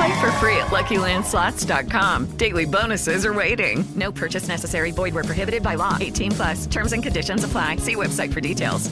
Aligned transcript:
Play 0.00 0.18
for 0.18 0.32
free 0.40 0.56
at 0.56 0.68
LuckyLandSlots.com. 0.68 2.24
Daily 2.38 2.64
bonuses 2.64 3.26
are 3.26 3.34
waiting. 3.34 3.84
No 3.94 4.10
purchase 4.10 4.48
necessary. 4.48 4.92
Void 4.92 5.12
were 5.12 5.24
prohibited 5.24 5.62
by 5.62 5.74
law. 5.74 5.98
18 6.00 6.30
plus. 6.32 6.66
Terms 6.66 6.94
and 6.94 7.02
conditions 7.02 7.44
apply. 7.44 7.76
See 7.76 7.96
website 7.96 8.32
for 8.32 8.40
details. 8.40 8.90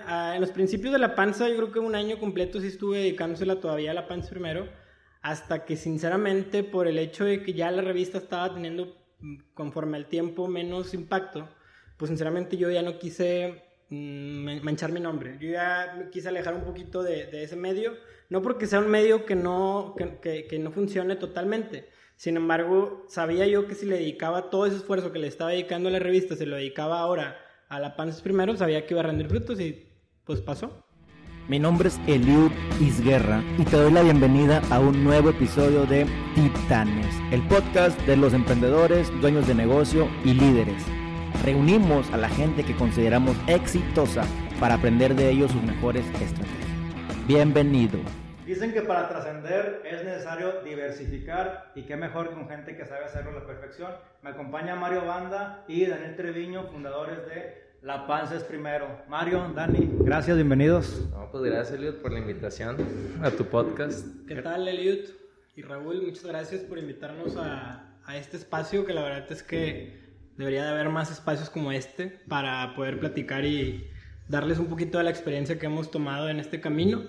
Uh, 0.00 0.34
en 0.34 0.40
los 0.40 0.50
principios 0.50 0.92
de 0.92 0.98
la 0.98 1.14
panza, 1.14 1.48
yo 1.48 1.54
creo 1.54 1.70
que 1.70 1.78
un 1.78 1.94
año 1.94 2.18
completo 2.18 2.60
sí 2.60 2.66
estuve 2.66 2.98
dedicándosela 2.98 3.60
todavía 3.60 3.92
a 3.92 3.94
la 3.94 4.08
panza 4.08 4.30
primero, 4.30 4.66
hasta 5.20 5.64
que 5.64 5.76
sinceramente 5.76 6.64
por 6.64 6.88
el 6.88 6.98
hecho 6.98 7.24
de 7.24 7.44
que 7.44 7.52
ya 7.52 7.70
la 7.70 7.82
revista 7.82 8.18
estaba 8.18 8.52
teniendo 8.52 8.96
conforme 9.54 9.96
al 9.96 10.06
tiempo 10.06 10.48
menos 10.48 10.92
impacto, 10.92 11.48
pues 11.96 12.08
sinceramente 12.08 12.56
yo 12.56 12.68
ya 12.68 12.82
no 12.82 12.98
quise 12.98 13.62
mm, 13.90 14.64
manchar 14.64 14.90
mi 14.90 14.98
nombre. 14.98 15.38
Yo 15.40 15.50
ya 15.50 16.08
quise 16.10 16.30
alejar 16.30 16.54
un 16.54 16.64
poquito 16.64 17.04
de, 17.04 17.26
de 17.26 17.44
ese 17.44 17.54
medio, 17.54 17.92
no 18.32 18.40
porque 18.40 18.66
sea 18.66 18.78
un 18.78 18.88
medio 18.88 19.26
que 19.26 19.34
no, 19.34 19.94
que, 20.22 20.46
que, 20.48 20.58
no 20.58 20.72
funcione 20.72 21.16
totalmente. 21.16 21.90
Sin 22.16 22.38
embargo, 22.38 23.04
sabía 23.06 23.46
yo 23.46 23.66
que 23.68 23.74
si 23.74 23.84
le 23.84 23.96
dedicaba 23.98 24.48
todo 24.48 24.64
ese 24.64 24.76
esfuerzo 24.76 25.12
que 25.12 25.18
le 25.18 25.26
estaba 25.26 25.50
dedicando 25.50 25.90
a 25.90 25.92
la 25.92 25.98
revista, 25.98 26.34
se 26.34 26.46
lo 26.46 26.56
dedicaba 26.56 26.98
ahora 26.98 27.36
a 27.68 27.78
la 27.78 27.94
Panzas 27.94 28.22
primero, 28.22 28.56
sabía 28.56 28.86
que 28.86 28.94
iba 28.94 29.02
a 29.02 29.06
rendir 29.06 29.28
frutos 29.28 29.60
y 29.60 29.86
pues 30.24 30.40
pasó. 30.40 30.82
Mi 31.46 31.58
nombre 31.58 31.90
es 31.90 32.00
Eliud 32.06 32.50
Isguerra 32.80 33.44
y 33.58 33.64
te 33.64 33.76
doy 33.76 33.92
la 33.92 34.02
bienvenida 34.02 34.62
a 34.70 34.80
un 34.80 35.04
nuevo 35.04 35.28
episodio 35.28 35.84
de 35.84 36.06
Titanes, 36.34 37.14
el 37.32 37.46
podcast 37.48 38.00
de 38.06 38.16
los 38.16 38.32
emprendedores, 38.32 39.10
dueños 39.20 39.46
de 39.46 39.54
negocio 39.54 40.08
y 40.24 40.32
líderes 40.32 40.82
reunimos 41.44 42.08
a 42.12 42.16
la 42.16 42.28
gente 42.28 42.62
que 42.62 42.76
consideramos 42.76 43.36
exitosa 43.46 44.24
para 44.60 44.76
aprender 44.76 45.14
de 45.16 45.30
ellos 45.30 45.50
sus 45.50 45.62
mejores 45.62 46.06
estrategias. 46.20 47.26
Bienvenido. 47.26 47.98
Dicen 48.46 48.72
que 48.72 48.82
para 48.82 49.08
trascender 49.08 49.82
es 49.84 50.04
necesario 50.04 50.62
diversificar 50.64 51.70
y 51.76 51.82
qué 51.82 51.96
mejor 51.96 52.32
con 52.32 52.48
gente 52.48 52.76
que 52.76 52.84
sabe 52.84 53.04
hacerlo 53.04 53.30
a 53.30 53.34
la 53.34 53.46
perfección. 53.46 53.92
Me 54.22 54.30
acompaña 54.30 54.74
Mario 54.74 55.06
Banda 55.06 55.64
y 55.68 55.86
Daniel 55.86 56.16
Treviño, 56.16 56.66
fundadores 56.66 57.18
de 57.26 57.62
La 57.82 58.06
Panza 58.08 58.34
es 58.34 58.42
Primero. 58.42 59.02
Mario, 59.08 59.52
Dani, 59.54 59.88
gracias, 60.00 60.36
bienvenidos. 60.36 61.08
No, 61.10 61.30
pues 61.30 61.44
gracias 61.44 61.78
Eliud 61.78 61.94
por 62.02 62.12
la 62.12 62.18
invitación 62.18 62.76
a 63.22 63.30
tu 63.30 63.44
podcast. 63.44 64.06
¿Qué 64.26 64.42
tal 64.42 64.66
Eliud? 64.66 65.08
Y 65.54 65.62
Raúl, 65.62 66.02
muchas 66.02 66.24
gracias 66.24 66.62
por 66.62 66.78
invitarnos 66.78 67.36
a, 67.36 67.94
a 68.04 68.16
este 68.16 68.38
espacio 68.38 68.84
que 68.84 68.92
la 68.92 69.02
verdad 69.02 69.30
es 69.30 69.44
que 69.44 70.02
Debería 70.36 70.64
de 70.64 70.70
haber 70.70 70.88
más 70.88 71.10
espacios 71.10 71.50
como 71.50 71.72
este 71.72 72.06
para 72.26 72.74
poder 72.74 72.98
platicar 72.98 73.44
y 73.44 73.86
darles 74.28 74.58
un 74.58 74.66
poquito 74.66 74.96
de 74.96 75.04
la 75.04 75.10
experiencia 75.10 75.58
que 75.58 75.66
hemos 75.66 75.90
tomado 75.90 76.30
en 76.30 76.40
este 76.40 76.58
camino 76.58 77.02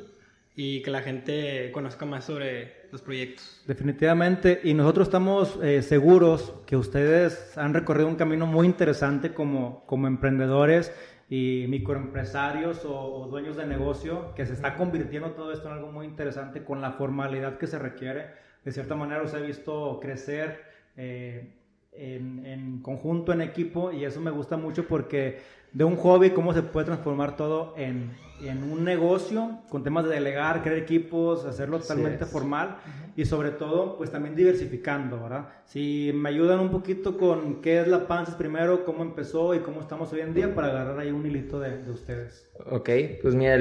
y 0.55 0.81
que 0.83 0.91
la 0.91 1.01
gente 1.01 1.71
conozca 1.71 2.05
más 2.05 2.25
sobre 2.25 2.87
los 2.91 3.01
proyectos. 3.01 3.63
Definitivamente, 3.65 4.61
y 4.63 4.73
nosotros 4.73 5.07
estamos 5.07 5.59
eh, 5.63 5.81
seguros 5.81 6.53
que 6.65 6.77
ustedes 6.77 7.57
han 7.57 7.73
recorrido 7.73 8.07
un 8.07 8.15
camino 8.15 8.45
muy 8.45 8.67
interesante 8.67 9.33
como, 9.33 9.83
como 9.87 10.07
emprendedores 10.07 10.93
y 11.29 11.65
microempresarios 11.69 12.85
o, 12.85 12.93
o, 12.93 13.27
dueños 13.27 13.57
de 13.57 13.65
negocio, 13.65 14.35
que 14.35 14.45
se 14.45 14.53
está 14.53 14.75
convirtiendo 14.75 15.31
todo 15.31 15.51
esto 15.51 15.67
en 15.67 15.73
algo 15.73 15.91
muy 15.91 16.05
interesante 16.05 16.63
con 16.63 16.81
la 16.81 16.91
formalidad 16.91 17.57
que 17.57 17.65
se 17.65 17.79
requiere. 17.79 18.27
De 18.63 18.71
cierta 18.71 18.95
manera 18.95 19.23
os 19.23 19.33
he 19.33 19.41
visto 19.41 19.99
crecer. 19.99 20.61
Eh, 20.95 21.62
en, 21.97 22.45
en, 22.45 22.81
conjunto, 22.81 23.33
en 23.33 23.41
equipo, 23.41 23.91
y 23.91 24.05
eso 24.05 24.19
me 24.21 24.31
gusta 24.31 24.57
mucho 24.57 24.87
porque 24.87 25.39
de 25.71 25.83
un 25.83 25.95
hobby, 25.95 26.29
cómo 26.31 26.53
se 26.53 26.61
puede 26.61 26.85
transformar 26.85 27.35
todo 27.35 27.73
en, 27.77 28.11
en 28.43 28.61
un 28.63 28.83
negocio, 28.83 29.59
con 29.69 29.83
temas 29.83 30.03
de 30.05 30.11
delegar, 30.11 30.61
crear 30.61 30.77
equipos, 30.77 31.45
hacerlo 31.45 31.79
totalmente 31.79 32.25
formal, 32.25 32.77
y 33.15 33.25
sobre 33.25 33.49
todo, 33.51 33.97
pues 33.97 34.11
también 34.11 34.35
diversificando, 34.35 35.21
¿verdad? 35.21 35.49
Si 35.65 36.11
me 36.13 36.29
ayudan 36.29 36.59
un 36.59 36.69
poquito 36.69 37.17
con 37.17 37.61
qué 37.61 37.79
es 37.81 37.87
la 37.87 38.07
Panzas 38.07 38.35
primero, 38.35 38.85
cómo 38.85 39.01
empezó 39.01 39.55
y 39.55 39.59
cómo 39.59 39.81
estamos 39.81 40.13
hoy 40.13 40.21
en 40.21 40.35
día, 40.35 40.53
para 40.53 40.67
agarrar 40.67 40.99
ahí 40.99 41.09
un 41.11 41.25
hilito 41.25 41.59
de, 41.59 41.77
de 41.83 41.89
ustedes. 41.91 42.47
Ok, 42.69 42.89
pues 43.23 43.33
mira, 43.33 43.57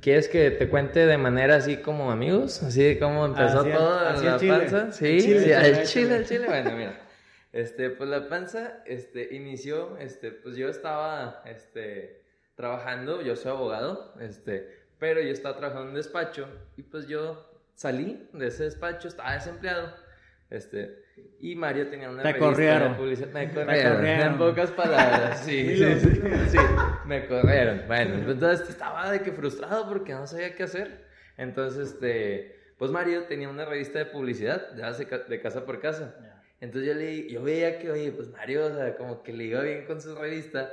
¿quieres 0.00 0.28
que 0.28 0.52
te 0.52 0.68
cuente 0.68 1.04
de 1.06 1.18
manera 1.18 1.56
así 1.56 1.78
como 1.78 2.12
amigos? 2.12 2.62
Así 2.62 2.96
como 3.00 3.26
empezó 3.26 3.60
así 3.60 3.70
todo 3.70 3.98
así 3.98 4.24
la 4.24 4.38
Chile. 4.38 4.58
panza. 4.58 4.92
Sí, 4.92 5.06
El 5.06 5.20
Chile, 5.20 5.40
sí, 5.40 5.48
Chile. 5.48 5.84
chile, 5.86 6.24
chile. 6.24 6.46
Bueno, 6.46 6.70
mira. 6.76 7.05
Este, 7.56 7.88
pues 7.88 8.10
la 8.10 8.28
panza, 8.28 8.82
este, 8.84 9.34
inició, 9.34 9.96
este, 9.96 10.30
pues 10.30 10.56
yo 10.56 10.68
estaba, 10.68 11.42
este, 11.46 12.22
trabajando, 12.54 13.22
yo 13.22 13.34
soy 13.34 13.52
abogado, 13.52 14.12
este, 14.20 14.84
pero 14.98 15.22
yo 15.22 15.30
estaba 15.30 15.56
trabajando 15.56 15.84
en 15.84 15.88
un 15.88 15.94
despacho 15.94 16.48
y 16.76 16.82
pues 16.82 17.08
yo 17.08 17.50
salí 17.74 18.28
de 18.34 18.48
ese 18.48 18.64
despacho, 18.64 19.08
estaba 19.08 19.32
desempleado, 19.32 19.90
este, 20.50 21.02
y 21.40 21.56
Mario 21.56 21.88
tenía 21.88 22.10
una 22.10 22.24
Te 22.24 22.34
revista 22.34 22.46
corrieron. 22.46 22.92
de 22.92 22.98
publicidad, 22.98 23.28
me 23.28 23.50
corrieron, 23.50 23.96
corrieron. 23.96 24.32
en 24.32 24.38
pocas 24.38 24.70
palabras, 24.72 25.40
sí, 25.40 25.76
sí, 25.78 26.00
sí, 26.00 26.20
sí, 26.50 26.58
me 27.06 27.26
corrieron, 27.26 27.84
bueno, 27.86 28.30
entonces 28.30 28.68
estaba 28.68 29.10
de 29.10 29.22
que 29.22 29.32
frustrado 29.32 29.88
porque 29.88 30.12
no 30.12 30.26
sabía 30.26 30.54
qué 30.54 30.64
hacer, 30.64 31.06
entonces, 31.38 31.94
este, 31.94 32.74
pues 32.76 32.90
Mario 32.90 33.22
tenía 33.22 33.48
una 33.48 33.64
revista 33.64 33.98
de 33.98 34.04
publicidad, 34.04 34.72
de 34.72 35.40
casa 35.40 35.64
por 35.64 35.80
casa, 35.80 36.35
entonces 36.60 36.88
yo, 36.88 36.94
le, 36.94 37.28
yo 37.28 37.42
veía 37.42 37.78
que, 37.78 37.90
oye, 37.90 38.12
pues 38.12 38.28
Mario, 38.30 38.66
o 38.66 38.74
sea, 38.74 38.96
como 38.96 39.22
que 39.22 39.32
le 39.32 39.44
iba 39.44 39.60
bien 39.62 39.84
con 39.86 40.00
su 40.00 40.14
revista, 40.14 40.72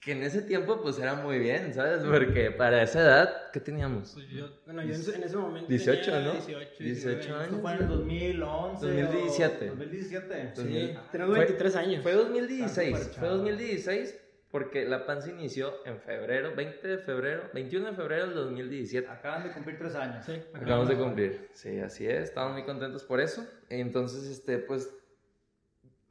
que 0.00 0.12
en 0.12 0.22
ese 0.24 0.42
tiempo 0.42 0.80
pues 0.82 0.98
era 0.98 1.14
muy 1.14 1.38
bien, 1.38 1.72
¿sabes? 1.72 2.02
Porque 2.02 2.50
para 2.50 2.82
esa 2.82 3.00
edad, 3.02 3.50
¿qué 3.52 3.60
teníamos? 3.60 4.12
Pues 4.14 4.28
yo, 4.30 4.48
bueno, 4.66 4.82
yo 4.82 4.94
en 4.94 5.00
ese, 5.00 5.14
en 5.14 5.22
ese 5.22 5.36
momento 5.36 5.68
18, 5.68 6.00
tenía 6.04 6.20
¿no? 6.26 6.32
18, 6.32 6.58
18 6.58 6.78
19 6.80 7.34
años. 7.34 7.44
Esto 7.44 7.60
fue 7.62 7.72
en 7.72 7.78
el 7.78 7.88
2011. 7.88 8.86
2017. 8.86 9.64
o 9.70 9.74
2017. 9.76 10.52
Sí, 10.56 10.62
2000. 10.62 10.98
tenemos 11.12 11.36
Fue- 11.36 11.44
23 11.46 11.76
años. 11.76 12.02
Fue 12.02 12.12
Está 12.12 12.24
2016, 12.24 12.88
súper 12.98 13.02
fue 13.12 13.14
chavo. 13.28 13.36
2016 13.36 14.18
porque 14.50 14.84
la 14.84 15.06
panza 15.06 15.30
inició 15.30 15.72
en 15.86 15.98
febrero, 16.00 16.54
20 16.54 16.86
de 16.88 16.98
febrero, 16.98 17.44
21 17.54 17.86
de 17.86 17.92
febrero 17.96 18.26
del 18.26 18.34
2017. 18.34 19.08
Acaban 19.08 19.44
de 19.44 19.52
cumplir 19.52 19.78
tres 19.78 19.94
años. 19.94 20.26
Sí. 20.26 20.32
Acabamos 20.52 20.88
de 20.88 20.96
cumplir. 20.96 21.48
Sí, 21.54 21.78
así 21.78 22.06
es. 22.06 22.24
Estamos 22.24 22.52
muy 22.52 22.64
contentos 22.64 23.02
por 23.04 23.20
eso. 23.20 23.46
Entonces, 23.70 24.24
este, 24.24 24.58
pues, 24.58 24.90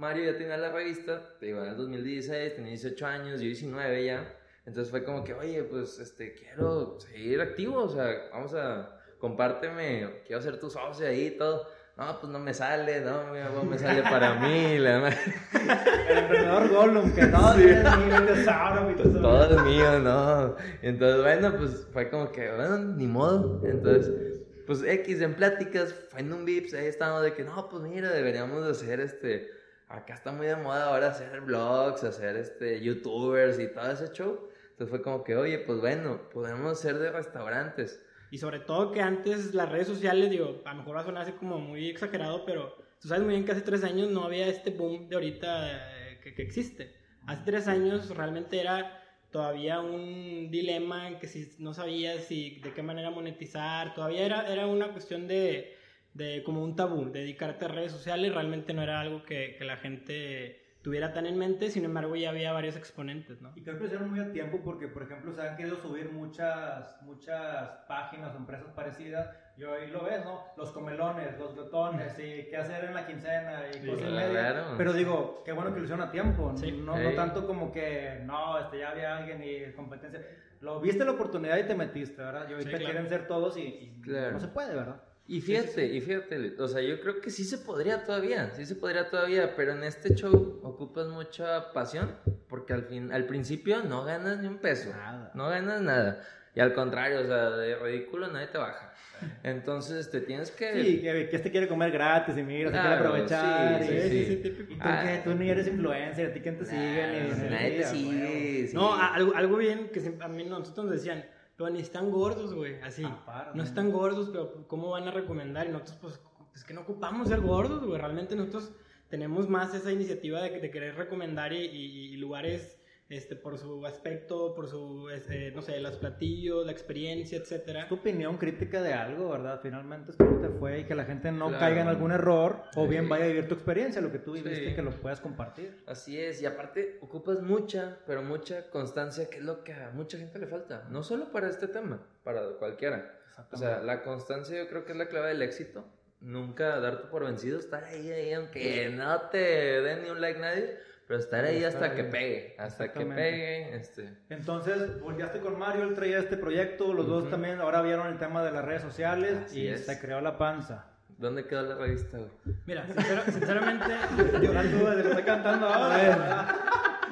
Mario 0.01 0.31
ya 0.31 0.37
tenía 0.37 0.57
la 0.57 0.71
revista, 0.71 1.21
te 1.39 1.45
digo, 1.45 1.61
en 1.63 1.69
el 1.69 1.77
2016, 1.77 2.55
tenía 2.55 2.71
18 2.71 3.05
años, 3.05 3.39
yo 3.39 3.45
19 3.45 4.03
ya. 4.05 4.35
Entonces 4.65 4.89
fue 4.91 5.03
como 5.03 5.23
que, 5.23 5.33
oye, 5.35 5.63
pues, 5.63 5.99
este, 5.99 6.33
quiero 6.33 6.99
seguir 6.99 7.39
activo, 7.39 7.83
o 7.83 7.89
sea, 7.89 8.29
vamos 8.31 8.53
a, 8.55 8.97
compárteme, 9.19 10.21
quiero 10.25 10.41
ser 10.41 10.59
tu 10.59 10.69
socio 10.69 11.07
ahí 11.07 11.27
y 11.27 11.37
todo. 11.37 11.67
no, 11.97 12.19
pues 12.19 12.31
no 12.31 12.39
me 12.39 12.53
sale, 12.53 13.01
no, 13.01 13.31
mi 13.31 13.39
amor, 13.39 13.63
me 13.65 13.77
sale 13.77 14.01
para 14.01 14.35
mí, 14.39 14.79
la. 14.79 15.09
El 16.09 16.17
emprendedor 16.17 16.67
Gollum, 16.69 17.13
que 17.13 17.21
no, 17.23 17.53
Sí. 17.53 17.63
es 17.67 17.97
mi 17.97 18.25
tesoro, 18.27 18.83
mi 18.87 18.95
tesoro. 18.95 19.21
Todo 19.21 19.55
es 19.57 19.63
mío, 19.65 19.99
no. 19.99 20.55
Entonces, 20.81 21.21
bueno, 21.21 21.55
pues 21.57 21.87
fue 21.93 22.09
como 22.09 22.31
que, 22.31 22.49
bueno, 22.51 22.77
ni 22.79 23.05
modo. 23.07 23.61
Entonces, 23.65 24.41
pues 24.65 24.83
X 24.83 25.21
en 25.21 25.35
pláticas, 25.35 25.93
fue 26.09 26.21
en 26.21 26.33
un 26.33 26.43
Vips, 26.45 26.73
ahí 26.73 26.85
estábamos 26.87 27.23
de 27.23 27.33
que, 27.33 27.43
no, 27.43 27.69
pues 27.69 27.83
mira, 27.83 28.11
deberíamos 28.11 28.63
de 28.65 28.71
hacer 28.71 28.99
este, 28.99 29.49
acá 29.91 30.13
está 30.13 30.31
muy 30.31 30.47
de 30.47 30.55
moda 30.55 30.85
ahora 30.85 31.07
hacer 31.07 31.41
vlogs, 31.41 32.03
hacer 32.03 32.37
este, 32.37 32.81
youtubers 32.81 33.59
y 33.59 33.67
todo 33.67 33.91
ese 33.91 34.11
show. 34.13 34.47
Entonces 34.71 34.89
fue 34.89 35.01
como 35.01 35.23
que, 35.23 35.35
oye, 35.35 35.59
pues 35.59 35.79
bueno, 35.79 36.29
podemos 36.29 36.79
ser 36.79 36.97
de 36.97 37.11
restaurantes. 37.11 38.03
Y 38.31 38.37
sobre 38.37 38.59
todo 38.59 38.91
que 38.91 39.01
antes 39.01 39.53
las 39.53 39.69
redes 39.69 39.87
sociales, 39.87 40.29
digo, 40.29 40.61
a 40.65 40.71
lo 40.71 40.79
mejor 40.79 40.95
va 40.95 41.01
a 41.01 41.05
sonar 41.05 41.23
así 41.23 41.33
como 41.33 41.59
muy 41.59 41.89
exagerado, 41.89 42.45
pero 42.45 42.75
tú 42.99 43.07
sabes 43.07 43.23
muy 43.23 43.33
bien 43.33 43.45
que 43.45 43.51
hace 43.51 43.61
tres 43.61 43.83
años 43.83 44.09
no 44.09 44.23
había 44.23 44.47
este 44.47 44.71
boom 44.71 45.09
de 45.09 45.15
ahorita 45.15 45.71
eh, 45.71 46.19
que, 46.23 46.33
que 46.33 46.41
existe. 46.41 46.95
Hace 47.27 47.43
tres 47.45 47.67
años 47.67 48.15
realmente 48.15 48.59
era 48.59 48.97
todavía 49.31 49.79
un 49.79 50.49
dilema 50.51 51.07
en 51.07 51.19
que 51.19 51.27
si 51.27 51.55
no 51.59 51.73
sabías 51.73 52.25
si 52.25 52.59
de 52.59 52.73
qué 52.73 52.83
manera 52.83 53.11
monetizar, 53.11 53.93
todavía 53.93 54.25
era, 54.25 54.51
era 54.51 54.67
una 54.67 54.91
cuestión 54.91 55.27
de, 55.27 55.77
de 56.13 56.43
como 56.43 56.63
un 56.63 56.75
tabú, 56.75 57.11
dedicarte 57.11 57.65
a 57.65 57.67
redes 57.69 57.91
sociales, 57.91 58.33
realmente 58.33 58.73
no 58.73 58.81
era 58.81 58.99
algo 58.99 59.23
que, 59.23 59.55
que 59.57 59.63
la 59.63 59.77
gente 59.77 60.57
tuviera 60.81 61.13
tan 61.13 61.27
en 61.27 61.37
mente, 61.37 61.69
sin 61.69 61.85
embargo 61.85 62.15
ya 62.15 62.29
había 62.29 62.51
varios 62.53 62.75
exponentes, 62.75 63.39
¿no? 63.39 63.51
Y 63.55 63.61
creo 63.61 63.75
que 63.75 63.81
lo 63.81 63.85
hicieron 63.85 64.09
muy 64.09 64.19
a 64.19 64.31
tiempo 64.31 64.59
porque, 64.63 64.87
por 64.87 65.03
ejemplo, 65.03 65.31
se 65.31 65.41
han 65.41 65.55
querido 65.55 65.75
subir 65.77 66.11
muchas, 66.11 66.99
muchas 67.03 67.69
páginas 67.87 68.33
o 68.33 68.37
empresas 68.37 68.71
parecidas. 68.73 69.29
Y 69.57 69.63
hoy 69.63 69.87
lo 69.91 70.03
ves, 70.03 70.25
¿no? 70.25 70.43
Los 70.57 70.71
comelones, 70.71 71.37
los 71.37 71.53
glotones, 71.53 72.17
y 72.17 72.49
qué 72.49 72.57
hacer 72.57 72.85
en 72.85 72.95
la 72.95 73.05
quincena 73.05 73.61
y 73.69 73.73
Sí, 73.79 73.87
cosas 73.87 74.07
claro. 74.09 74.33
medias. 74.33 74.65
Pero 74.75 74.93
digo, 74.93 75.43
qué 75.45 75.51
bueno 75.51 75.71
que 75.71 75.79
lo 75.81 75.85
hicieron 75.85 76.07
a 76.07 76.11
tiempo. 76.11 76.51
Sí. 76.55 76.71
No, 76.71 76.97
Sí. 76.97 77.03
no 77.03 77.11
tanto 77.11 77.45
como 77.45 77.71
que, 77.71 78.21
no, 78.25 78.57
este, 78.57 78.79
ya 78.79 78.89
había 78.89 79.17
alguien 79.17 79.43
y 79.43 79.71
competencia. 79.73 80.25
Lo 80.61 80.79
viste 80.79 81.05
la 81.05 81.11
oportunidad 81.11 81.57
y 81.57 81.63
te 81.67 81.75
metiste, 81.75 82.21
¿verdad? 82.23 82.47
Y 82.49 82.53
ahorita 82.53 82.71
Sí, 82.71 82.77
claro. 82.77 82.85
quieren 82.85 83.09
ser 83.09 83.27
todos 83.27 83.55
y, 83.57 83.61
y 83.61 84.01
Claro. 84.01 84.31
no 84.31 84.39
se 84.39 84.47
puede, 84.47 84.73
¿verdad? 84.73 84.99
Y 85.31 85.39
fíjate, 85.39 85.85
y 85.85 86.01
fíjate, 86.01 86.55
o 86.59 86.67
sea, 86.67 86.81
yo 86.81 86.99
creo 86.99 87.21
que 87.21 87.29
sí 87.29 87.45
se 87.45 87.57
podría 87.57 88.03
todavía, 88.03 88.51
sí 88.53 88.65
se 88.65 88.75
podría 88.75 89.09
todavía, 89.09 89.55
pero 89.55 89.71
en 89.71 89.85
este 89.85 90.13
show 90.13 90.59
ocupas 90.61 91.07
mucha 91.07 91.71
pasión, 91.71 92.11
porque 92.49 92.73
al 92.73 92.83
fin, 92.83 93.13
al 93.13 93.23
principio 93.25 93.81
no 93.83 94.03
ganas 94.03 94.39
ni 94.39 94.47
un 94.49 94.57
peso, 94.57 94.89
Nada. 94.89 95.31
no 95.33 95.47
ganas 95.47 95.79
nada, 95.81 96.21
y 96.53 96.59
al 96.59 96.73
contrario, 96.73 97.21
o 97.21 97.23
sea, 97.23 97.49
de 97.51 97.75
ridículo 97.77 98.27
nadie 98.27 98.47
te 98.47 98.57
baja, 98.57 98.93
entonces 99.43 100.11
te 100.11 100.19
tienes 100.19 100.51
que... 100.51 100.83
Sí, 100.83 100.99
que, 101.01 101.29
que 101.29 101.35
este 101.37 101.49
quiere 101.49 101.69
comer 101.69 101.91
gratis 101.91 102.35
y 102.37 102.43
mira, 102.43 102.69
se 102.69 102.73
quiere 102.73 102.87
Claro, 102.87 103.05
aprovechar. 103.07 103.83
sí, 103.85 103.89
y, 103.93 103.99
sí, 104.01 104.25
sí, 104.25 104.31
y 104.33 104.35
típico. 104.35 104.73
tú, 104.73 104.79
Ah. 104.81 105.01
qué? 105.05 105.21
tú 105.23 105.33
ni 105.37 105.49
eres 105.49 105.65
influencer, 105.67 106.27
a 106.27 106.33
ti 106.33 106.41
quién 106.41 106.57
te. 106.57 106.65
Nah, 106.65 106.73
y- 106.73 107.49
nadie 107.49 107.71
te 107.71 107.81
y- 107.81 107.85
sigue, 107.85 108.67
sí. 108.67 108.75
No, 108.75 108.93
algo, 108.95 109.33
algo 109.33 109.55
bien 109.55 109.91
que 109.93 110.01
a 110.19 110.27
mí 110.27 110.43
nosotros 110.43 110.87
nos 110.87 110.95
decían, 110.95 111.23
ni 111.69 111.79
están 111.79 112.11
gordos, 112.11 112.53
güey, 112.53 112.81
así. 112.81 113.03
Aparte. 113.03 113.57
no 113.57 113.63
están 113.63 113.91
gordos, 113.91 114.29
pero 114.31 114.67
¿cómo 114.67 114.89
van 114.89 115.07
a 115.07 115.11
recomendar? 115.11 115.67
Y 115.67 115.71
nosotros, 115.71 115.97
pues, 116.01 116.21
es 116.55 116.63
que 116.65 116.73
no 116.73 116.81
ocupamos 116.81 117.27
ser 117.29 117.41
gordos, 117.41 117.85
güey. 117.85 117.99
Realmente 117.99 118.35
nosotros 118.35 118.71
tenemos 119.09 119.47
más 119.49 119.73
esa 119.73 119.91
iniciativa 119.91 120.41
de, 120.41 120.59
de 120.59 120.71
querer 120.71 120.95
recomendar 120.95 121.53
y, 121.53 121.57
y- 121.65 122.13
y 122.13 122.17
lugares 122.17 122.80
este, 123.11 123.35
por 123.35 123.57
su 123.57 123.85
aspecto, 123.85 124.53
por 124.55 124.67
su, 124.67 125.09
este, 125.09 125.51
no 125.51 125.61
sé, 125.61 125.79
los 125.81 125.97
platillos, 125.97 126.65
la 126.65 126.71
experiencia, 126.71 127.37
etcétera. 127.37 127.87
tu 127.89 127.95
opinión 127.95 128.37
crítica 128.37 128.81
de 128.81 128.93
algo, 128.93 129.29
¿verdad? 129.29 129.59
Finalmente 129.61 130.11
es 130.11 130.17
cómo 130.17 130.39
te 130.39 130.47
fue 130.49 130.79
y 130.79 130.83
que 130.85 130.95
la 130.95 131.03
gente 131.05 131.31
no 131.31 131.49
Claro. 131.49 131.59
caiga 131.59 131.81
en 131.81 131.87
algún 131.89 132.11
error 132.11 132.63
o 132.75 132.83
Sí. 132.85 132.89
bien 132.89 133.09
vaya 133.09 133.25
a 133.25 133.27
vivir 133.27 133.47
tu 133.47 133.53
experiencia, 133.53 134.01
lo 134.01 134.11
que 134.11 134.19
tú 134.19 134.31
viviste, 134.33 134.69
Sí. 134.69 134.75
que 134.75 134.81
lo 134.81 134.91
puedas 134.91 135.19
compartir. 135.19 135.83
Así 135.87 136.17
es, 136.19 136.41
y 136.41 136.45
aparte 136.45 136.97
ocupas 137.01 137.41
mucha, 137.41 137.99
pero 138.07 138.23
mucha 138.23 138.69
constancia, 138.69 139.29
que 139.29 139.37
es 139.39 139.43
lo 139.43 139.63
que 139.63 139.73
a 139.73 139.91
mucha 139.91 140.17
gente 140.17 140.39
le 140.39 140.47
falta. 140.47 140.87
No 140.89 141.03
solo 141.03 141.31
para 141.31 141.49
este 141.49 141.67
tema, 141.67 142.07
para 142.23 142.41
cualquiera. 142.59 143.17
O 143.51 143.57
sea, 143.57 143.81
la 143.81 144.03
constancia 144.03 144.57
yo 144.57 144.67
creo 144.69 144.85
que 144.85 144.93
es 144.93 144.97
la 144.97 145.07
clave 145.07 145.29
del 145.29 145.41
éxito. 145.41 145.83
Nunca 146.19 146.79
darte 146.79 147.07
por 147.07 147.25
vencido, 147.25 147.57
estar 147.59 147.83
ahí, 147.83 148.11
ahí, 148.11 148.31
aunque 148.33 148.89
no 148.95 149.19
te 149.31 149.37
den 149.81 150.03
ni 150.03 150.09
un 150.11 150.21
like 150.21 150.39
nadie, 150.39 150.77
pero 151.11 151.19
estar 151.19 151.43
ahí 151.43 151.61
Estar 151.61 151.83
hasta 151.83 151.93
que 151.93 152.05
pegue, 152.05 152.55
hasta 152.57 152.93
que 152.93 153.05
pegue, 153.05 153.75
este... 153.75 154.17
Entonces, 154.29 154.97
volteaste 155.01 155.39
con 155.41 155.59
Mario, 155.59 155.83
él 155.83 155.93
traía 155.93 156.19
este 156.19 156.37
proyecto, 156.37 156.93
los 156.93 157.05
dos 157.05 157.23
Ujú. 157.23 157.31
también 157.31 157.59
ahora 157.59 157.81
vieron 157.81 158.07
el 158.07 158.17
tema 158.17 158.41
de 158.41 158.53
las 158.53 158.63
redes 158.63 158.81
sociales 158.81 159.37
Así 159.47 159.59
y 159.59 159.67
es. 159.67 159.85
se 159.85 159.99
creó 159.99 160.21
la 160.21 160.37
panza. 160.37 160.85
¿Dónde 161.17 161.45
quedó 161.47 161.63
la 161.63 161.75
revista, 161.75 162.17
güey? 162.17 162.31
Mira, 162.65 162.85
sinceramente, 163.25 163.93
Yo 164.41 164.53
la 164.53 164.63
duda, 164.63 164.95
se 164.95 165.03
lo 165.03 165.09
estoy 165.09 165.23
cantando 165.23 165.67
ahora. 165.67 166.55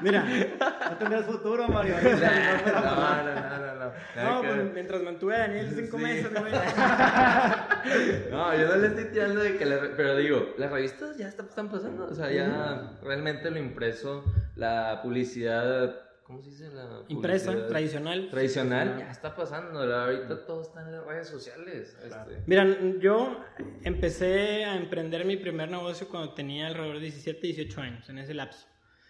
Mira, 0.01 0.25
No 0.90 0.98
tendrás 0.98 1.25
futuro, 1.25 1.68
Mario. 1.68 1.96
no, 2.01 3.24
no, 3.24 3.34
no, 3.36 3.75
no, 3.75 3.75
no. 3.75 4.42
Pues, 4.42 4.74
mientras 4.74 5.01
mantuve 5.01 5.36
a 5.36 5.40
Daniel 5.40 5.72
cinco 5.75 5.98
Sí. 5.98 6.04
meses, 6.04 6.31
güey. 6.31 6.54
No, 8.31 8.56
yo 8.57 8.68
no 8.68 8.75
le 8.78 8.88
estoy 8.88 9.06
tirando 9.06 9.42
de 9.42 9.57
que 9.57 9.66
la, 9.66 9.80
pero 9.96 10.16
digo, 10.18 10.54
las 10.57 10.72
revistas 10.72 11.18
ya 11.18 11.28
está- 11.28 11.44
están 11.44 11.69
pasando, 11.69 12.06
o 12.06 12.13
sea, 12.13 12.31
ya 12.31 12.98
realmente 13.01 13.50
lo 13.50 13.57
impreso, 13.57 14.24
la 14.56 15.00
publicidad, 15.01 15.96
¿cómo 16.24 16.42
se 16.42 16.50
dice? 16.52 16.69
La 16.72 17.02
Impresa, 17.07 17.68
tradicional. 17.68 18.28
Tradicional, 18.30 18.98
ya 19.00 19.12
está 19.12 19.36
pasando, 19.36 19.81
ahorita 19.81 20.45
todo 20.45 20.62
está 20.62 20.81
en 20.81 20.92
las 20.92 21.06
redes 21.06 21.28
sociales. 21.28 21.98
este. 22.04 22.44
Mira, 22.45 22.66
yo 23.00 23.40
empecé 23.84 24.66
a 24.66 24.75
emprender 24.75 25.25
mi 25.25 25.38
primer 25.38 25.69
negocio 25.72 26.07
cuando 26.10 26.34
tenía 26.34 26.68
alrededor 26.68 26.95
de 26.95 27.02
17, 27.04 27.40
18 27.48 27.81
años, 27.81 28.10
en 28.10 28.19
ese 28.19 28.34
lapso. 28.34 28.68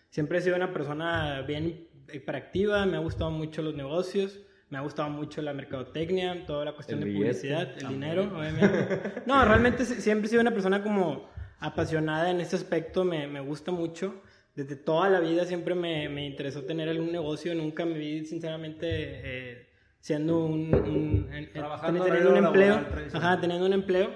Siempre 0.10 0.40
he 0.40 0.42
sido 0.42 0.56
una 0.56 0.74
persona 0.74 1.42
bien 1.42 1.88
hiperactiva, 2.12 2.86
me 2.86 2.98
ha 2.98 3.00
gustado 3.00 3.30
mucho 3.32 3.62
los 3.62 3.76
negocios, 3.76 4.40
me 4.70 4.78
ha 4.78 4.82
gustado 4.82 5.10
mucho 5.10 5.42
la 5.42 5.54
mercadotecnia, 5.54 6.46
toda 6.46 6.66
la 6.66 6.74
cuestión 6.74 7.00
El 7.00 7.06
de 7.06 7.12
billete, 7.12 7.30
publicidad, 7.34 7.78
el 7.80 7.88
dinero, 7.88 8.24
obviamente. 8.38 9.22
No, 9.26 9.44
realmente 9.46 9.86
si- 9.86 10.02
siempre 10.02 10.28
he 10.28 10.30
sido 10.30 10.42
una 10.42 10.52
persona 10.52 10.82
como 10.84 11.30
apasionada 11.60 12.32
en 12.32 12.42
ese 12.42 12.56
aspecto, 12.56 13.04
me, 13.04 13.28
me 13.28 13.40
gusta 13.42 13.72
mucho. 13.72 14.22
Desde 14.56 14.76
toda 14.76 15.10
la 15.10 15.20
vida 15.20 15.46
siempre 15.46 15.76
me, 15.76 16.10
me 16.10 16.26
interesó 16.26 16.64
tener 16.64 16.90
algún 16.90 17.12
negocio, 17.12 17.54
nunca 17.56 17.86
me 17.86 17.98
vi 17.98 18.26
sinceramente 18.26 18.88
eh, 18.90 19.70
siendo 20.00 20.46
un... 20.46 20.74
un- 20.74 21.30
en- 21.32 21.34
en- 21.46 21.54
Trabajando 21.54 22.04
teniendo 22.04 22.32
un 22.32 22.38
empleo. 22.46 22.80
Ajá, 23.14 23.40
teniendo 23.40 23.66
un 23.66 23.74
empleo. 23.74 24.10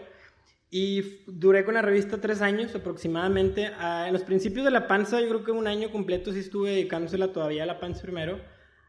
Y 0.75 1.23
duré 1.27 1.63
con 1.65 1.75
la 1.75 1.83
revista 1.83 2.19
tres 2.19 2.41
años 2.41 2.73
aproximadamente. 2.73 3.69
Ah, 3.77 4.05
en 4.07 4.13
los 4.13 4.23
principios 4.23 4.65
de 4.65 4.71
la 4.71 4.87
panza, 4.87 5.21
yo 5.21 5.27
creo 5.29 5.43
que 5.43 5.51
un 5.51 5.67
año 5.67 5.91
completo 5.91 6.31
sí 6.33 6.39
estuve 6.39 6.71
dedicándosela 6.71 7.31
todavía 7.31 7.61
a 7.61 7.67
la 7.67 7.79
panza 7.79 8.01
primero. 8.01 8.39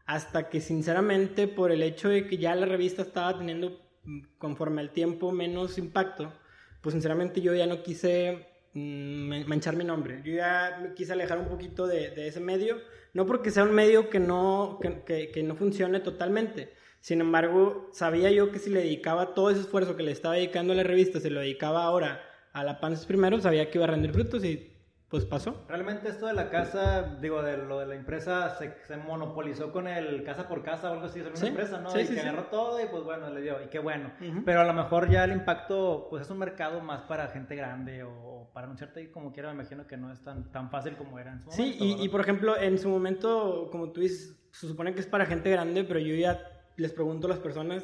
Hasta 0.07 0.49
que 0.49 0.61
sinceramente 0.61 1.47
por 1.47 1.71
el 1.71 1.83
hecho 1.83 2.09
de 2.09 2.25
que 2.25 2.37
ya 2.37 2.55
la 2.55 2.65
revista 2.65 3.03
estaba 3.03 3.37
teniendo 3.37 3.79
mm, 4.03 4.21
conforme 4.39 4.81
al 4.81 4.89
tiempo 4.93 5.31
menos 5.31 5.77
impacto, 5.77 6.33
pues 6.81 6.93
sinceramente 6.93 7.41
yo 7.41 7.53
ya 7.53 7.67
no 7.67 7.83
quise 7.83 8.47
mm, 8.73 9.27
man- 9.29 9.47
manchar 9.47 9.75
mi 9.75 9.83
nombre. 9.83 10.21
Yo 10.25 10.33
ya 10.33 10.79
me 10.81 10.93
quise 10.95 11.13
alejar 11.13 11.37
un 11.37 11.49
poquito 11.49 11.85
de, 11.85 12.09
de 12.11 12.27
ese 12.29 12.39
medio. 12.39 12.77
No 13.13 13.27
porque 13.27 13.51
sea 13.51 13.63
un 13.63 13.75
medio 13.75 14.09
que 14.09 14.19
no, 14.19 14.79
que, 14.81 15.03
que- 15.05 15.29
que 15.31 15.43
no 15.43 15.55
funcione 15.55 15.99
totalmente. 15.99 16.73
Sin 17.05 17.21
embargo, 17.21 17.87
sabía 17.91 18.31
yo 18.31 18.51
que 18.51 18.57
si 18.57 18.71
le 18.71 18.79
dedicaba 18.79 19.35
todo 19.35 19.51
ese 19.51 19.59
esfuerzo 19.61 19.95
que 19.95 20.01
le 20.01 20.11
estaba 20.11 20.33
dedicando 20.33 20.73
a 20.73 20.75
la 20.75 20.81
revista, 20.81 21.19
se 21.19 21.29
lo 21.29 21.39
dedicaba 21.39 21.83
ahora 21.83 22.19
a 22.51 22.63
la 22.63 22.79
Panzas 22.79 23.05
primero, 23.05 23.39
sabía 23.39 23.69
que 23.69 23.77
iba 23.77 23.85
a 23.85 23.91
rendir 23.91 24.11
frutos 24.11 24.43
y 24.43 24.75
pues 25.07 25.23
pasó. 25.23 25.63
Realmente 25.69 26.09
esto 26.09 26.25
de 26.25 26.33
la 26.33 26.49
casa, 26.49 27.15
digo, 27.21 27.43
de 27.43 27.57
lo 27.57 27.77
de 27.77 27.85
la 27.85 27.93
empresa 27.93 28.57
se, 28.57 28.73
se 28.87 28.97
monopolizó 28.97 29.71
con 29.71 29.87
el 29.87 30.23
casa 30.23 30.47
por 30.47 30.63
casa 30.63 30.89
o 30.89 30.93
algo 30.93 31.05
así, 31.05 31.19
es 31.19 31.27
una 31.27 31.35
Sí, 31.35 31.45
empresa, 31.45 31.79
¿no? 31.79 31.91
sí, 31.91 31.99
y 31.99 32.05
sí, 32.07 32.15
que 32.15 32.21
sí. 32.21 32.27
agarró 32.27 32.45
todo 32.45 32.83
y 32.83 32.87
pues 32.87 33.03
bueno, 33.03 33.29
le 33.29 33.41
dio, 33.41 33.63
y 33.63 33.67
qué 33.67 33.77
bueno. 33.77 34.11
Pero 34.43 34.61
a 34.61 34.65
lo 34.65 34.73
mejor 34.73 35.07
ya 35.07 35.25
el 35.25 35.31
impacto, 35.31 36.07
pues 36.09 36.23
es 36.23 36.31
un 36.31 36.39
mercado 36.39 36.81
más 36.81 37.03
para 37.03 37.27
gente 37.27 37.55
grande 37.55 38.01
o, 38.01 38.09
o 38.09 38.51
para 38.51 38.65
anunciarte 38.65 39.03
y 39.03 39.11
como 39.11 39.31
quiera, 39.31 39.49
me 39.53 39.61
imagino 39.61 39.85
que 39.85 39.95
no 39.95 40.11
es 40.11 40.23
tan, 40.23 40.51
tan 40.51 40.71
fácil 40.71 40.95
como 40.97 41.19
era 41.19 41.33
en 41.33 41.39
su 41.41 41.51
Sí, 41.51 41.61
momento. 41.61 41.83
y, 41.85 41.89
¿verdad? 41.91 42.03
y 42.03 42.09
por 42.09 42.21
ejemplo, 42.21 42.57
en 42.57 42.79
su 42.79 42.89
momento, 42.89 43.69
como 43.71 43.91
tú 43.91 44.01
dices, 44.01 44.41
se 44.53 44.67
supone 44.67 44.95
que 44.95 45.01
es 45.01 45.07
para 45.07 45.27
gente 45.27 45.51
grande, 45.51 45.83
pero 45.83 45.99
yo 45.99 46.15
ya 46.15 46.54
les 46.77 46.91
pregunto 46.91 47.27
a 47.27 47.29
las 47.29 47.39
personas, 47.39 47.83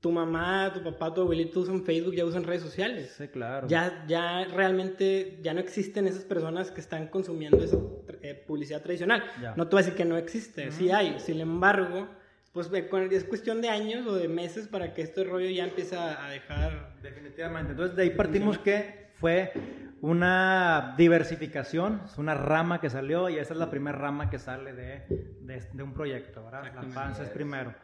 tu 0.00 0.12
mamá, 0.12 0.72
tu 0.72 0.82
papá, 0.82 1.12
tu 1.12 1.22
abuelito 1.22 1.60
usan 1.60 1.82
Facebook, 1.84 2.14
ya 2.14 2.24
usan 2.24 2.44
redes 2.44 2.62
sociales. 2.62 3.14
Sí, 3.16 3.28
claro. 3.28 3.66
Ya, 3.66 4.04
ya 4.06 4.44
realmente 4.44 5.38
ya 5.42 5.54
no 5.54 5.60
existen 5.60 6.06
esas 6.06 6.24
personas 6.24 6.70
que 6.70 6.80
están 6.80 7.08
consumiendo 7.08 7.62
esa 7.62 7.78
eh, 8.22 8.34
publicidad 8.46 8.82
tradicional. 8.82 9.24
Ya. 9.40 9.54
No 9.56 9.66
te 9.66 9.76
voy 9.76 9.80
a 9.80 9.84
decir 9.84 9.96
que 9.96 10.04
no 10.04 10.16
existe, 10.16 10.70
sí 10.70 10.90
hay. 10.90 11.18
Sin 11.18 11.40
embargo, 11.40 12.08
pues 12.52 12.70
es 12.72 13.24
cuestión 13.24 13.60
de 13.60 13.68
años 13.68 14.06
o 14.06 14.14
de 14.14 14.28
meses 14.28 14.68
para 14.68 14.94
que 14.94 15.02
este 15.02 15.24
rollo 15.24 15.48
ya 15.50 15.64
empiece 15.64 15.96
a 15.96 16.28
dejar... 16.28 16.94
Definitivamente. 17.02 17.72
Entonces 17.72 17.96
de 17.96 18.02
ahí 18.02 18.10
partimos 18.10 18.58
que 18.58 19.10
fue 19.14 19.52
una 20.00 20.94
diversificación, 20.96 22.02
es 22.04 22.18
una 22.18 22.34
rama 22.34 22.80
que 22.80 22.90
salió 22.90 23.28
y 23.28 23.38
esa 23.38 23.54
es 23.54 23.58
la 23.58 23.70
primera 23.70 23.96
rama 23.98 24.30
que 24.30 24.38
sale 24.38 24.72
de, 24.72 25.04
de, 25.40 25.62
de 25.72 25.82
un 25.82 25.92
proyecto, 25.92 26.44
¿verdad? 26.44 26.72
La 26.74 26.82
panza 26.94 27.22
es 27.22 27.30
primero. 27.30 27.74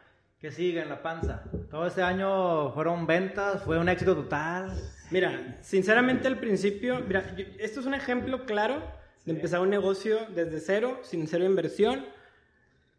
¿Qué 0.43 0.51
sigue 0.51 0.81
en 0.81 0.89
la 0.89 1.01
panza? 1.01 1.41
Todo 1.71 1.87
este 1.87 2.01
año 2.01 2.69
fueron 2.73 3.07
ventas, 3.07 3.63
fue 3.63 3.79
un 3.79 3.87
éxito 3.87 4.13
total. 4.13 4.73
Mira, 5.09 5.57
sinceramente 5.61 6.27
al 6.27 6.37
principio, 6.37 6.99
mira, 7.07 7.33
yo- 7.37 7.45
esto 7.59 7.79
es 7.79 7.85
un 7.85 7.93
ejemplo 7.93 8.45
claro 8.45 8.83
de 9.23 9.31
empezar 9.31 9.61
un 9.61 9.69
negocio 9.69 10.17
desde 10.35 10.59
cero, 10.59 10.99
sin 11.03 11.29
cero 11.29 11.45
inversión. 11.45 12.05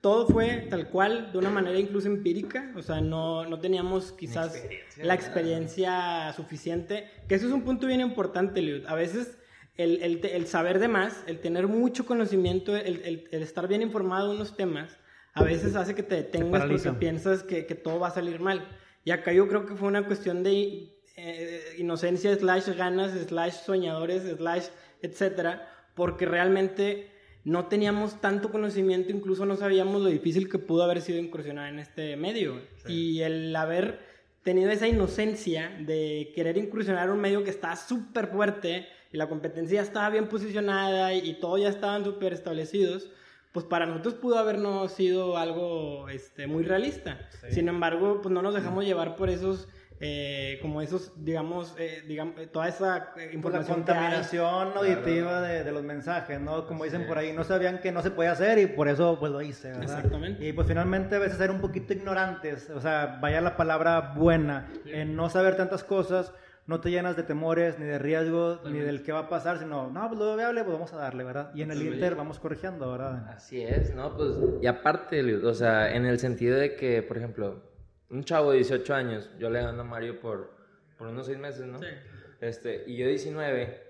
Todo 0.01 0.27
fue 0.27 0.67
tal 0.71 0.89
cual, 0.89 1.33
de 1.33 1.37
una 1.39 1.51
manera 1.51 1.79
incluso 1.79 2.09
empírica, 2.09 2.73
o 2.77 2.81
sea, 2.81 3.03
no, 3.03 3.45
no 3.45 3.61
teníamos 3.61 4.13
quizás 4.13 4.59
la 5.03 5.13
experiencia 5.13 6.33
suficiente, 6.33 7.11
que 7.29 7.35
eso 7.35 7.47
es 7.47 7.53
un 7.53 7.61
punto 7.61 7.87
bien 7.87 8.01
importante, 8.01 8.63
Liud. 8.63 8.87
A 8.87 8.95
veces 8.95 9.37
el, 9.77 10.03
el 10.25 10.47
saber 10.47 10.79
de 10.79 10.89
más, 10.89 11.23
el 11.27 11.41
tener 11.41 11.67
mucho 11.67 12.07
conocimiento, 12.07 12.75
el, 12.75 13.03
el- 13.05 13.29
el 13.31 13.43
estar 13.43 13.69
bien 13.69 13.83
informado 13.83 14.31
de 14.31 14.37
unos 14.37 14.57
temas, 14.57 14.97
a 15.35 15.43
veces 15.43 15.75
hace 15.75 15.95
que 15.95 16.03
te 16.03 16.15
detengas 16.15 16.67
porque 16.67 16.93
piensas 16.93 17.43
que, 17.43 17.67
que 17.67 17.75
todo 17.75 17.99
va 17.99 18.09
a 18.09 18.13
salir 18.13 18.41
mal. 18.41 18.67
Y 19.05 19.11
acá 19.11 19.33
yo 19.33 19.49
creo 19.49 19.67
que 19.67 19.75
fue 19.75 19.89
una 19.89 20.07
cuestión 20.07 20.43
de 20.43 20.95
eh, 21.17 21.75
inocencia, 21.79 22.35
slash 22.37 22.69
ganas, 22.77 23.13
slash 23.13 23.55
soñadores, 23.65 24.23
slash 24.37 24.67
etcétera, 25.03 25.69
porque 25.95 26.25
realmente 26.25 27.11
no 27.45 27.67
teníamos 27.67 28.21
tanto 28.21 28.51
conocimiento, 28.51 29.13
incluso 29.13 29.45
no 29.45 29.57
sabíamos 29.57 30.01
lo 30.03 30.09
difícil 30.09 30.49
que 30.49 30.59
pudo 30.59 30.85
haber 30.85 31.03
sido 31.03 31.19
incursionar 31.19 31.73
en 31.73 31.79
este 31.79 32.17
medio. 32.17 32.63
Y 32.89 33.21
el 33.21 33.55
haber 33.55 34.01
tenido 34.43 34.71
esa 34.71 34.89
inocencia 34.89 35.77
de 35.81 36.33
querer 36.35 36.57
incursionar 36.57 37.07
en 37.07 37.13
un 37.13 37.21
medio 37.21 37.45
que 37.45 37.51
estaba 37.51 37.77
súper 37.77 38.29
fuerte 38.29 38.87
y 39.13 39.17
la 39.17 39.29
competencia 39.29 39.83
estaba 39.83 40.11
bien 40.11 40.29
posicionada 40.29 41.13
y, 41.13 41.29
y 41.31 41.35
todo 41.35 41.59
ya 41.59 41.69
estaban 41.69 42.05
súper 42.05 42.33
establecidos, 42.33 43.11
pues 43.55 43.65
para 43.67 43.87
nosotros 43.87 44.15
pudo 44.15 44.37
habernos 44.37 44.91
sido 44.91 45.39
algo 45.39 46.09
este, 46.09 46.49
muy 46.49 46.65
realista. 46.65 47.21
Sin 47.51 47.69
embargo, 47.69 48.19
pues 48.21 48.35
no 48.35 48.43
nos 48.43 48.53
dejamos 48.53 48.85
llevar 48.85 49.15
por 49.15 49.31
esos, 49.31 49.69
eh, 50.01 50.59
como 50.61 50.83
esos, 50.83 51.13
digamos, 51.25 51.73
eh, 51.79 52.03
digamos 52.09 52.37
eh, 52.41 52.49
toda 52.49 52.67
esa 52.67 53.13
eh, 53.17 53.39
Por 53.41 53.53
la 53.53 53.61
información 53.61 53.85
que 53.85 53.93
hay. 53.93 53.97
contaminación 53.99 54.73
auditiva 54.77 55.41
de, 55.41 55.63
de 55.63 55.71
los 55.71 55.85
mensajes, 55.85 56.41
¿no? 56.41 56.67
Como 56.67 56.83
dicen 56.83 57.07
por 57.07 57.17
ahí, 57.17 57.33
no 57.33 57.45
sabían 57.45 57.79
que 57.79 57.93
no 57.93 58.03
se 58.03 58.11
podía 58.11 58.33
hacer 58.33 58.59
y 58.59 58.67
por 58.67 58.89
eso 58.89 59.19
pues 59.21 59.31
lo 59.31 59.41
hice, 59.41 59.69
¿verdad? 59.69 59.85
Exactamente. 59.85 60.45
Y 60.49 60.53
pues 60.53 60.67
finalmente 60.67 61.15
a 61.15 61.21
veces 61.21 61.39
ser 61.39 61.53
un 61.53 61.61
poquito 61.61 61.93
ignorantes, 61.93 62.71
o 62.71 62.81
sea, 62.81 63.19
vaya 63.23 63.41
la 63.41 63.57
palabra 63.57 64.15
buena, 64.17 64.69
en 64.85 65.15
no 65.15 65.31
saber 65.31 65.57
tantas 65.57 65.85
cosas, 65.85 66.33
no 66.67 66.81
te 66.81 66.91
llenas 66.91 67.17
de 67.17 67.23
temores, 67.23 67.79
ni 67.79 67.85
de 67.85 67.99
riesgos, 67.99 68.65
ni 68.65 68.79
del 68.79 69.03
qué 69.03 69.13
va 69.13 69.21
a 69.21 69.29
pasar, 69.29 69.59
sino, 69.59 69.91
no, 69.91 70.09
pues 70.09 70.19
lo 70.19 70.37
viable, 70.37 70.65
pues 70.65 70.73
vamos 70.73 70.93
a 70.95 70.97
darle, 70.97 71.25
¿verdad? 71.25 71.51
Y 71.55 71.63
en 71.63 71.71
el 71.71 71.83
Inter 71.83 72.15
vamos 72.15 72.39
corrigiendo, 72.39 72.91
¿verdad? 72.91 73.29
Así 73.29 73.63
es, 73.63 73.95
¿no? 73.95 74.17
Pues, 74.17 74.37
y 74.63 74.67
aparte, 74.67 75.37
o 75.45 75.55
sea, 75.55 75.95
en 75.95 76.07
el 76.07 76.19
sentido 76.19 76.57
de 76.59 76.75
que, 76.75 77.03
por 77.03 77.19
ejemplo, 77.19 77.63
un 78.09 78.25
chavo 78.25 78.53
de 78.53 78.59
18 78.59 78.95
años, 78.95 79.31
yo 79.39 79.51
le 79.51 79.61
gano 79.63 79.83
a 79.83 79.85
Mario 79.85 80.21
por, 80.21 80.53
por 80.97 81.09
unos 81.09 81.27
6 81.27 81.39
meses, 81.39 81.67
¿no? 81.67 81.79
Sí. 81.79 81.87
Este, 82.41 82.85
y 82.87 82.97
yo 82.97 83.09
19, 83.09 83.83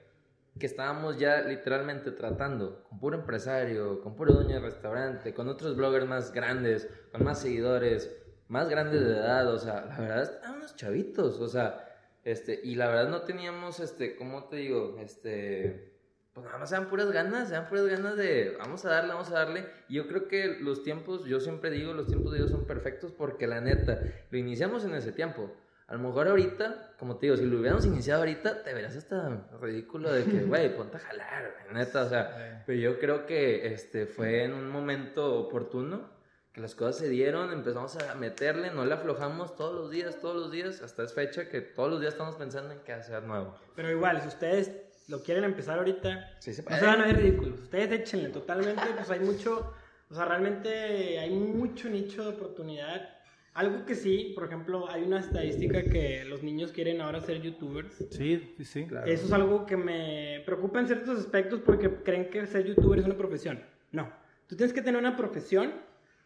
que 0.59 0.67
estábamos 0.67 1.19
ya 1.19 1.43
literalmente 1.43 2.11
tratando 2.11 2.85
con 2.89 2.99
puro 2.99 3.19
empresario, 3.19 4.01
con 4.01 4.17
puro 4.17 4.35
dueño 4.35 4.57
de 4.57 4.61
restaurante, 4.61 5.33
con 5.33 5.49
otros 5.49 5.77
bloggers 5.77 6.07
más 6.07 6.33
grandes, 6.33 6.89
con 7.13 7.23
más 7.25 7.41
seguidores, 7.41 8.15
más 8.49 8.69
grandes 8.69 9.05
de 9.05 9.13
edad, 9.13 9.47
o 9.53 9.59
sea, 9.59 9.85
la 9.87 9.99
verdad, 9.99 10.23
estaban 10.23 10.57
unos 10.59 10.77
chavitos, 10.77 11.41
o 11.41 11.49
sea, 11.49 11.84
este, 12.25 12.61
y 12.65 12.75
la 12.75 12.89
verdad 12.89 13.09
no 13.09 13.23
teníamos, 13.23 13.81
este, 13.81 14.17
¿cómo 14.17 14.45
te 14.45 14.57
digo? 14.57 14.97
Este, 14.99 15.93
pues 16.33 16.47
nada 16.47 16.59
más 16.59 16.71
sean 16.71 16.89
puras 16.89 17.13
ganas, 17.13 17.51
sean 17.51 17.69
puras 17.69 17.87
ganas 17.87 18.17
de 18.17 18.57
vamos 18.59 18.85
a 18.85 18.91
darle, 18.91 19.13
vamos 19.13 19.31
a 19.31 19.35
darle. 19.35 19.67
Y 19.89 19.95
yo 19.95 20.09
creo 20.09 20.27
que 20.27 20.59
los 20.61 20.83
tiempos, 20.83 21.27
yo 21.27 21.39
siempre 21.39 21.71
digo, 21.71 21.93
los 21.93 22.07
tiempos 22.07 22.33
de 22.33 22.39
Dios 22.39 22.51
son 22.51 22.67
perfectos 22.67 23.13
porque 23.13 23.47
la 23.47 23.61
neta, 23.61 24.01
lo 24.31 24.39
iniciamos 24.39 24.85
en 24.85 24.95
ese 24.95 25.13
tiempo. 25.13 25.53
A 25.87 25.93
lo 25.93 25.99
mejor 25.99 26.29
ahorita, 26.29 26.95
como 26.99 27.19
te 27.19 27.27
digo, 27.27 27.37
si 27.37 27.45
lo 27.45 27.59
hubiéramos 27.59 27.85
iniciado 27.85 28.23
ahorita, 28.23 28.63
te 28.63 28.73
verías 28.73 28.97
hasta 28.97 29.47
ridículo 29.61 30.11
de 30.11 30.25
que, 30.25 30.43
güey, 30.45 30.75
ponte 30.75 30.97
a 30.97 31.01
jalar, 31.01 31.55
neta, 31.73 32.05
o 32.05 32.09
sea, 32.09 32.65
pero 32.67 32.79
yo 32.79 32.99
creo 32.99 33.27
que 33.27 33.67
este 33.67 34.07
fue 34.07 34.45
en 34.45 34.55
un 34.55 34.71
momento 34.71 35.39
oportuno 35.39 36.14
que 36.55 36.61
las 36.61 36.77
cosas 36.77 36.99
se 36.99 37.09
dieron, 37.09 37.53
empezamos 37.53 37.97
a 37.97 38.15
meterle, 38.15 38.71
no 38.71 38.85
le 38.87 38.95
aflojamos 38.95 39.57
todos 39.57 39.75
los 39.75 39.91
días, 39.91 40.21
todos 40.21 40.37
los 40.37 40.53
días, 40.53 40.81
hasta 40.83 41.03
es 41.03 41.13
fecha 41.13 41.49
que 41.49 41.61
todos 41.61 41.91
los 41.91 42.01
días 42.01 42.15
estamos 42.15 42.37
pensando 42.37 42.73
en 42.73 42.79
qué 42.87 42.93
hacer 42.93 43.25
nuevo. 43.25 43.57
Pero 43.75 43.91
igual, 43.91 44.21
si 44.23 44.29
ustedes 44.29 44.71
lo 45.09 45.21
quieren 45.21 45.43
empezar 45.43 45.79
ahorita, 45.79 46.37
Sí 46.39 46.55
se 46.55 46.63
no 46.63 46.69
puede. 46.69 46.81
se 46.81 46.87
van 46.87 47.01
a 47.01 47.07
ver 47.07 47.17
ridículos. 47.17 47.61
Ustedes 47.61 47.91
échenle 48.01 48.29
totalmente, 48.29 48.83
pues 48.97 49.11
hay 49.11 49.19
mucho, 49.19 49.75
o 50.09 50.15
sea, 50.15 50.27
realmente 50.27 51.19
hay 51.19 51.31
mucho 51.31 51.89
nicho 51.89 52.23
de 52.23 52.29
oportunidad. 52.37 53.11
Algo 53.55 53.85
que 53.85 53.97
sí, 53.97 54.33
por 54.37 54.45
ejemplo, 54.45 54.89
hay 54.89 55.03
una 55.03 55.19
estadística 55.19 55.83
que 55.83 56.25
los 56.25 56.45
niños 56.45 56.71
quieren 56.71 57.01
ahora 57.01 57.21
ser 57.21 57.41
youtubers. 57.43 57.97
Sí, 58.13 58.55
sí, 58.57 58.65
sí. 58.65 58.87
Eso 59.07 59.27
es 59.27 59.33
algo 59.33 59.67
que 59.67 59.77
me 59.77 60.41
preocupa 60.47 60.79
en 60.79 60.87
ciertos 60.87 61.19
aspectos 61.19 61.61
porque 61.65 61.91
creen 62.05 62.31
que 62.31 62.47
ser 62.47 62.65
youtuber 62.65 63.01
es 63.01 63.07
una 63.07 63.17
profesión. 63.17 63.61
No, 63.91 64.13
tú 64.49 64.57
tienes 64.57 64.73
que 64.73 64.83
tener 64.83 65.01
una 65.01 65.17
profesión 65.17 65.73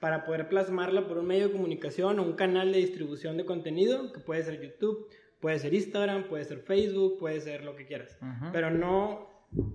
para 0.00 0.24
poder 0.24 0.48
plasmarla 0.48 1.08
por 1.08 1.18
un 1.18 1.26
medio 1.26 1.48
de 1.48 1.52
comunicación 1.52 2.18
o 2.18 2.22
un 2.22 2.34
canal 2.34 2.72
de 2.72 2.78
distribución 2.78 3.36
de 3.36 3.44
contenido, 3.44 4.12
que 4.12 4.20
puede 4.20 4.42
ser 4.42 4.60
YouTube, 4.60 5.08
puede 5.40 5.58
ser 5.58 5.74
Instagram, 5.74 6.28
puede 6.28 6.44
ser 6.44 6.60
Facebook, 6.60 7.18
puede 7.18 7.40
ser 7.40 7.64
lo 7.64 7.74
que 7.74 7.86
quieras. 7.86 8.16
Pero 8.52 8.70
no 8.70 9.28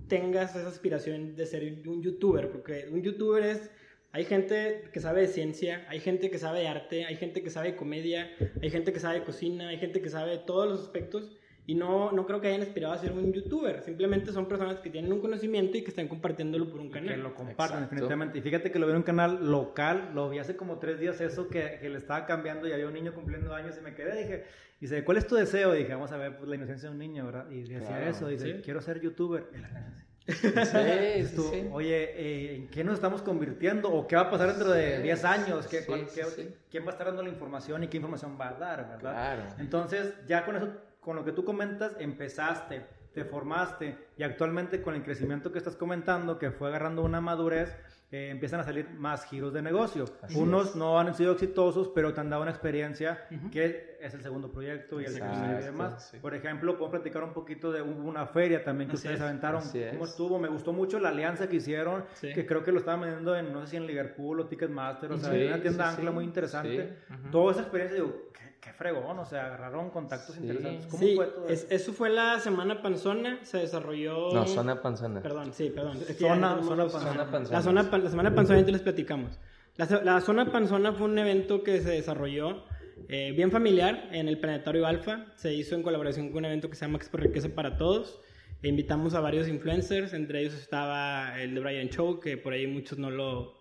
tengas 0.08 0.54
esa 0.56 0.68
aspiración 0.68 1.34
de 1.36 1.46
ser 1.46 1.62
un 1.86 2.02
youtuber, 2.02 2.50
porque 2.50 2.88
un 2.90 3.02
youtuber 3.02 3.44
es... 3.44 3.70
Hay 4.12 4.24
gente 4.24 4.84
que 4.92 5.00
sabe 5.00 5.22
de 5.22 5.26
ciencia, 5.26 5.84
hay 5.88 5.98
gente 5.98 6.30
que 6.30 6.38
sabe 6.38 6.60
de 6.60 6.68
arte, 6.68 7.04
hay 7.04 7.16
gente 7.16 7.42
que 7.42 7.50
sabe 7.50 7.72
de 7.72 7.76
comedia, 7.76 8.30
hay 8.62 8.70
gente 8.70 8.92
que 8.92 9.00
sabe 9.00 9.18
de 9.18 9.24
cocina, 9.24 9.68
hay 9.68 9.78
gente 9.78 10.00
que 10.00 10.08
sabe 10.08 10.30
de 10.30 10.38
todos 10.38 10.68
los 10.68 10.80
aspectos 10.82 11.32
y 11.66 11.74
no, 11.74 12.12
no 12.12 12.26
creo 12.26 12.40
que 12.40 12.48
hayan 12.48 12.60
aspirado 12.62 12.92
a 12.92 12.98
ser 12.98 13.12
un 13.12 13.32
youtuber. 13.32 13.80
Simplemente 13.82 14.32
son 14.32 14.46
personas 14.46 14.80
que 14.80 14.90
tienen 14.90 15.12
un 15.12 15.20
conocimiento 15.20 15.78
y 15.78 15.82
que 15.82 15.88
están 15.90 16.08
compartiéndolo 16.08 16.68
por 16.68 16.80
un 16.80 16.88
Que 16.88 17.00
canal. 17.00 17.20
lo 17.22 17.34
compartan 17.34 17.64
Exacto. 17.64 17.80
definitivamente. 17.94 18.38
Y 18.38 18.42
fíjate 18.42 18.70
que 18.70 18.78
lo 18.78 18.86
vi 18.86 18.90
en 18.92 18.96
un 18.98 19.02
canal 19.02 19.50
local, 19.50 20.10
lo 20.14 20.28
vi 20.28 20.38
hace 20.38 20.56
como 20.56 20.78
tres 20.78 21.00
días 21.00 21.20
eso 21.22 21.48
que, 21.48 21.78
que 21.80 21.88
le 21.88 21.96
estaba 21.98 22.26
cambiando 22.26 22.68
y 22.68 22.72
había 22.72 22.86
un 22.86 22.92
niño 22.94 23.14
cumpliendo 23.14 23.54
años 23.54 23.76
y 23.78 23.82
me 23.82 23.94
quedé, 23.94 24.18
dije, 24.22 24.44
dice, 24.78 25.04
¿cuál 25.04 25.16
es 25.16 25.26
tu 25.26 25.36
deseo? 25.36 25.72
dije, 25.72 25.92
vamos 25.94 26.12
a 26.12 26.18
ver 26.18 26.36
pues, 26.36 26.48
la 26.50 26.56
inocencia 26.56 26.88
de 26.90 26.92
un 26.92 26.98
niño, 26.98 27.24
¿verdad? 27.24 27.50
Y 27.50 27.60
decía 27.62 27.80
Claro, 27.80 28.10
eso, 28.10 28.28
dice, 28.28 28.56
sí. 28.56 28.62
quiero 28.62 28.82
ser 28.82 29.00
youtuber. 29.00 29.46
Y 30.26 30.32
sí. 30.32 30.48
Sí, 31.28 31.34
tú, 31.36 31.42
sí. 31.52 31.68
Oye, 31.72 32.02
eh, 32.16 32.56
¿en 32.56 32.68
qué 32.68 32.82
nos 32.82 32.94
estamos 32.94 33.20
convirtiendo? 33.22 33.92
¿O 33.92 34.06
qué 34.06 34.16
va 34.16 34.22
a 34.22 34.30
pasar 34.30 34.48
dentro 34.48 34.70
de 34.72 35.02
10 35.02 35.22
años? 35.24 35.66
¿Qué, 35.66 35.80
Sí, 35.80 35.86
cuál- 35.86 36.06
qué- 36.14 36.24
sí. 36.24 36.48
¿Quién 36.70 36.84
va 36.84 36.88
a 36.88 36.92
estar 36.92 37.06
dando 37.06 37.22
la 37.22 37.28
información 37.28 37.84
y 37.84 37.88
qué 37.88 37.98
información 37.98 38.38
va 38.40 38.48
a 38.48 38.54
dar? 38.54 38.88
¿verdad? 38.88 39.00
Claro. 39.00 39.42
Entonces, 39.58 40.14
ya 40.26 40.44
con 40.46 40.56
eso, 40.56 40.68
con 41.04 41.16
lo 41.16 41.24
que 41.24 41.32
tú 41.32 41.44
comentas, 41.44 41.94
empezaste, 42.00 42.86
te 43.12 43.24
formaste 43.24 43.96
y 44.16 44.22
actualmente 44.22 44.82
con 44.82 44.94
el 44.94 45.02
crecimiento 45.02 45.52
que 45.52 45.58
estás 45.58 45.76
comentando, 45.76 46.38
que 46.38 46.50
fue 46.50 46.68
agarrando 46.68 47.02
una 47.02 47.20
madurez, 47.20 47.76
eh, 48.10 48.28
empiezan 48.30 48.60
a 48.60 48.64
salir 48.64 48.88
más 48.90 49.24
giros 49.26 49.52
de 49.52 49.60
negocio. 49.62 50.04
Unos 50.36 50.76
no 50.76 50.98
han 51.00 51.14
sido 51.14 51.32
exitosos, 51.32 51.88
pero 51.94 52.12
te 52.14 52.20
han 52.20 52.30
dado 52.30 52.42
una 52.42 52.50
experiencia 52.52 53.26
que 53.52 53.96
es 54.00 54.14
el 54.14 54.22
segundo 54.22 54.50
proyecto 54.52 55.00
y 55.00 55.04
el 55.04 55.14
tercero 55.18 55.60
y 55.60 55.64
demás. 55.64 56.10
sí. 56.10 56.18
Por 56.18 56.34
ejemplo, 56.34 56.76
puedo 56.78 56.90
platicar 56.92 57.22
un 57.24 57.32
poquito 57.32 57.72
de 57.72 57.82
una 57.82 58.26
feria 58.26 58.62
también 58.64 58.88
que 58.88 58.94
Así 58.96 59.06
ustedes 59.08 59.16
es. 59.20 59.22
aventaron. 59.26 59.58
Así 59.60 59.82
es. 59.82 59.92
¿Cómo 59.92 60.04
estuvo? 60.04 60.38
Me 60.38 60.48
gustó 60.48 60.72
mucho 60.72 60.98
la 61.00 61.08
alianza 61.10 61.48
que 61.48 61.56
hicieron, 61.56 62.04
Sí. 62.14 62.32
que 62.32 62.46
creo 62.46 62.62
que 62.62 62.70
lo 62.72 62.78
estaban 62.78 63.00
vendiendo 63.00 63.36
en, 63.36 63.52
no 63.52 63.62
sé 63.62 63.68
si 63.72 63.76
en 63.76 63.86
Liverpool 63.86 64.40
o 64.40 64.46
Ticketmaster, 64.46 65.10
o 65.12 65.18
sea, 65.18 65.30
Sí, 65.32 65.40
en 65.42 65.48
una 65.48 65.62
tienda 65.62 65.88
ancla 65.90 66.10
muy 66.12 66.24
interesante. 66.24 66.96
Sí, 67.08 67.14
ujú. 67.14 67.30
Toda 67.30 67.52
esa 67.52 67.60
experiencia, 67.62 67.96
digo, 68.00 68.30
qué, 68.32 68.53
qué 68.64 68.72
fregón, 68.72 69.18
o 69.18 69.24
sea, 69.26 69.46
agarraron 69.46 69.90
contactos 69.90 70.34
Sí. 70.36 70.40
interesantes. 70.42 70.86
¿Cómo 70.86 71.02
Sí, 71.02 71.14
fue 71.16 71.26
todo 71.26 71.48
es- 71.48 71.64
eso? 71.64 71.74
eso 71.74 71.92
fue 71.92 72.08
la 72.10 72.40
semana 72.40 72.80
panzona, 72.82 73.38
se 73.44 73.58
desarrolló... 73.58 74.32
No, 74.32 74.46
zona 74.46 74.80
panzana. 74.80 75.20
Perdón, 75.20 75.52
sí, 75.52 75.70
perdón. 75.70 75.98
Es 75.98 76.16
que 76.16 76.24
Zona- 76.26 76.62
zona 76.62 76.84
panzona. 76.84 77.12
Zona 77.12 77.30
panzana. 77.30 77.58
La, 77.58 77.62
zona, 77.62 77.82
la 77.98 78.10
semana 78.10 78.34
panzona 78.34 78.60
ya 78.60 78.66
te 78.66 78.72
les 78.72 78.80
platicamos. 78.82 79.38
La, 79.76 79.86
la 80.02 80.20
zona 80.20 80.50
panzona 80.50 80.92
fue 80.92 81.06
un 81.06 81.18
evento 81.18 81.62
que 81.62 81.80
se 81.82 81.90
desarrolló 81.90 82.64
eh, 83.08 83.32
bien 83.36 83.50
familiar 83.50 84.08
en 84.12 84.28
el 84.28 84.38
Planetario 84.38 84.86
Alfa. 84.86 85.26
Se 85.34 85.52
hizo 85.52 85.74
en 85.74 85.82
colaboración 85.82 86.28
con 86.30 86.38
un 86.38 86.44
evento 86.46 86.70
que 86.70 86.76
se 86.76 86.86
llama 86.86 86.96
Expo 86.98 87.16
Riqueza 87.18 87.48
para 87.54 87.76
Todos. 87.76 88.20
E 88.62 88.68
invitamos 88.68 89.14
a 89.14 89.20
varios 89.20 89.46
influencers, 89.48 90.14
entre 90.14 90.40
ellos 90.40 90.54
estaba 90.54 91.38
el 91.38 91.54
de 91.54 91.60
Brian 91.60 91.88
Show, 91.90 92.18
que 92.20 92.38
por 92.38 92.52
ahí 92.54 92.66
muchos 92.66 92.96
no 92.98 93.10
lo, 93.10 93.52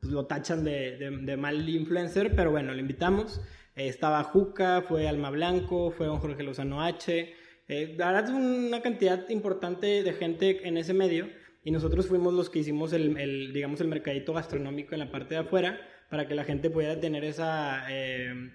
pues, 0.00 0.10
lo 0.12 0.26
tachan 0.26 0.64
de, 0.64 0.96
de- 0.96 1.16
de 1.16 1.36
mal 1.36 1.68
influencer, 1.68 2.34
pero 2.34 2.50
bueno, 2.50 2.72
lo 2.72 2.80
invitamos. 2.80 3.40
Estaba 3.78 4.24
Juca, 4.24 4.82
fue 4.82 5.06
Alma 5.06 5.30
Blanco, 5.30 5.92
fue 5.92 6.06
don 6.06 6.18
Jorge 6.18 6.42
Lozano 6.42 6.82
H. 6.82 7.32
Eh, 7.68 7.96
es 7.96 8.30
una 8.30 8.82
cantidad 8.82 9.28
importante 9.28 10.02
de 10.02 10.12
gente 10.14 10.66
en 10.66 10.76
ese 10.76 10.94
medio 10.94 11.28
y 11.62 11.70
nosotros 11.70 12.08
fuimos 12.08 12.34
los 12.34 12.50
que 12.50 12.58
hicimos 12.58 12.92
el, 12.92 13.16
el, 13.16 13.52
digamos, 13.52 13.80
el 13.80 13.88
mercadito 13.88 14.32
gastronómico 14.32 14.94
en 14.94 15.00
la 15.00 15.10
parte 15.12 15.34
de 15.34 15.40
afuera 15.42 15.80
para 16.10 16.26
que 16.26 16.34
la 16.34 16.44
gente 16.44 16.70
pudiera 16.70 16.98
tener 16.98 17.22
esa, 17.24 17.84
eh, 17.88 18.50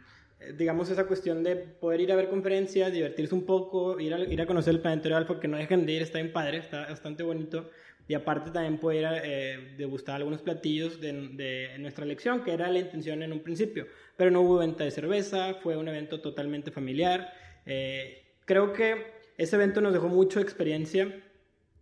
digamos, 0.57 0.89
esa 0.89 1.05
cuestión 1.05 1.43
de 1.43 1.55
poder 1.55 2.01
ir 2.01 2.11
a 2.11 2.15
ver 2.15 2.29
conferencias, 2.29 2.91
divertirse 2.91 3.33
un 3.33 3.45
poco, 3.45 3.99
ir 3.99 4.13
a, 4.13 4.19
ir 4.19 4.41
a 4.41 4.45
conocer 4.45 4.73
el 4.73 4.81
planetario 4.81 5.15
alfa, 5.15 5.39
que 5.39 5.47
no 5.47 5.57
dejen 5.57 5.85
de 5.85 5.93
ir, 5.93 6.01
está 6.01 6.17
bien 6.19 6.33
padre, 6.33 6.57
está 6.57 6.87
bastante 6.87 7.23
bonito, 7.23 7.69
y 8.07 8.13
aparte 8.15 8.51
también 8.51 8.79
poder 8.79 9.21
eh, 9.23 9.75
degustar 9.77 10.17
algunos 10.17 10.41
platillos 10.41 10.99
de, 10.99 11.29
de, 11.29 11.77
nuestra 11.79 12.03
elección, 12.03 12.43
que 12.43 12.51
era 12.51 12.69
la 12.69 12.79
intención 12.79 13.23
en 13.23 13.31
un 13.31 13.39
principio. 13.39 13.87
Pero 14.17 14.29
no 14.29 14.41
hubo 14.41 14.57
venta 14.57 14.83
de 14.83 14.91
cerveza, 14.91 15.53
fue 15.55 15.77
un 15.77 15.87
evento 15.87 16.19
totalmente 16.19 16.71
familiar. 16.71 17.33
Eh, 17.65 18.23
creo 18.45 18.73
que 18.73 19.13
ese 19.37 19.55
evento 19.55 19.79
nos 19.79 19.93
dejó 19.93 20.09
mucha 20.09 20.41
experiencia, 20.41 21.23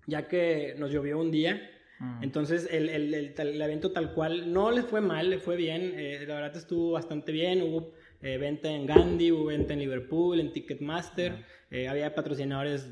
ya 0.06 0.28
que 0.28 0.76
nos 0.78 0.92
llovió 0.92 1.18
un 1.20 1.32
día. 1.32 1.70
Mm. 2.00 2.24
Entonces 2.24 2.68
el, 2.72 2.90
el, 2.90 3.14
el, 3.14 3.62
evento 3.62 3.92
tal 3.92 4.14
cual 4.14 4.54
no 4.54 4.72
le 4.72 4.84
fue 4.84 5.02
mal, 5.02 5.30
le 5.30 5.40
fue 5.40 5.56
bien, 5.56 5.94
eh, 5.96 6.24
la 6.28 6.36
verdad 6.36 6.56
estuvo 6.56 6.92
bastante 6.92 7.32
bien, 7.32 7.62
hubo 7.62 7.94
eh, 8.22 8.38
venta 8.38 8.70
en 8.70 8.86
Gandhi, 8.86 9.32
hubo 9.32 9.46
venta 9.46 9.74
en 9.74 9.80
Liverpool, 9.80 10.40
en 10.40 10.52
Ticketmaster, 10.54 11.46
eh, 11.70 11.88
había 11.88 12.14
patrocinadores 12.14 12.88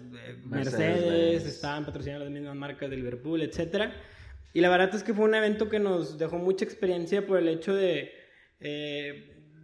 Mercedes, 0.45 1.45
estaban 1.45 1.85
patrocinando 1.85 2.25
las 2.25 2.33
mismas 2.33 2.55
marcas 2.55 2.89
de 2.89 2.95
Liverpool, 2.95 3.41
etc. 3.41 3.91
Y 4.53 4.61
la 4.61 4.69
verdad 4.69 4.93
es 4.93 5.03
que 5.03 5.13
fue 5.13 5.25
un 5.25 5.35
evento 5.35 5.69
que 5.69 5.79
nos 5.79 6.17
dejó 6.17 6.37
mucha 6.37 6.65
experiencia 6.65 7.25
por 7.25 7.37
el 7.37 7.47
hecho 7.47 7.75
de 7.75 8.11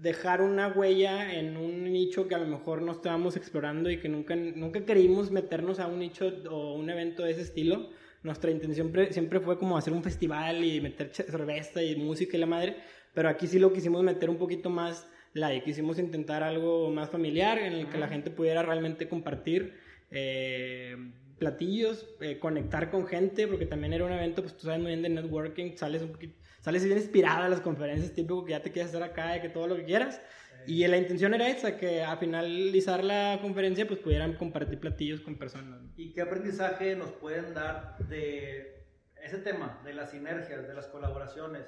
dejar 0.01 0.41
una 0.41 0.67
huella 0.67 1.33
en 1.33 1.57
un 1.57 1.83
nicho 1.91 2.27
que 2.27 2.35
a 2.35 2.37
lo 2.37 2.45
mejor 2.45 2.81
no 2.81 2.91
estábamos 2.91 3.35
explorando 3.35 3.89
y 3.89 3.99
que 3.99 4.09
nunca, 4.09 4.35
nunca 4.35 4.85
queríamos 4.85 5.31
meternos 5.31 5.79
a 5.79 5.87
un 5.87 5.99
nicho 5.99 6.31
o 6.49 6.75
un 6.75 6.89
evento 6.89 7.23
de 7.23 7.31
ese 7.31 7.41
estilo. 7.41 7.89
Nuestra 8.23 8.51
intención 8.51 8.91
siempre 9.11 9.39
fue 9.39 9.57
como 9.57 9.77
hacer 9.77 9.93
un 9.93 10.03
festival 10.03 10.63
y 10.63 10.81
meter 10.81 11.09
cerveza 11.13 11.81
y 11.81 11.95
música 11.95 12.37
y 12.37 12.39
la 12.39 12.45
madre, 12.45 12.77
pero 13.13 13.29
aquí 13.29 13.47
sí 13.47 13.59
lo 13.59 13.73
quisimos 13.73 14.03
meter 14.03 14.29
un 14.29 14.37
poquito 14.37 14.69
más 14.69 15.07
light, 15.35 15.63
quisimos 15.63 15.99
intentar 15.99 16.41
algo 16.41 16.89
más 16.89 17.09
familiar 17.09 17.59
en 17.59 17.73
el 17.73 17.87
que 17.87 17.97
la 17.97 18.07
gente 18.07 18.31
pudiera 18.31 18.63
realmente 18.63 19.07
compartir 19.07 19.77
eh, 20.09 20.95
platillos, 21.37 22.07
eh, 22.21 22.39
conectar 22.39 22.89
con 22.89 23.05
gente, 23.05 23.47
porque 23.47 23.65
también 23.65 23.93
era 23.93 24.05
un 24.05 24.11
evento, 24.11 24.41
pues 24.41 24.57
tú 24.57 24.65
sabes 24.65 24.79
muy 24.79 24.89
bien 24.89 25.03
de 25.03 25.09
networking, 25.09 25.75
sales 25.77 26.01
un 26.01 26.11
poquito 26.11 26.35
sales 26.65 26.83
bien 26.83 26.97
inspirada 26.97 27.45
a 27.45 27.49
las 27.49 27.61
conferencias, 27.61 28.11
típico 28.11 28.43
que 28.43 28.53
ya 28.53 28.61
te 28.63 28.71
quieres 28.71 28.89
hacer 28.89 29.03
acá 29.03 29.37
y 29.37 29.41
que 29.41 29.49
todo 29.49 29.67
lo 29.67 29.75
que 29.75 29.85
quieras. 29.85 30.19
Y 30.65 30.87
la 30.87 30.97
intención 30.97 31.35
era 31.35 31.47
esa, 31.47 31.77
que 31.77 32.01
a 32.01 32.17
finalizar 32.17 33.03
la 33.03 33.37
conferencia 33.39 33.87
pues 33.87 33.99
pudieran 33.99 34.33
compartir 34.33 34.79
platillos 34.79 35.21
con 35.21 35.37
personas. 35.37 35.79
¿Y 35.95 36.11
qué 36.11 36.21
aprendizaje 36.21 36.95
nos 36.95 37.11
pueden 37.11 37.53
dar 37.53 37.99
de 38.09 38.83
ese 39.23 39.37
tema, 39.37 39.79
de 39.85 39.93
las 39.93 40.09
sinergias, 40.09 40.67
de 40.67 40.73
las 40.73 40.87
colaboraciones? 40.87 41.67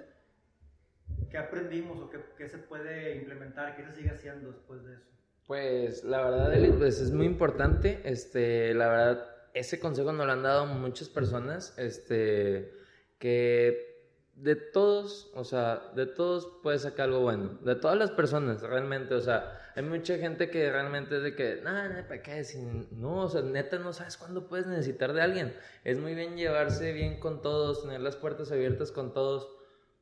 ¿Qué 1.29 1.37
aprendimos 1.37 1.99
o 1.99 2.09
qué, 2.09 2.19
qué 2.37 2.47
se 2.47 2.57
puede 2.57 3.15
implementar? 3.15 3.75
¿Qué 3.75 3.83
se 3.83 3.93
sigue 3.93 4.09
haciendo 4.09 4.51
después 4.51 4.83
de 4.85 4.95
eso? 4.95 5.05
Pues 5.45 6.03
la 6.03 6.29
verdad, 6.29 6.77
pues 6.77 6.99
es 6.99 7.11
muy 7.11 7.25
importante. 7.25 8.01
Este, 8.03 8.73
la 8.73 8.87
verdad, 8.89 9.35
ese 9.53 9.79
consejo 9.79 10.11
nos 10.11 10.25
lo 10.25 10.33
han 10.33 10.43
dado 10.43 10.65
muchas 10.65 11.09
personas. 11.09 11.77
Este, 11.77 12.73
que 13.17 13.87
de 14.35 14.55
todos, 14.55 15.31
o 15.33 15.43
sea, 15.43 15.91
de 15.95 16.05
todos 16.05 16.47
puedes 16.61 16.83
sacar 16.83 17.05
algo 17.05 17.21
bueno. 17.21 17.57
De 17.63 17.75
todas 17.75 17.97
las 17.97 18.11
personas, 18.11 18.61
realmente, 18.61 19.15
o 19.15 19.21
sea, 19.21 19.59
hay 19.75 19.83
mucha 19.83 20.17
gente 20.17 20.49
que 20.49 20.71
realmente 20.71 21.17
es 21.17 21.23
de 21.23 21.35
que, 21.35 21.61
nada, 21.63 21.89
nah, 21.89 22.07
¿para 22.07 22.21
qué? 22.21 22.43
no, 22.91 23.23
o 23.23 23.29
sea, 23.29 23.41
neta, 23.41 23.79
no 23.79 23.93
sabes 23.93 24.17
cuándo 24.17 24.47
puedes 24.47 24.67
necesitar 24.67 25.13
de 25.13 25.21
alguien. 25.21 25.55
Es 25.83 25.97
muy 25.97 26.13
bien 26.13 26.37
llevarse 26.37 26.93
bien 26.93 27.19
con 27.19 27.41
todos, 27.41 27.83
tener 27.83 28.01
las 28.01 28.15
puertas 28.15 28.51
abiertas 28.51 28.91
con 28.91 29.13
todos, 29.13 29.56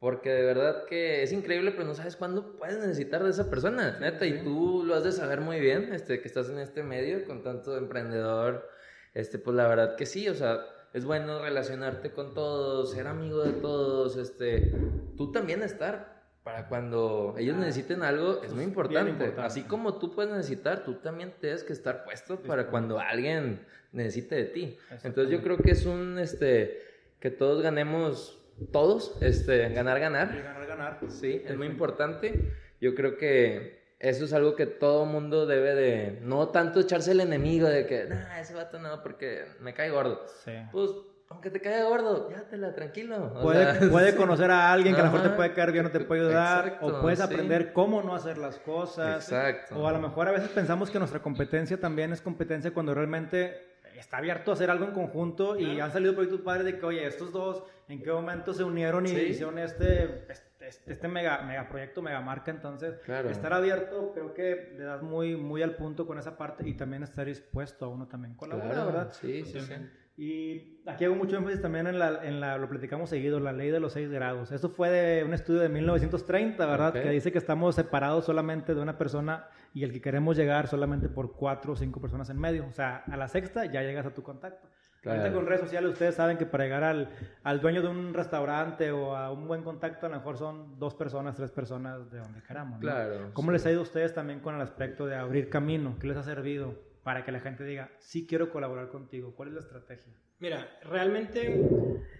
porque 0.05 0.29
de 0.29 0.43
verdad 0.43 0.85
que 0.85 1.23
es 1.23 1.31
increíble, 1.31 1.71
pero 1.71 1.85
no 1.85 1.95
sabes 1.95 2.15
cuándo 2.15 2.57
puedes 2.59 2.77
necesitar 2.77 3.23
de 3.23 3.31
esa 3.31 3.49
persona, 3.49 3.97
neta, 3.99 4.27
y 4.27 4.43
tú 4.43 4.83
lo 4.85 4.93
has 4.93 5.03
de 5.03 5.11
saber 5.11 5.41
muy 5.41 5.59
bien, 5.59 5.91
este, 5.95 6.21
que 6.21 6.27
estás 6.27 6.47
en 6.51 6.59
este 6.59 6.83
medio 6.83 7.25
con 7.25 7.41
tanto 7.41 7.75
emprendedor, 7.75 8.69
este, 9.15 9.39
pues 9.39 9.57
la 9.57 9.67
verdad 9.67 9.95
que 9.95 10.05
sí, 10.05 10.29
o 10.29 10.35
sea, 10.35 10.59
es 10.93 11.05
bueno 11.05 11.41
relacionarte 11.41 12.11
con 12.11 12.35
todos, 12.35 12.91
ser 12.91 13.07
amigo 13.07 13.43
de 13.43 13.53
todos, 13.53 14.15
este, 14.17 14.75
tú 15.17 15.31
también 15.31 15.63
estar 15.63 16.23
para 16.43 16.67
cuando 16.67 17.33
ellos 17.39 17.57
necesiten 17.57 18.03
algo 18.03 18.43
es 18.43 18.53
muy 18.53 18.63
importante. 18.63 19.33
Así 19.39 19.63
como 19.63 19.97
tú 19.97 20.13
puedes 20.13 20.31
necesitar, 20.31 20.83
tú 20.83 20.99
también 20.99 21.33
tienes 21.41 21.63
que 21.63 21.73
estar 21.73 22.03
puesto 22.03 22.41
para 22.41 22.67
cuando 22.67 22.99
alguien 22.99 23.65
necesite 23.91 24.35
de 24.35 24.45
ti. 24.45 24.77
Entonces 25.03 25.31
yo 25.31 25.41
creo 25.41 25.57
que 25.57 25.71
es 25.71 25.87
un, 25.87 26.19
este, 26.19 26.79
que 27.19 27.31
todos 27.31 27.63
ganemos, 27.63 28.44
todos, 28.71 29.17
este, 29.21 29.69
ganar, 29.69 29.99
ganar. 29.99 30.35
ganar, 30.35 30.67
ganar. 30.67 30.99
Sí, 31.09 31.41
es 31.45 31.57
muy 31.57 31.67
importante. 31.67 32.53
Yo 32.79 32.95
creo 32.95 33.17
que 33.17 33.83
eso 33.99 34.25
es 34.25 34.33
algo 34.33 34.55
que 34.55 34.65
todo 34.65 35.05
mundo 35.05 35.45
debe 35.45 35.73
de, 35.75 36.19
no 36.21 36.49
tanto 36.49 36.79
echarse 36.79 37.11
el 37.11 37.21
enemigo 37.21 37.67
de 37.67 37.85
que, 37.85 38.05
nah, 38.05 38.39
ese 38.39 38.53
vato 38.53 38.79
no, 38.79 39.01
porque 39.01 39.45
me 39.59 39.73
cae 39.73 39.89
gordo. 39.89 40.25
Sí. 40.43 40.51
Pues, 40.71 40.91
aunque 41.29 41.49
te 41.49 41.59
caiga 41.59 41.85
gordo, 41.85 42.29
la 42.51 42.75
tranquilo. 42.75 43.33
puede, 43.41 43.87
puede 43.89 44.15
conocer 44.15 44.51
a 44.51 44.71
alguien 44.71 44.93
que 44.93 45.01
a 45.01 45.05
lo 45.05 45.11
mejor 45.11 45.29
te 45.29 45.35
puede 45.35 45.53
caer 45.53 45.71
bien 45.71 45.85
o 45.87 45.91
te 45.91 45.99
puede 46.01 46.21
ayudar, 46.21 46.77
o 46.81 47.01
puedes 47.01 47.19
aprender 47.19 47.73
cómo 47.73 48.03
no 48.03 48.13
hacer 48.13 48.37
las 48.37 48.59
cosas. 48.59 49.23
Exacto. 49.23 49.75
O 49.75 49.87
a 49.87 49.91
lo 49.91 49.99
mejor 49.99 50.27
a 50.27 50.31
veces 50.31 50.49
pensamos 50.49 50.91
que 50.91 50.99
nuestra 50.99 51.21
competencia 51.21 51.79
también 51.79 52.13
es 52.13 52.21
competencia 52.21 52.71
cuando 52.71 52.93
realmente 52.93 53.74
está 53.99 54.17
abierto 54.17 54.51
a 54.51 54.53
hacer 54.53 54.69
algo 54.69 54.85
en 54.85 54.91
conjunto 54.91 55.59
y 55.59 55.79
han 55.79 55.91
salido 55.91 56.13
proyectos 56.13 56.41
padres 56.41 56.65
de 56.65 56.77
que, 56.77 56.85
oye, 56.85 57.05
estos 57.05 57.31
dos, 57.31 57.63
¿en 57.87 58.01
qué 58.01 58.11
momento 58.11 58.53
se 58.53 58.63
unieron 58.63 59.05
y 59.05 59.11
hicieron 59.11 59.59
este, 59.59 60.25
este, 60.29 60.69
este, 60.91 61.07
mega, 61.07 61.41
mega 61.43 61.69
proyecto, 61.69 62.01
mega 62.01 62.21
marca? 62.21 62.51
Entonces, 62.51 62.95
estar 63.29 63.53
abierto 63.53 64.11
creo 64.13 64.33
que 64.33 64.73
le 64.77 64.83
das 64.83 65.01
muy, 65.01 65.35
muy 65.35 65.61
al 65.61 65.75
punto 65.75 66.05
con 66.05 66.17
esa 66.17 66.37
parte 66.37 66.67
y 66.67 66.73
también 66.73 67.03
estar 67.03 67.25
dispuesto 67.25 67.85
a 67.85 67.89
uno 67.89 68.07
también 68.07 68.35
colaborar, 68.35 68.85
¿verdad? 68.85 69.13
Sí, 69.13 69.43
sí, 69.45 69.59
sí. 69.61 69.73
Y 70.17 70.79
aquí 70.85 71.03
hago 71.03 71.15
mucho 71.15 71.35
énfasis 71.35 71.61
también 71.61 71.87
en 71.87 71.99
la, 71.99 72.25
en 72.25 72.39
la, 72.39 72.57
lo 72.57 72.69
platicamos 72.69 73.09
seguido, 73.09 73.39
la 73.41 73.51
ley 73.51 73.69
de 73.69 73.81
los 73.81 73.93
seis 73.93 74.09
grados. 74.09 74.51
Eso 74.53 74.69
fue 74.69 74.89
de 74.89 75.23
un 75.25 75.33
estudio 75.33 75.59
de 75.59 75.67
1930, 75.67 76.65
¿verdad? 76.65 76.93
Que 76.93 77.09
dice 77.09 77.33
que 77.33 77.37
estamos 77.37 77.75
separados 77.75 78.25
solamente 78.25 78.73
de 78.73 78.81
una 78.81 78.97
persona 78.97 79.47
y 79.73 79.83
el 79.83 79.91
que 79.91 79.99
queremos 79.99 80.37
llegar 80.37 80.67
solamente 80.67 81.09
por 81.09 81.33
cuatro 81.33 81.73
o 81.73 81.75
cinco 81.75 81.99
personas 81.99 82.29
en 82.29 82.39
medio. 82.39 82.65
O 82.65 82.71
sea, 82.71 83.03
a 83.11 83.17
la 83.17 83.27
sexta 83.27 83.65
ya 83.65 83.81
llegas 83.81 84.05
a 84.05 84.13
tu 84.13 84.23
contacto. 84.23 84.69
Claro. 85.01 85.35
con 85.35 85.45
redes 85.45 85.61
sociales 85.61 85.91
ustedes 85.91 86.15
saben 86.15 86.35
que 86.35 86.47
para 86.47 86.63
llegar 86.63 86.83
al, 86.83 87.09
al, 87.43 87.61
dueño 87.61 87.83
de 87.83 87.89
un 87.89 88.15
restaurante 88.15 88.91
o 88.91 89.15
a 89.15 89.31
un 89.31 89.47
buen 89.47 89.61
contacto 89.61 90.07
a 90.07 90.09
lo 90.09 90.15
mejor 90.15 90.35
son 90.35 90.79
dos 90.79 90.95
personas, 90.95 91.35
tres 91.35 91.51
personas 91.51 92.09
de 92.09 92.17
donde 92.17 92.41
queramos. 92.41 92.79
Claro. 92.79 93.29
¿Cómo 93.33 93.51
les 93.51 93.63
ha 93.67 93.71
ido 93.71 93.81
a 93.81 93.83
ustedes 93.83 94.15
también 94.15 94.39
con 94.39 94.55
el 94.55 94.61
aspecto 94.61 95.05
de 95.05 95.15
abrir 95.15 95.47
camino? 95.47 95.95
¿Qué 95.99 96.07
les 96.07 96.17
ha 96.17 96.23
servido 96.23 96.73
para 97.05 97.23
que 97.23 97.31
la 97.31 97.39
gente 97.39 97.63
diga, 97.63 97.91
sí 97.99 98.25
quiero 98.25 98.49
colaborar 98.49 98.89
contigo? 98.89 99.35
¿Cuál 99.35 99.49
es 99.49 99.53
la 99.53 99.59
estrategia? 99.59 100.11
Mira, 100.39 100.67
realmente 100.81 101.63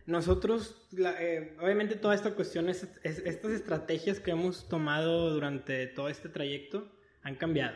nosotros, 0.05 0.87
eh, 0.95 1.57
obviamente 1.59 1.95
toda 1.95 2.13
esta 2.13 2.35
cuestión, 2.35 2.69
estas 2.69 3.51
estrategias 3.51 4.19
que 4.19 4.29
hemos 4.29 4.69
tomado 4.69 5.33
durante 5.33 5.87
todo 5.87 6.07
este 6.07 6.29
trayecto 6.29 6.87
han 7.23 7.33
cambiado. 7.33 7.75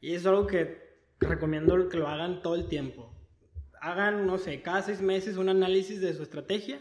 Y 0.00 0.14
es 0.14 0.24
algo 0.26 0.46
que 0.46 1.02
recomiendo 1.18 1.88
que 1.88 1.96
lo 1.96 2.06
hagan 2.06 2.40
todo 2.40 2.54
el 2.54 2.68
tiempo. 2.68 3.12
Hagan, 3.80 4.24
no 4.24 4.38
sé, 4.38 4.62
cada 4.62 4.80
seis 4.80 5.00
meses 5.00 5.36
un 5.36 5.48
análisis 5.48 6.00
de 6.00 6.14
su 6.14 6.22
estrategia 6.22 6.80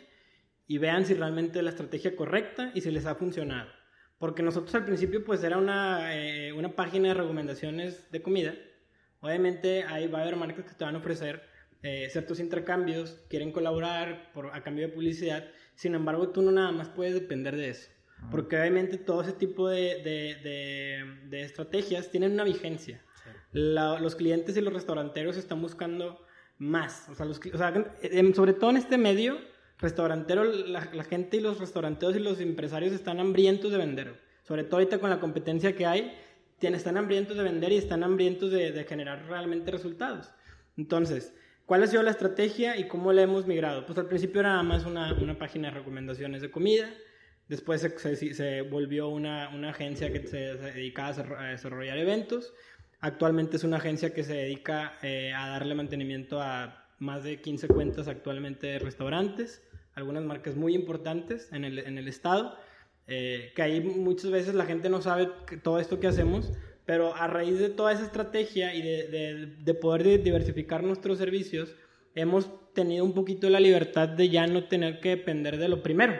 y 0.68 0.78
vean 0.78 1.08
si 1.08 1.16
realmente 1.16 1.58
es 1.58 1.64
la 1.64 1.72
estrategia 1.72 2.16
correcta 2.16 2.72
y 2.76 2.82
si 2.82 2.92
les 2.92 3.08
ha 3.08 3.16
funcionado. 3.16 3.72
Porque 4.20 4.44
nosotros 4.44 4.76
al 4.76 4.86
principio 4.86 5.26
pues 5.26 5.44
era 5.44 5.58
una, 5.58 6.16
eh, 6.16 6.54
una 6.54 6.76
página 6.76 7.08
de 7.08 7.16
recomendaciones 7.16 8.12
de 8.12 8.22
comida. 8.22 8.54
Obviamente 9.24 9.86
ahí 9.86 10.08
va 10.08 10.20
a 10.20 10.22
haber 10.24 10.36
marcas 10.36 10.66
que 10.66 10.74
te 10.74 10.84
van 10.84 10.96
a 10.96 10.98
ofrecer 10.98 11.42
eh, 11.82 12.10
ciertos 12.12 12.42
intercambios, 12.42 13.22
quieren 13.30 13.54
colaborar 13.54 14.32
por, 14.34 14.54
a 14.54 14.62
cambio 14.64 14.88
de 14.88 14.94
publicidad, 14.94 15.46
sin 15.76 15.96
embargo 15.96 16.30
tú 16.30 16.42
no 16.42 16.52
nada 16.52 16.74
más 16.74 16.90
puedes 16.90 17.14
depender 17.14 17.56
de 17.56 17.70
eso, 17.70 17.90
porque 18.32 18.60
obviamente 18.60 18.98
todo 18.98 19.22
ese 19.22 19.32
tipo 19.32 19.70
de, 19.70 20.04
de, 20.04 21.30
de, 21.30 21.42
estrategias 21.42 22.12
tienen 22.12 22.34
una 22.34 22.44
vigencia. 22.44 23.02
los 23.54 24.16
clientes 24.16 24.58
y 24.58 24.62
los 24.62 24.74
restauranteros 24.74 25.38
están 25.38 25.62
buscando 25.62 26.26
más, 26.58 27.08
o 27.08 27.16
sea, 27.16 27.26
los, 27.26 27.40
o 27.40 27.58
sea 27.58 27.74
sobre 28.36 28.54
todo 28.54 28.72
en 28.72 28.78
este 28.78 28.98
medio 28.98 29.38
restaurantero, 29.80 30.44
la, 30.44 30.90
la, 30.94 31.04
gente 31.06 31.38
y 31.38 31.40
los 31.40 31.60
restauranteros 31.60 32.18
y 32.18 32.20
los 32.20 32.42
empresarios 32.42 32.92
están 32.92 33.22
hambrientos 33.22 33.72
de 33.72 33.78
vender, 33.78 34.20
sobre 34.44 34.66
todo 34.66 34.78
ahorita 34.78 35.00
con 35.00 35.10
la 35.10 35.22
competencia 35.22 35.76
que 35.78 35.86
hay, 35.86 36.14
están 36.68 36.98
hambrientos 36.98 37.36
de 37.36 37.44
vender 37.44 37.72
y 37.72 37.78
están 37.78 38.04
hambrientos 38.04 38.52
de, 38.52 38.72
de 38.72 38.84
generar 38.86 39.26
realmente 39.28 39.72
resultados. 39.72 40.32
Entonces, 40.78 41.34
¿Cuál 41.66 41.82
ha 41.82 41.88
sido 41.88 42.04
la 42.04 42.12
estrategia 42.12 42.78
y 42.78 42.90
cómo 42.90 43.14
la 43.14 43.22
hemos 43.22 43.48
migrado? 43.48 43.86
Pues 43.86 43.98
al 43.98 44.08
principio 44.08 44.42
era 44.42 44.50
nada 44.50 44.64
más 44.64 44.86
una, 44.86 45.14
una 45.14 45.38
página 45.38 45.70
de 45.70 45.76
recomendaciones 45.76 46.42
de 46.42 46.52
comida, 46.52 46.90
después 47.48 47.80
se, 47.80 48.16
se, 48.34 48.62
volvió 48.64 49.08
una, 49.08 49.50
una, 49.56 49.70
agencia 49.70 50.12
que 50.12 50.28
se, 50.28 50.56
dedicaba 50.56 51.16
a 51.40 51.48
desarrollar 51.52 51.98
eventos, 51.98 52.54
actualmente 53.00 53.56
es 53.56 53.64
una 53.64 53.78
agencia 53.78 54.14
que 54.14 54.24
se 54.24 54.34
dedica 54.34 54.98
eh, 55.04 55.32
a 55.34 55.48
darle 55.48 55.74
mantenimiento 55.74 56.42
a 56.42 56.86
más 57.00 57.24
de 57.24 57.40
15 57.40 57.70
cuentas 57.70 58.10
actualmente 58.10 58.68
de 58.68 58.80
restaurantes, 58.80 59.64
algunas 59.96 60.26
marcas 60.26 60.58
muy 60.58 60.76
importantes 60.76 61.50
en 61.54 61.64
el, 61.64 61.80
en 61.80 61.98
el 61.98 62.10
estado, 62.10 62.58
eh, 63.08 63.52
que 63.56 63.62
ahí 63.62 63.82
muchas 63.82 64.32
veces 64.32 64.56
la 64.56 64.66
gente 64.66 64.90
no 64.90 65.02
sabe 65.02 65.30
todo 65.62 65.80
esto 65.80 66.00
que 66.00 66.08
hacemos, 66.08 66.52
pero 66.86 67.16
a 67.16 67.28
raíz 67.28 67.60
de 67.60 67.70
toda 67.70 67.92
esa 67.92 68.04
estrategia 68.04 68.74
y 68.74 68.82
de, 68.82 69.48
de, 69.64 69.74
poder 69.74 70.24
diversificar 70.24 70.84
nuestros 70.84 71.18
servicios, 71.18 71.76
hemos 72.16 72.50
tenido 72.74 73.06
un 73.06 73.14
poquito 73.14 73.50
la 73.50 73.60
libertad 73.60 74.10
de 74.10 74.30
ya 74.30 74.48
no 74.48 74.66
tener 74.66 75.00
que 75.00 75.10
depender 75.10 75.58
de 75.58 75.70
lo 75.70 75.84
primero. 75.84 76.14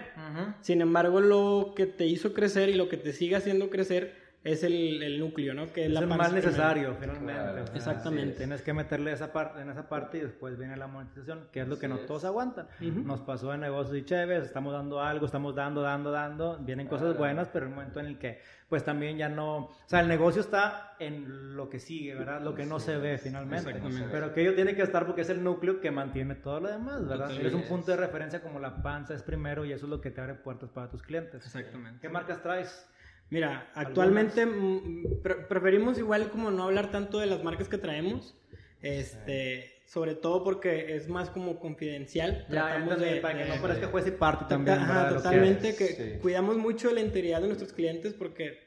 Sin 0.62 0.82
embargo, 0.82 1.20
lo 1.20 1.74
que 1.76 1.86
te 1.86 2.06
hizo 2.06 2.34
crecer 2.34 2.70
y 2.70 2.74
lo 2.74 2.90
que 2.90 2.98
te 2.98 3.14
sigue 3.14 3.36
haciendo 3.36 3.70
crecer 3.70 4.23
es 4.44 4.62
el, 4.64 5.02
el 5.02 5.20
núcleo, 5.20 5.54
¿no? 5.54 5.72
Que 5.72 5.82
es, 5.82 5.88
Es 5.88 5.94
la 5.94 6.02
el 6.02 6.08
más 6.08 6.34
necesario, 6.34 6.96
finalmente. 7.00 7.34
Claro. 7.34 7.66
Exactamente. 7.74 8.38
Tienes 8.38 8.62
que 8.62 8.74
meterle 8.74 9.14
esa 9.14 9.32
parte, 9.32 9.62
en 9.62 9.70
esa 9.70 9.88
parte 9.88 10.18
y 10.18 10.22
después 10.22 10.58
viene 10.58 10.76
la 10.76 10.88
monetización, 10.88 11.48
que 11.52 11.62
es 11.62 11.68
lo 11.68 11.80
que 11.80 11.88
no 11.88 12.00
todos 12.00 12.26
aguantan. 12.26 12.68
Nos 12.80 13.22
pasó 13.22 13.54
en 13.54 13.62
negocios 13.62 13.98
y 13.98 14.04
chéves, 14.04 14.44
estamos 14.44 14.74
dando 14.74 15.02
algo, 15.02 15.26
estamos 15.26 15.56
dando, 15.56 15.82
dando, 15.82 16.12
dando, 16.12 16.58
vienen 16.60 16.88
cosas 16.88 17.18
buenas, 17.18 17.48
pero 17.54 17.66
en 17.66 17.72
el 17.72 17.76
momento 17.76 18.00
en 18.02 18.08
el 18.08 18.18
que, 18.18 18.42
pues 18.68 18.84
también 18.84 19.18
ya 19.18 19.30
no, 19.30 19.58
o 19.58 19.76
sea, 19.86 20.02
el 20.02 20.10
negocio 20.10 20.42
está 20.42 20.96
en 21.00 21.56
lo 21.56 21.70
que 21.70 21.80
sigue, 21.80 22.14
¿verdad? 22.14 22.42
Lo 22.42 22.54
que 22.54 22.66
no 22.66 22.82
se 22.82 22.98
ve 22.98 23.18
finalmente. 23.18 23.70
Exactamente. 23.70 24.10
Pero 24.12 24.34
que 24.34 24.42
ello 24.42 24.56
tiene 24.56 24.76
que 24.76 24.82
estar 24.82 25.06
porque 25.06 25.22
es 25.22 25.30
el 25.30 25.42
núcleo 25.42 25.80
que 25.80 25.90
mantiene 25.90 26.36
todo 26.36 26.60
lo 26.60 26.70
demás, 26.70 27.08
¿verdad? 27.08 27.32
Es 27.32 27.54
un 27.54 27.64
punto 27.64 27.92
de 27.92 27.98
referencia 27.98 28.42
como 28.42 28.60
la 28.60 28.82
panza 28.82 29.14
es 29.14 29.24
primero 29.24 29.64
y 29.64 29.72
eso 29.72 29.86
es 29.86 29.90
lo 29.90 30.02
que 30.02 30.12
te 30.12 30.20
abre 30.20 30.34
puertas 30.34 30.70
para 30.70 30.90
tus 30.90 31.02
clientes. 31.02 31.46
Exactamente. 31.46 32.00
¿Qué 32.02 32.10
marcas 32.10 32.42
traes? 32.42 32.90
Mira, 33.30 33.72
actualmente 33.74 34.46
mm, 34.46 35.22
pre- 35.24 35.36
preferimos 35.48 35.98
igual 35.98 36.30
como 36.30 36.52
no 36.52 36.64
hablar 36.64 36.92
tanto 36.92 37.20
de 37.20 37.26
las 37.26 37.44
marcas 37.44 37.68
que 37.68 37.78
traemos, 37.78 38.36
este, 38.82 39.72
sobre 39.88 40.14
todo 40.16 40.44
porque 40.44 40.96
es 40.96 41.08
más 41.08 41.30
como 41.30 41.60
confidencial. 41.60 42.46
Ya, 42.50 42.68
Tratamos 42.68 42.94
entendí, 42.94 43.16
de- 43.16 43.22
para 43.22 43.38
que 43.44 43.50
no 43.50 43.62
parezca 43.62 43.88
juez 43.88 44.08
y 44.08 44.12
parte 44.12 44.46
también. 44.48 44.78
Ajá, 44.80 45.10
totalmente, 45.10 45.76
que, 45.76 45.86
sí. 45.88 46.20
cuidamos 46.22 46.58
mucho 46.58 46.92
la 46.92 47.00
integridad 47.02 47.42
de 47.42 47.48
nuestros 47.48 47.74
clientes 47.74 48.14
porque 48.14 48.60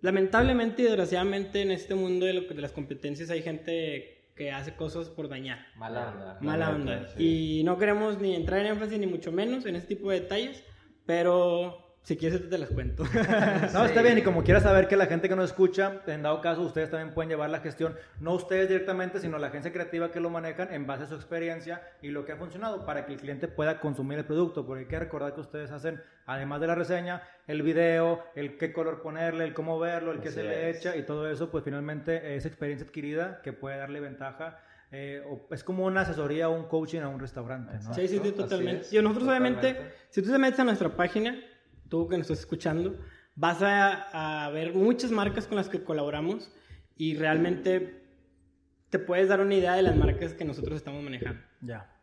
lamentablemente 0.00 0.82
y 0.82 0.84
desgraciadamente 0.86 1.60
en 1.62 1.70
este 1.70 1.94
mundo 1.94 2.24
de, 2.26 2.32
lo 2.34 2.46
que- 2.46 2.54
de 2.54 2.62
las 2.62 2.72
competencias 2.72 3.30
hay 3.30 3.42
gente 3.42 4.14
que 4.36 4.52
hace 4.52 4.74
cosas 4.74 5.08
por 5.10 5.28
dañar. 5.28 5.66
Mala 5.76 6.10
onda. 6.12 6.38
Mala 6.40 6.68
La 6.70 6.74
onda. 6.76 7.08
sí. 7.16 7.58
Y 7.60 7.64
no 7.64 7.76
queremos 7.78 8.20
ni 8.20 8.36
entrar 8.36 8.60
en 8.60 8.66
énfasis 8.68 8.98
ni 8.98 9.06
mucho 9.08 9.32
menos 9.32 9.66
en 9.66 9.74
este 9.74 9.96
tipo 9.96 10.10
de 10.10 10.20
detalles, 10.20 10.62
pero 11.04 11.87
si 12.02 12.16
quieres 12.16 12.48
te 12.48 12.56
las 12.56 12.70
cuento. 12.70 13.04
No, 13.74 13.84
está 13.84 14.00
bien, 14.00 14.16
y 14.18 14.22
como 14.22 14.42
quieras 14.42 14.62
saber 14.62 14.88
que 14.88 14.96
la 14.96 15.06
gente 15.06 15.28
que 15.28 15.36
nos 15.36 15.50
escucha, 15.50 16.00
en 16.06 16.22
dado 16.22 16.40
caso, 16.40 16.62
ustedes 16.62 16.90
también 16.90 17.12
pueden 17.12 17.28
llevar 17.28 17.50
la 17.50 17.60
gestión, 17.60 17.94
no 18.20 18.32
ustedes 18.32 18.68
directamente, 18.68 19.20
sino 19.20 19.36
la 19.38 19.48
agencia 19.48 19.72
creativa 19.72 20.10
que 20.10 20.18
lo 20.20 20.30
manejan 20.30 20.72
en 20.72 20.86
base 20.86 21.04
a 21.04 21.06
su 21.06 21.14
experiencia 21.16 21.82
y 22.00 22.08
lo 22.08 22.24
que 22.24 22.32
ha 22.32 22.36
funcionado 22.36 22.86
para 22.86 23.04
que 23.04 23.12
el 23.12 23.20
cliente 23.20 23.46
pueda 23.46 23.78
consumir 23.80 24.18
el 24.18 24.24
producto. 24.24 24.64
Porque 24.64 24.84
hay 24.84 24.88
que 24.88 24.98
recordar 24.98 25.34
que 25.34 25.40
ustedes 25.40 25.70
hacen, 25.70 26.00
además 26.24 26.60
de 26.62 26.66
la 26.68 26.74
reseña, 26.74 27.22
el 27.46 27.62
video, 27.62 28.24
el 28.34 28.56
qué 28.56 28.72
color 28.72 29.02
ponerle, 29.02 29.44
el 29.44 29.52
cómo 29.52 29.78
verlo, 29.78 30.12
el 30.12 30.20
qué 30.20 30.28
Así 30.28 30.36
se 30.36 30.44
le 30.44 30.70
echa 30.70 30.96
y 30.96 31.02
todo 31.04 31.30
eso, 31.30 31.50
pues 31.50 31.62
finalmente 31.64 32.36
es 32.36 32.46
experiencia 32.46 32.86
adquirida 32.86 33.42
que 33.42 33.52
puede 33.52 33.76
darle 33.76 34.00
ventaja. 34.00 34.58
eh, 34.90 35.22
o 35.28 35.46
es 35.52 35.62
como 35.62 35.84
una 35.84 36.00
asesoría 36.00 36.48
o 36.48 36.52
un 36.52 36.64
coaching 36.64 37.00
a 37.02 37.08
un 37.08 37.20
restaurante, 37.20 37.74
¿no? 37.84 37.92
Sí, 37.92 38.08
sí, 38.08 38.18
sí, 38.22 38.32
totalmente. 38.32 38.80
es, 38.86 38.92
Y 38.94 39.02
nosotros 39.02 39.28
obviamente, 39.28 39.76
si 40.08 40.22
tú 40.22 40.32
te 40.32 40.38
metes 40.38 40.58
a 40.60 40.64
nuestra 40.64 40.88
página, 40.88 41.36
tú 41.88 42.08
que 42.08 42.16
nos 42.16 42.26
estás 42.26 42.40
escuchando, 42.40 42.96
vas 43.34 43.62
a, 43.62 44.44
a 44.46 44.50
ver 44.50 44.74
muchas 44.74 45.10
marcas 45.10 45.46
con 45.46 45.56
las 45.56 45.68
que 45.68 45.82
colaboramos 45.82 46.50
y 46.96 47.14
realmente 47.16 48.02
te 48.90 48.98
puedes 48.98 49.28
dar 49.28 49.40
una 49.40 49.54
idea 49.54 49.74
de 49.74 49.82
las 49.82 49.96
marcas 49.96 50.34
que 50.34 50.44
nosotros 50.44 50.76
estamos 50.76 51.02
manejando. 51.02 51.40
Ya. 51.60 51.94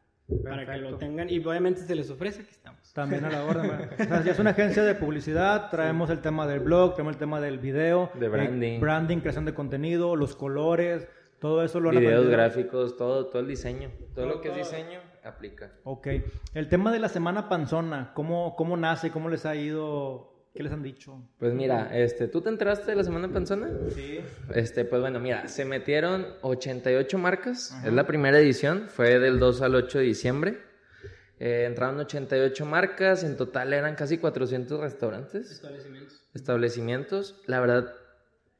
Para 0.44 0.66
que 0.66 0.78
lo 0.78 0.90
Perfecto. 0.90 0.98
tengan 0.98 1.30
y 1.30 1.38
obviamente 1.40 1.82
se 1.82 1.94
les 1.94 2.10
ofrece, 2.10 2.42
aquí 2.42 2.52
estamos. 2.52 2.92
También 2.94 3.26
a 3.26 3.30
la 3.30 3.44
orden. 3.46 3.90
O 4.00 4.04
sea, 4.04 4.24
ya 4.24 4.32
es 4.32 4.40
una 4.40 4.52
agencia 4.52 4.84
de 4.84 4.96
publicidad, 4.96 5.70
traemos 5.70 6.10
el 6.10 6.20
tema 6.20 6.48
del 6.48 6.62
blog, 6.62 6.96
tenemos 6.96 7.14
el 7.14 7.20
tema 7.20 7.40
del 7.40 7.60
video, 7.60 8.10
De 8.16 8.26
eh, 8.26 8.30
branding. 8.30 8.80
branding, 8.80 9.18
creación 9.20 9.46
de 9.46 9.54
contenido, 9.54 10.16
los 10.16 10.36
colores, 10.36 11.08
todo 11.40 11.64
eso 11.64 11.80
lo 11.80 11.92
Videos 11.92 12.28
gráficos, 12.28 12.98
todo, 12.98 13.28
todo 13.28 13.40
el 13.42 13.48
diseño. 13.48 13.92
Todo 14.16 14.26
lo 14.26 14.42
que 14.42 14.50
es 14.50 14.56
diseño 14.56 15.00
aplica. 15.26 15.72
Ok. 15.84 16.08
El 16.54 16.70
tema 16.70 16.92
de 16.92 17.00
la 17.00 17.10
semana 17.10 17.50
panzona, 17.50 18.12
¿cómo, 18.14 18.56
cómo 18.56 18.78
nace? 18.78 19.12
¿Cómo 19.12 19.30
les 19.30 19.46
ha 19.46 19.56
ido? 19.56 20.32
¿Qué 20.54 20.64
les 20.64 20.72
han 20.72 20.84
dicho? 20.84 21.22
Pues 21.38 21.54
mira, 21.54 21.90
este, 21.98 22.30
¿tú 22.30 22.40
te 22.42 22.48
enteraste 22.50 22.92
de 22.92 22.96
la 22.96 23.04
semana 23.04 23.28
panzona? 23.28 23.70
Sí. 23.90 24.20
Este, 24.54 24.86
pues 24.86 25.02
bueno, 25.02 25.20
mira, 25.20 25.48
se 25.50 25.66
metieron 25.66 26.26
88 26.44 27.18
marcas. 27.18 27.76
Es 27.84 27.92
la 27.92 28.08
primera 28.08 28.40
edición, 28.40 28.88
fue 28.88 29.20
del 29.20 29.38
2 29.40 29.62
al 29.62 29.76
8 29.76 29.98
de 30.00 30.04
diciembre. 30.06 30.58
Eh, 31.40 31.66
entraron 31.68 32.00
88 32.00 32.66
marcas, 32.66 33.26
en 33.26 33.36
total 33.36 33.74
eran 33.74 33.96
casi 33.96 34.18
400 34.18 34.80
restaurantes, 34.80 35.52
Establecimientos. 35.52 36.24
establecimientos. 36.34 37.42
La 37.48 37.60
verdad, 37.60 37.94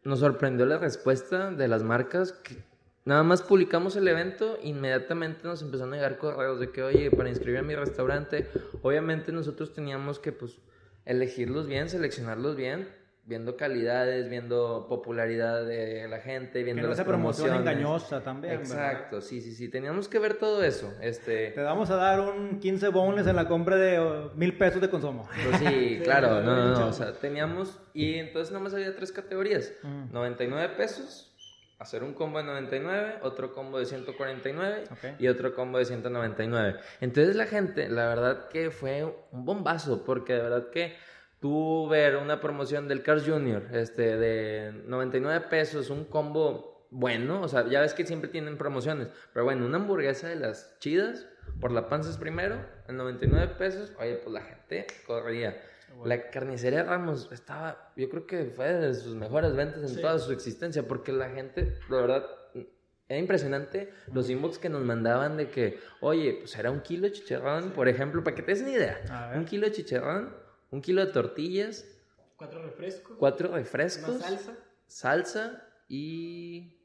nos 0.04 0.20
sorprendió 0.20 0.66
la 0.66 0.78
respuesta 0.78 1.52
de 1.52 1.68
las 1.70 1.84
marcas. 1.84 2.34
que 2.34 2.58
nada 3.06 3.24
más 3.24 3.42
publicamos 3.42 3.96
el 3.96 4.08
evento, 4.08 4.58
inmediatamente 4.64 5.42
nos 5.48 5.62
empezaron 5.62 5.94
a 5.94 5.98
llegar 5.98 6.18
correos 6.18 6.60
de 6.60 6.72
que, 6.72 6.84
oye, 6.84 7.12
para 7.12 7.30
inscribir 7.30 7.60
a 7.60 7.64
mi 7.64 7.76
restaurante, 7.76 8.48
obviamente 8.82 9.32
nosotros 9.32 9.74
teníamos 9.74 10.20
que, 10.20 10.32
pues, 10.32 10.60
elegirlos 11.06 11.68
bien, 11.68 11.88
seleccionarlos 11.88 12.56
bien, 12.56 12.90
viendo 13.28 13.58
calidades, 13.58 14.30
viendo 14.30 14.86
popularidad 14.88 15.66
de 15.66 16.08
la 16.08 16.20
gente, 16.20 16.60
Que 16.60 16.64
viendo 16.64 16.84
no 16.84 16.90
las 16.90 17.02
promoción 17.02 17.56
engañosa 17.56 18.24
también. 18.24 18.60
¿verdad? 18.60 18.92
Exacto, 18.92 19.22
sí, 19.22 19.42
sí, 19.42 19.54
sí, 19.54 19.68
teníamos 19.68 20.08
que 20.08 20.20
ver 20.20 20.36
todo 20.36 20.64
eso. 20.64 20.94
Este, 21.02 21.50
Te 21.52 21.62
vamos 21.62 21.90
a 21.90 21.96
dar 21.96 22.20
un 22.20 22.60
15 22.60 22.88
bonus 22.90 23.26
en 23.26 23.36
la 23.36 23.48
compra 23.48 23.78
de 23.78 23.98
oh, 23.98 24.32
mil 24.36 24.56
pesos 24.58 24.80
de 24.80 24.90
consumo. 24.92 25.28
Pues 25.44 25.60
sí, 25.60 26.00
claro, 26.04 26.42
no, 26.42 26.56
no, 26.56 26.80
no, 26.80 26.88
o 26.88 26.94
sea, 26.94 27.14
teníamos, 27.14 27.80
y 27.96 28.16
entonces 28.16 28.52
nada 28.52 28.64
más 28.64 28.74
había 28.76 28.96
tres 28.96 29.12
categorías, 29.12 29.74
Mm. 29.82 30.12
99 30.14 30.76
pesos, 30.78 31.35
hacer 31.80 32.04
un 32.04 32.14
combo 32.14 32.38
de 32.40 32.46
99, 32.46 33.16
otro 33.22 33.54
combo 33.54 33.80
de 33.80 33.86
149 33.86 34.84
Ok. 34.92 35.20
y 35.20 35.28
otro 35.28 35.54
combo 35.54 35.78
de 35.78 35.86
199. 35.86 36.80
Entonces 37.02 37.36
la 37.36 37.46
gente, 37.46 37.90
la 37.90 38.08
verdad 38.08 38.48
que 38.50 38.72
fue 38.72 39.04
un 39.32 39.46
bombazo, 39.46 40.04
porque 40.06 40.34
de 40.34 40.42
verdad 40.42 40.70
que 40.70 40.96
tú 41.40 41.88
ver 41.90 42.16
una 42.18 42.40
promoción 42.40 42.88
del 42.88 43.04
Cars 43.04 43.24
Junior, 43.28 43.64
este, 43.74 44.18
de 44.18 44.72
99 44.86 45.48
pesos, 45.50 45.90
un 45.90 46.06
combo 46.06 46.88
bueno, 46.92 47.42
o 47.42 47.48
sea, 47.48 47.68
ya 47.68 47.82
ves 47.82 47.94
que 47.94 48.06
siempre 48.06 48.30
tienen 48.30 48.58
promociones, 48.58 49.10
pero 49.34 49.44
bueno, 49.44 49.66
una 49.66 49.78
hamburguesa 49.78 50.30
de 50.30 50.38
las 50.38 50.78
chidas, 50.80 51.28
por 51.60 51.72
la 51.72 51.90
panza 51.90 52.10
es 52.10 52.18
primero, 52.18 52.58
en 52.88 52.96
99 52.98 53.56
pesos, 53.58 53.92
oye, 54.00 54.16
pues 54.16 54.34
la 54.34 54.42
gente 54.42 54.88
corría. 55.06 55.62
La 56.04 56.30
carnicería 56.30 56.84
Ramos 56.84 57.30
estaba, 57.32 57.92
yo 57.96 58.10
creo 58.10 58.28
que 58.28 58.46
fue 58.46 58.72
de 58.74 58.94
sus 58.94 59.16
mejores 59.16 59.56
ventas 59.56 59.90
en 59.92 60.02
toda 60.02 60.20
su 60.20 60.32
existencia, 60.34 60.84
porque 60.88 61.12
la 61.12 61.30
gente, 61.30 61.62
de 61.64 61.80
verdad, 61.90 62.26
era 63.08 63.20
impresionante 63.20 63.92
los 64.12 64.30
inbox 64.30 64.58
que 64.60 64.68
nos 64.70 64.84
mandaban 64.84 65.38
de 65.38 65.50
que, 65.50 65.80
oye, 66.02 66.38
pues 66.42 66.56
era 66.58 66.70
un 66.72 66.82
kilo 66.82 67.04
de 67.08 67.14
chicharrón, 67.14 67.72
por 67.72 67.88
ejemplo, 67.88 68.24
para 68.24 68.36
que 68.36 68.42
te 68.42 68.52
des 68.52 68.62
una 68.62 68.72
idea, 68.72 69.32
un 69.36 69.46
kilo 69.46 69.66
de 69.68 69.72
chicharrón, 69.74 70.36
un 70.72 70.82
kilo 70.82 71.06
de 71.06 71.12
tortillas, 71.12 71.86
Cuatro 72.36 72.62
refrescos. 72.64 73.16
cuatro 73.18 73.48
Una 73.50 73.58
refrescos, 73.60 74.18
salsa. 74.22 74.54
salsa 74.88 75.64
y 75.88 76.78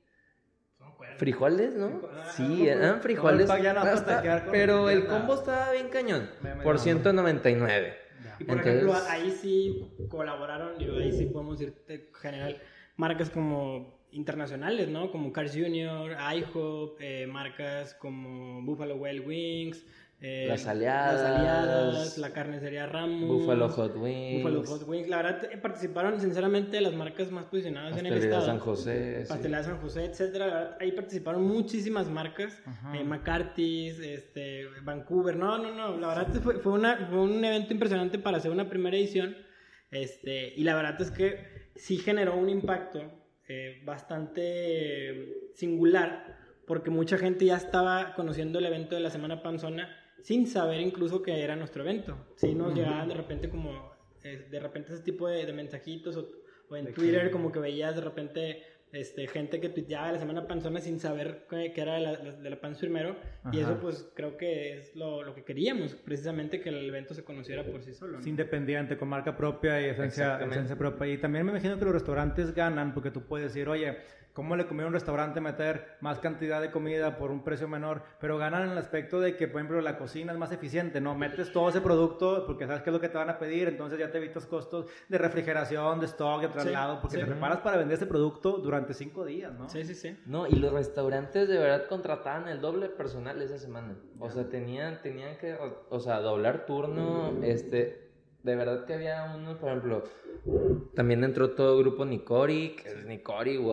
No 0.79 0.97
frijoles, 1.19 1.75
¿no? 1.75 2.01
Ah, 2.13 2.31
Sí, 2.37 2.69
eran 2.69 3.01
frijoles. 3.03 3.49
ya 3.63 3.73
no 3.75 3.81
Ah, 3.83 3.93
está- 3.93 4.47
pero 4.51 4.89
el 4.89 5.07
combo 5.07 5.35
estaba 5.35 5.73
bien 5.73 5.89
cañón, 5.89 6.31
Me- 6.43 6.55
me 6.55 6.63
por 6.63 6.77
da 6.77 6.83
199. 6.83 7.97
Y 8.41 8.45
por 8.45 8.57
Entonces- 8.59 8.83
ejemplo, 8.83 8.95
ahí 9.09 9.31
sí 9.31 9.85
colaboraron, 10.09 10.79
digo, 10.79 10.97
ahí 10.97 11.13
sí 11.13 11.27
podemos 11.27 11.61
ir 11.61 11.75
en 11.89 12.03
general, 12.15 12.59
marcas 12.97 13.29
como 13.31 14.01
internacionales, 14.13 14.89
¿no? 14.89 15.11
Como 15.13 15.33
Cars 15.33 15.53
Jr., 15.53 16.17
IHOP, 16.37 16.97
eh, 17.01 17.27
marcas 17.27 17.95
como 17.95 18.63
Buffalo 18.63 18.97
Wild 18.97 19.27
Wings, 19.27 19.87
eh, 20.23 20.47
Las 20.49 20.67
Aliadas. 20.67 21.23
Las 21.23 21.39
Aliadas, 21.39 22.19
la 22.19 22.33
carnicería 22.33 22.87
Ramos. 22.87 23.27
Buffalo 23.27 23.69
Hot 23.71 23.97
Wings. 23.97 24.43
Buffalo 24.43 24.65
Hot 24.67 24.87
Wings. 24.87 25.09
La 25.09 25.23
verdad, 25.23 25.45
eh, 25.51 25.57
participaron 25.57 26.21
sinceramente 26.21 26.79
las 26.83 26.93
marcas 26.93 27.31
más 27.31 27.47
posicionadas 27.47 27.93
en 27.97 28.05
el 28.05 28.13
Pastelería 28.13 28.39
estado. 28.39 28.47
San 28.47 28.59
José. 28.59 29.23
sí. 29.23 29.29
Pastelería 29.29 29.65
San 29.65 29.81
José, 29.81 30.05
etcétera. 30.05 30.47
La 30.47 30.55
verdad, 30.55 30.77
ahí 30.81 30.93
participaron 30.93 31.43
muchísimas 31.45 32.11
marcas. 32.11 32.63
Eh, 32.95 33.03
McCarthy's, 33.03 33.99
este, 33.99 34.67
Vancouver. 34.83 35.37
No, 35.37 35.57
no, 35.57 35.75
no. 35.75 35.97
La 35.97 36.09
verdad 36.09 36.29
fue, 36.43 36.59
fue, 36.59 36.73
una, 36.73 37.07
fue 37.09 37.19
un 37.19 37.43
evento 37.43 37.73
impresionante 37.73 38.19
para 38.19 38.37
hacer 38.37 38.51
una 38.51 38.69
primera 38.69 38.97
edición. 38.97 39.37
Este, 39.91 40.53
y 40.55 40.65
la 40.65 40.75
verdad 40.75 41.01
es 41.01 41.11
que 41.11 41.71
sí 41.77 41.97
generó 41.97 42.37
un 42.37 42.51
impacto 42.51 43.01
eh, 43.49 43.81
bastante 43.87 45.51
singular. 45.55 46.39
Porque 46.67 46.91
mucha 46.91 47.17
gente 47.17 47.47
ya 47.47 47.57
estaba 47.57 48.15
conociendo 48.15 48.59
el 48.59 48.67
evento 48.67 48.95
de 48.95 49.01
la 49.01 49.11
Semana 49.11 49.43
Panzona 49.43 49.89
sin 50.23 50.47
saber 50.47 50.81
incluso 50.81 51.23
que 51.23 51.43
era 51.43 51.57
nuestro 51.57 51.83
evento. 51.83 52.17
Sí 52.37 52.55
nos 52.55 52.75
llegaban 52.75 53.09
de 53.09 53.15
repente 53.15 53.49
como, 53.49 53.93
eh, 54.23 54.47
de 54.51 54.61
repente 54.61 54.93
ese 54.93 55.03
tipo 55.03 55.29
de, 55.29 55.47
de 55.47 55.53
mensajitos 55.53 56.17
o, 56.17 56.29
o 56.69 56.77
en 56.77 56.93
Twitter 56.93 57.31
como 57.31 57.51
que 57.53 57.59
veías 57.59 57.95
de 57.95 58.01
repente 58.01 58.63
este, 58.93 59.29
gente 59.29 59.61
que 59.61 59.69
tuiteaba 59.69 60.11
la 60.11 60.19
semana 60.19 60.49
panzona 60.49 60.81
sin 60.81 60.99
saber 60.99 61.47
que, 61.49 61.73
que 61.73 61.81
era 61.81 61.95
de 61.95 62.01
la, 62.01 62.17
de 62.17 62.51
la 62.51 62.61
panza 62.61 62.81
primero 62.81 63.15
y 63.53 63.61
Ajá. 63.61 63.61
eso 63.61 63.81
pues 63.81 64.11
creo 64.17 64.37
que 64.37 64.79
es 64.79 64.97
lo, 64.97 65.23
lo 65.23 65.35
que 65.35 65.45
queríamos, 65.45 65.95
precisamente 65.95 66.61
que 66.61 66.71
el 66.71 66.89
evento 66.89 67.15
se 67.15 67.23
conociera 67.23 67.65
por 67.65 67.83
sí 67.83 67.95
solo. 67.95 68.15
¿no? 68.15 68.19
Es 68.19 68.27
independiente, 68.27 68.97
con 68.97 69.09
marca 69.09 69.37
propia 69.37 69.81
y 69.81 69.91
esencia, 69.91 70.41
esencia 70.41 70.77
propia. 70.77 71.07
Y 71.13 71.19
también 71.19 71.45
me 71.45 71.53
imagino 71.53 71.79
que 71.79 71.85
los 71.85 71.95
restaurantes 71.95 72.53
ganan 72.53 72.93
porque 72.93 73.13
tú 73.13 73.23
puedes 73.23 73.53
decir, 73.53 73.69
oye, 73.69 73.99
cómo 74.33 74.57
le 74.57 74.67
conviene 74.67 74.85
a 74.85 74.89
un 74.89 74.95
restaurante 74.95 75.41
meter 75.41 75.97
más 76.01 76.19
cantidad 76.19 76.61
de 76.61 76.71
comida 76.71 77.17
por 77.17 77.31
un 77.31 77.43
precio 77.43 77.69
menor, 77.69 78.03
pero 78.21 78.39
ganan 78.39 78.65
en 78.65 78.71
el 78.71 78.79
aspecto 78.79 79.21
de 79.21 79.37
que, 79.37 79.49
por 79.49 79.61
ejemplo, 79.61 79.81
la 79.81 79.99
cocina 79.99 80.33
es 80.33 80.39
más 80.39 80.53
eficiente, 80.53 81.01
¿no? 81.01 81.15
Metes 81.15 81.53
todo 81.53 81.69
ese 81.69 81.81
producto 81.81 82.45
porque 82.47 82.67
sabes 82.67 82.83
qué 82.83 82.91
es 82.91 82.95
lo 82.95 83.01
que 83.01 83.09
te 83.09 83.19
van 83.19 83.31
a 83.31 83.39
pedir, 83.39 83.69
entonces 83.69 83.99
ya 83.99 84.11
te 84.11 84.19
evitas 84.19 84.47
costos 84.47 84.87
de 85.09 85.19
refrigeración, 85.19 86.01
de 86.01 86.07
stock, 86.07 86.43
de 86.43 86.49
traslado, 86.49 87.01
porque 87.01 87.17
sí. 87.17 87.23
te 87.23 87.29
preparas 87.29 87.59
para 87.59 87.77
vender 87.77 87.97
ese 87.97 88.07
producto 88.07 88.59
durante 88.59 88.95
cinco 88.95 89.25
días, 89.25 89.53
¿no? 89.59 89.69
Sí, 89.69 89.85
sí, 89.85 89.95
sí. 89.95 90.17
No, 90.27 90.47
y 90.47 90.57
los 90.57 90.73
restaurantes 90.73 91.49
de 91.49 91.59
verdad 91.59 91.87
contrataban 91.89 92.49
el 92.49 92.61
doble 92.61 92.89
de 92.89 92.95
personal 92.95 93.41
esa 93.43 93.59
semana. 93.59 93.97
O 94.19 94.31
sea, 94.31 94.49
tenían, 94.49 95.01
tenían 95.03 95.37
que, 95.39 95.55
o, 95.55 95.87
o 95.91 96.01
sea, 96.01 96.21
doblar 96.21 96.67
turno, 96.67 97.43
este, 97.43 98.11
de 98.43 98.57
verdad 98.57 98.85
que 98.85 98.95
había 98.95 99.33
unos, 99.35 99.59
por 99.59 99.71
ejemplo, 99.71 100.05
también 100.95 101.25
entró 101.25 101.51
todo 101.51 101.77
el 101.79 101.85
grupo 101.85 102.05
Nicori, 102.05 102.77
que 102.77 102.89
es 102.89 103.05
Nicori, 103.05 103.57
güey. 103.57 103.73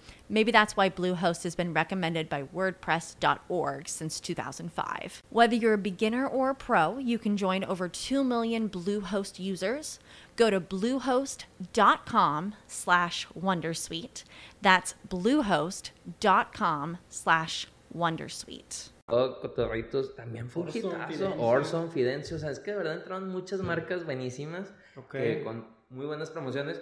Maybe 0.31 0.49
that's 0.49 0.77
why 0.77 0.89
Bluehost 0.89 1.43
has 1.43 1.55
been 1.55 1.73
recommended 1.73 2.29
by 2.29 2.43
WordPress.org 2.43 3.89
since 3.89 4.21
2005. 4.21 5.21
Whether 5.29 5.55
you're 5.55 5.73
a 5.73 5.77
beginner 5.77 6.25
or 6.25 6.51
a 6.51 6.55
pro, 6.55 6.97
you 6.99 7.19
can 7.19 7.35
join 7.35 7.65
over 7.65 7.89
2 7.89 8.23
million 8.23 8.69
Bluehost 8.69 9.39
users. 9.39 9.99
Go 10.37 10.49
to 10.49 10.61
bluehost.com 10.61 12.55
slash 12.65 13.27
Wondersuite. 13.37 14.23
That's 14.61 14.95
bluehost.com 15.09 16.97
slash 17.09 17.67
Wondersuite. 17.93 18.89
Todo 19.09 19.41
cotorritos, 19.41 20.15
también 20.15 20.47
fue 20.49 20.63
un 20.63 20.69
Orson, 20.69 20.81
hitazo. 20.91 21.07
Fidencio. 21.09 21.41
Orson, 21.41 21.91
Fidencio, 21.91 22.37
o 22.37 22.39
sea, 22.39 22.51
es 22.51 22.59
que 22.59 22.71
de 22.71 22.77
verdad 22.77 22.93
entraron 22.95 23.27
muchas 23.29 23.59
marcas 23.61 24.05
buenísimas 24.05 24.71
Ok. 24.95 25.11
que 25.11 25.43
con 25.43 25.65
muy 25.89 26.05
buenas 26.05 26.29
promociones. 26.29 26.79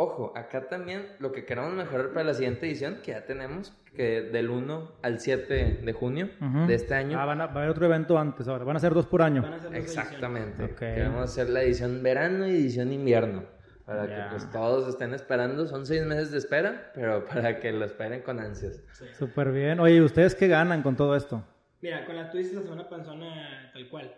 Ojo, 0.00 0.32
acá 0.36 0.68
también 0.68 1.08
lo 1.18 1.32
que 1.32 1.44
queremos 1.44 1.72
mejorar 1.72 2.10
para 2.10 2.26
la 2.26 2.32
siguiente 2.32 2.66
edición, 2.68 3.00
que 3.02 3.10
ya 3.10 3.24
tenemos, 3.24 3.76
que 3.96 4.22
del 4.22 4.48
1 4.48 4.92
al 5.02 5.18
7 5.18 5.80
de 5.82 5.92
junio 5.92 6.30
de 6.68 6.72
este 6.72 6.94
año. 6.94 7.18
Ah, 7.18 7.24
van 7.24 7.40
a, 7.40 7.46
va 7.46 7.54
a 7.54 7.58
haber 7.58 7.70
otro 7.70 7.86
evento 7.86 8.16
antes 8.16 8.46
ahora, 8.46 8.62
van 8.62 8.76
a 8.76 8.78
ser 8.78 8.94
dos 8.94 9.06
por 9.06 9.22
año. 9.22 9.42
Van 9.42 9.54
a 9.54 9.58
ser 9.58 9.70
dos 9.70 9.80
Exactamente. 9.80 10.62
Ok. 10.62 10.78
Queremos 10.78 11.24
hacer 11.24 11.48
la 11.48 11.62
edición 11.62 12.00
verano 12.00 12.46
y 12.46 12.50
edición 12.50 12.92
invierno. 12.92 13.42
Para 13.86 14.06
que 14.06 14.30
pues 14.30 14.48
todos 14.52 14.88
estén 14.88 15.14
esperando. 15.14 15.66
Son 15.66 15.84
seis 15.84 16.06
meses 16.06 16.30
de 16.30 16.38
espera, 16.38 16.92
pero 16.94 17.24
para 17.34 17.58
que 17.58 17.72
lo 17.72 17.84
esperen 17.84 18.22
con 18.22 18.38
ansias. 18.38 18.80
Súper 19.18 19.50
bien. 19.50 19.80
Oye, 19.80 19.96
¿y 19.96 20.00
ustedes 20.00 20.36
qué 20.36 20.46
ganan 20.46 20.84
con 20.84 20.94
todo 20.94 21.16
esto? 21.16 21.42
Mira, 21.80 22.06
con 22.06 22.14
la 22.14 22.30
Twist 22.30 22.54
la 22.54 22.62
semana 22.62 22.88
panzona 22.88 23.72
tal 23.72 23.88
cual. 23.88 24.14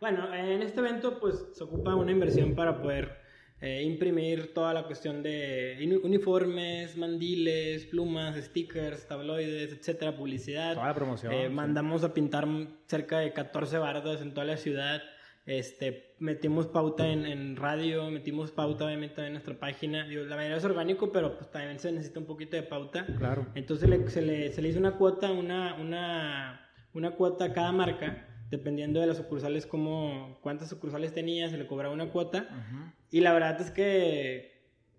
Bueno, 0.00 0.32
en 0.32 0.62
este 0.62 0.78
evento 0.78 1.18
pues 1.18 1.48
se 1.54 1.64
ocupa 1.64 1.92
una 1.96 2.12
inversión 2.12 2.54
para 2.54 2.80
poder 2.80 3.21
eh, 3.62 3.82
imprimir 3.84 4.52
toda 4.52 4.74
la 4.74 4.82
cuestión 4.84 5.22
de 5.22 5.76
uni- 5.80 6.00
uniformes, 6.02 6.96
mandiles, 6.96 7.86
plumas, 7.86 8.36
stickers, 8.36 9.06
tabloides, 9.06 9.72
etcétera, 9.72 10.16
publicidad. 10.16 10.74
Toda 10.74 10.88
la 10.88 10.94
promoción, 10.94 11.32
Eh, 11.32 11.44
sí. 11.46 11.54
mandamos 11.54 12.02
a 12.04 12.12
pintar 12.12 12.46
cerca 12.86 13.20
de 13.20 13.32
14 13.32 13.78
bardas 13.78 14.20
en 14.20 14.34
toda 14.34 14.44
la 14.46 14.56
ciudad. 14.56 15.00
Este, 15.44 16.14
metimos 16.20 16.68
pauta 16.68 17.08
en, 17.08 17.26
en 17.26 17.56
radio, 17.56 18.08
metimos 18.10 18.52
pauta 18.52 18.84
obviamente 18.86 19.24
en 19.26 19.32
nuestra 19.32 19.58
página. 19.58 20.06
Digo, 20.06 20.22
la 20.24 20.36
mayoría 20.36 20.56
es 20.58 20.64
orgánico, 20.64 21.10
pero 21.10 21.36
pues 21.36 21.50
también 21.50 21.78
se 21.80 21.90
necesita 21.90 22.20
un 22.20 22.26
poquito 22.26 22.56
de 22.56 22.62
pauta. 22.62 23.06
Claro. 23.18 23.46
Entonces 23.56 23.88
le- 23.88 24.08
se, 24.08 24.22
le, 24.22 24.52
se 24.52 24.62
le 24.62 24.68
hizo 24.68 24.78
una 24.78 24.96
cuota, 24.98 25.32
una, 25.32 25.74
una, 25.80 26.68
una 26.94 27.10
cuota 27.12 27.46
a 27.46 27.52
cada 27.52 27.72
marca, 27.72 28.28
dependiendo 28.52 29.00
de 29.00 29.06
las 29.06 29.16
sucursales, 29.16 29.66
como, 29.66 30.38
cuántas 30.42 30.68
sucursales 30.68 31.14
tenía, 31.14 31.48
se 31.48 31.56
le 31.56 31.66
cobraba 31.66 31.92
una 31.94 32.10
cuota. 32.10 32.46
Y 33.10 33.20
la 33.20 33.32
verdad 33.32 33.58
es 33.60 33.70
que 33.70 34.52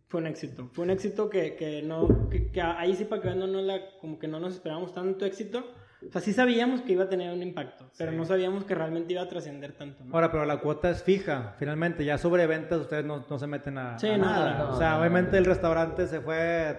fue 0.09 0.19
un 0.21 0.27
éxito. 0.27 0.69
Fue 0.73 0.83
un 0.83 0.89
éxito 0.89 1.29
que, 1.29 1.55
que 1.55 1.83
no, 1.83 2.29
que, 2.29 2.51
que 2.51 2.61
ahí 2.61 2.95
sí 2.95 3.05
para 3.05 3.21
que 3.21 3.29
no, 3.35 3.45
no 3.45 3.61
la, 3.61 3.79
como 4.01 4.17
que 4.17 4.27
no 4.27 4.39
nos 4.39 4.55
esperábamos 4.55 4.91
tanto 4.93 5.23
éxito. 5.25 5.63
O 6.07 6.11
sea, 6.11 6.19
sí 6.19 6.33
sabíamos 6.33 6.81
que 6.81 6.93
iba 6.93 7.03
a 7.05 7.09
tener 7.09 7.31
un 7.31 7.41
impacto, 7.43 7.89
pero 7.97 8.11
no 8.11 8.25
sabíamos 8.25 8.65
que 8.65 8.75
realmente 8.75 9.13
iba 9.13 9.21
a 9.21 9.29
trascender 9.29 9.73
tanto. 9.77 10.03
¿no? 10.03 10.13
Ahora, 10.15 10.31
pero 10.31 10.45
la 10.45 10.59
cuota 10.59 10.89
es 10.89 11.01
fija, 11.03 11.55
finalmente. 11.59 12.03
Ya 12.03 12.17
sobre 12.17 12.45
ventas 12.47 12.81
ustedes 12.81 13.05
no, 13.05 13.23
no 13.29 13.39
se 13.39 13.47
meten 13.47 13.77
a, 13.77 13.97
Sí, 13.99 14.07
a 14.07 14.17
nada. 14.17 14.57
no, 14.65 14.69
o 14.71 14.77
sea, 14.77 14.91
no. 14.95 14.99
obviamente 14.99 15.37
el 15.37 15.45
restaurante 15.45 16.07
se 16.07 16.19
fue 16.19 16.77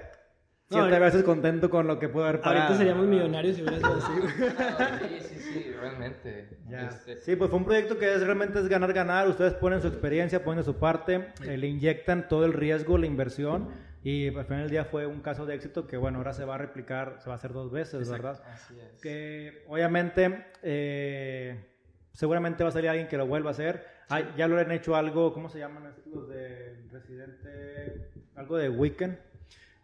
siete 0.82 0.98
veces 0.98 1.22
contento 1.22 1.70
con 1.70 1.86
lo 1.86 1.98
que 1.98 2.08
pudo 2.08 2.24
haber 2.24 2.40
pagado. 2.40 2.62
Ahorita 2.62 2.78
seríamos 2.78 3.06
millonarios 3.06 3.56
si 3.56 3.62
hubiera 3.62 3.78
sido 3.78 3.94
así. 3.96 5.18
sí, 5.20 5.34
sí, 5.34 5.52
sí, 5.52 5.72
realmente. 5.80 6.58
Ya. 6.68 6.88
Este, 6.88 7.20
Sí, 7.20 7.36
pues 7.36 7.50
fue 7.50 7.58
un 7.58 7.64
proyecto 7.64 7.98
que 7.98 8.14
es, 8.14 8.22
realmente 8.22 8.58
es 8.58 8.68
ganar, 8.68 8.92
ganar. 8.92 9.28
Ustedes 9.28 9.54
ponen 9.54 9.80
su 9.80 9.88
experiencia, 9.88 10.44
ponen 10.44 10.64
su 10.64 10.76
parte, 10.76 11.28
eh, 11.46 11.56
le 11.56 11.66
inyectan 11.68 12.28
todo 12.28 12.44
el 12.44 12.52
riesgo, 12.52 12.98
la 12.98 13.06
inversión. 13.06 13.68
Y 14.02 14.28
al 14.28 14.44
final 14.44 14.62
del 14.62 14.70
día 14.70 14.84
fue 14.84 15.06
un 15.06 15.20
caso 15.22 15.46
de 15.46 15.54
éxito 15.54 15.86
que, 15.86 15.96
bueno, 15.96 16.18
ahora 16.18 16.34
se 16.34 16.44
va 16.44 16.56
a 16.56 16.58
replicar, 16.58 17.16
se 17.20 17.28
va 17.28 17.34
a 17.34 17.36
hacer 17.36 17.54
dos 17.54 17.70
veces, 17.72 18.10
¿verdad? 18.10 18.42
Así 18.52 18.74
es. 18.78 19.00
Que 19.00 19.64
obviamente, 19.66 20.44
eh, 20.62 21.64
seguramente 22.12 22.62
va 22.64 22.68
a 22.68 22.72
salir 22.72 22.90
alguien 22.90 23.08
que 23.08 23.16
lo 23.16 23.26
vuelva 23.26 23.50
a 23.50 23.52
hacer. 23.52 23.86
Ah, 24.10 24.20
ya 24.36 24.46
lo 24.46 24.58
han 24.58 24.70
hecho 24.72 24.94
algo, 24.94 25.32
¿cómo 25.32 25.48
se 25.48 25.58
llaman 25.58 25.86
estos 25.86 26.06
los 26.06 26.28
de 26.28 26.84
Residente? 26.92 28.10
Algo 28.36 28.58
de 28.58 28.68
Weekend. 28.68 29.16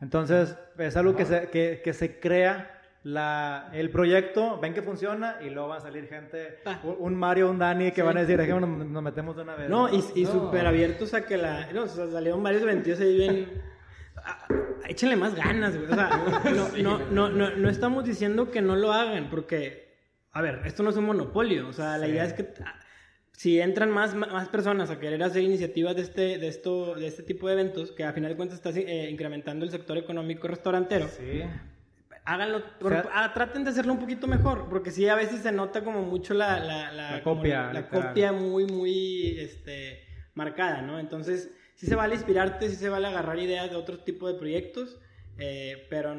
Entonces, 0.01 0.57
es 0.79 0.97
algo 0.97 1.15
que 1.15 1.25
se, 1.25 1.49
que, 1.51 1.81
que 1.85 1.93
se 1.93 2.19
crea 2.21 2.77
la, 3.03 3.71
el 3.73 3.91
proyecto, 3.91 4.59
ven 4.61 4.75
que 4.75 4.83
funciona 4.83 5.37
y 5.41 5.51
luego 5.51 5.69
va 5.69 5.77
a 5.77 5.81
salir 5.81 6.07
gente, 6.09 6.59
Ah. 6.67 6.81
un, 6.85 7.15
Mario, 7.15 7.51
un 7.51 7.59
Dani, 7.59 7.91
que 7.91 8.01
Sí. 8.01 8.07
van 8.07 8.17
a 8.17 8.21
decir, 8.21 8.37
"Dejémonos, 8.39 8.69
nos, 8.69 8.87
nos 8.87 9.03
metemos 9.03 9.37
de 9.37 9.43
una 9.43 9.55
vez. 9.57 9.69
No, 9.71 9.89
y, 9.89 10.03
y 10.15 10.25
No. 10.25 10.33
súper 10.33 10.67
abiertos 10.67 11.15
a 11.15 11.25
que 11.25 11.37
la. 11.37 11.71
No, 11.73 11.85
o 11.85 11.89
sea, 11.89 12.07
salieron 12.09 12.43
varios 12.43 12.63
ventillos 12.65 13.01
ahí 13.01 13.17
bien. 13.17 13.63
Ah, 14.17 14.47
Échenle 14.89 15.17
más 15.17 15.35
ganas, 15.35 15.77
güey. 15.77 15.91
O 15.91 15.95
sea, 15.95 16.11
no, 16.55 16.99
no, 16.99 16.99
no, 17.11 17.29
no, 17.31 17.51
no 17.57 17.69
estamos 17.71 18.05
diciendo 18.05 18.51
que 18.51 18.61
no 18.61 18.77
lo 18.77 18.93
hagan, 18.93 19.31
porque, 19.31 19.97
a 20.33 20.43
ver, 20.43 20.61
esto 20.65 20.83
no 20.83 20.91
es 20.91 20.97
un 20.97 21.05
monopolio. 21.05 21.69
O 21.69 21.73
sea, 21.73 21.97
la 21.97 22.07
idea 22.09 22.25
es 22.25 22.33
que 22.35 22.53
si 23.41 23.59
entran 23.59 23.91
más, 23.91 24.15
más 24.15 24.51
personas 24.51 24.91
a 24.91 25.01
querer 25.01 25.23
hacer 25.23 25.43
iniciativas 25.43 25.97
de 25.97 26.03
este, 26.03 26.37
de 26.37 26.47
esto, 26.47 26.95
de 26.95 27.07
este 27.07 27.23
tipo 27.23 27.47
de 27.47 27.55
eventos, 27.55 27.91
que 27.91 28.05
a 28.05 28.13
final 28.13 28.33
de 28.33 28.37
cuentas 28.37 28.59
está 28.59 28.69
eh, 28.79 29.09
incrementando 29.11 29.65
el 29.65 29.71
sector 29.71 29.97
económico 29.97 30.47
restaurantero, 30.47 31.09
Sí. 31.09 31.41
háganlo, 32.27 32.63
O 32.83 32.89
sea- 32.91 33.09
ah, 33.15 33.33
traten 33.33 33.65
de 33.65 33.71
hacerlo 33.71 33.95
un 33.95 33.99
poquito 33.99 34.27
mejor, 34.27 34.69
porque 34.69 34.91
sí, 34.91 35.09
a 35.09 35.15
veces 35.15 35.41
se 35.41 35.53
nota 35.53 35.83
como 35.83 36.03
mucho 36.03 36.35
la, 36.35 36.61
la, 36.61 36.93
la, 36.93 37.13
La 37.13 37.23
copia, 37.23 37.73
la 37.73 37.89
copia 37.89 38.31
muy, 38.31 38.67
muy 38.67 39.39
este, 39.41 40.01
marcada, 40.35 40.83
¿no? 40.83 40.99
Entonces, 40.99 41.51
sí 41.77 41.87
se 41.87 41.95
vale 41.95 42.17
inspirarte, 42.17 42.69
sí 42.69 42.77
se 42.77 42.91
vale 42.91 43.07
agarrar 43.07 43.39
ideas 43.39 43.71
de 43.71 43.77
otro 43.77 44.01
tipo 44.01 44.31
de 44.31 44.39
proyectos, 44.39 44.99
eh, 45.39 45.87
pero 45.89 46.15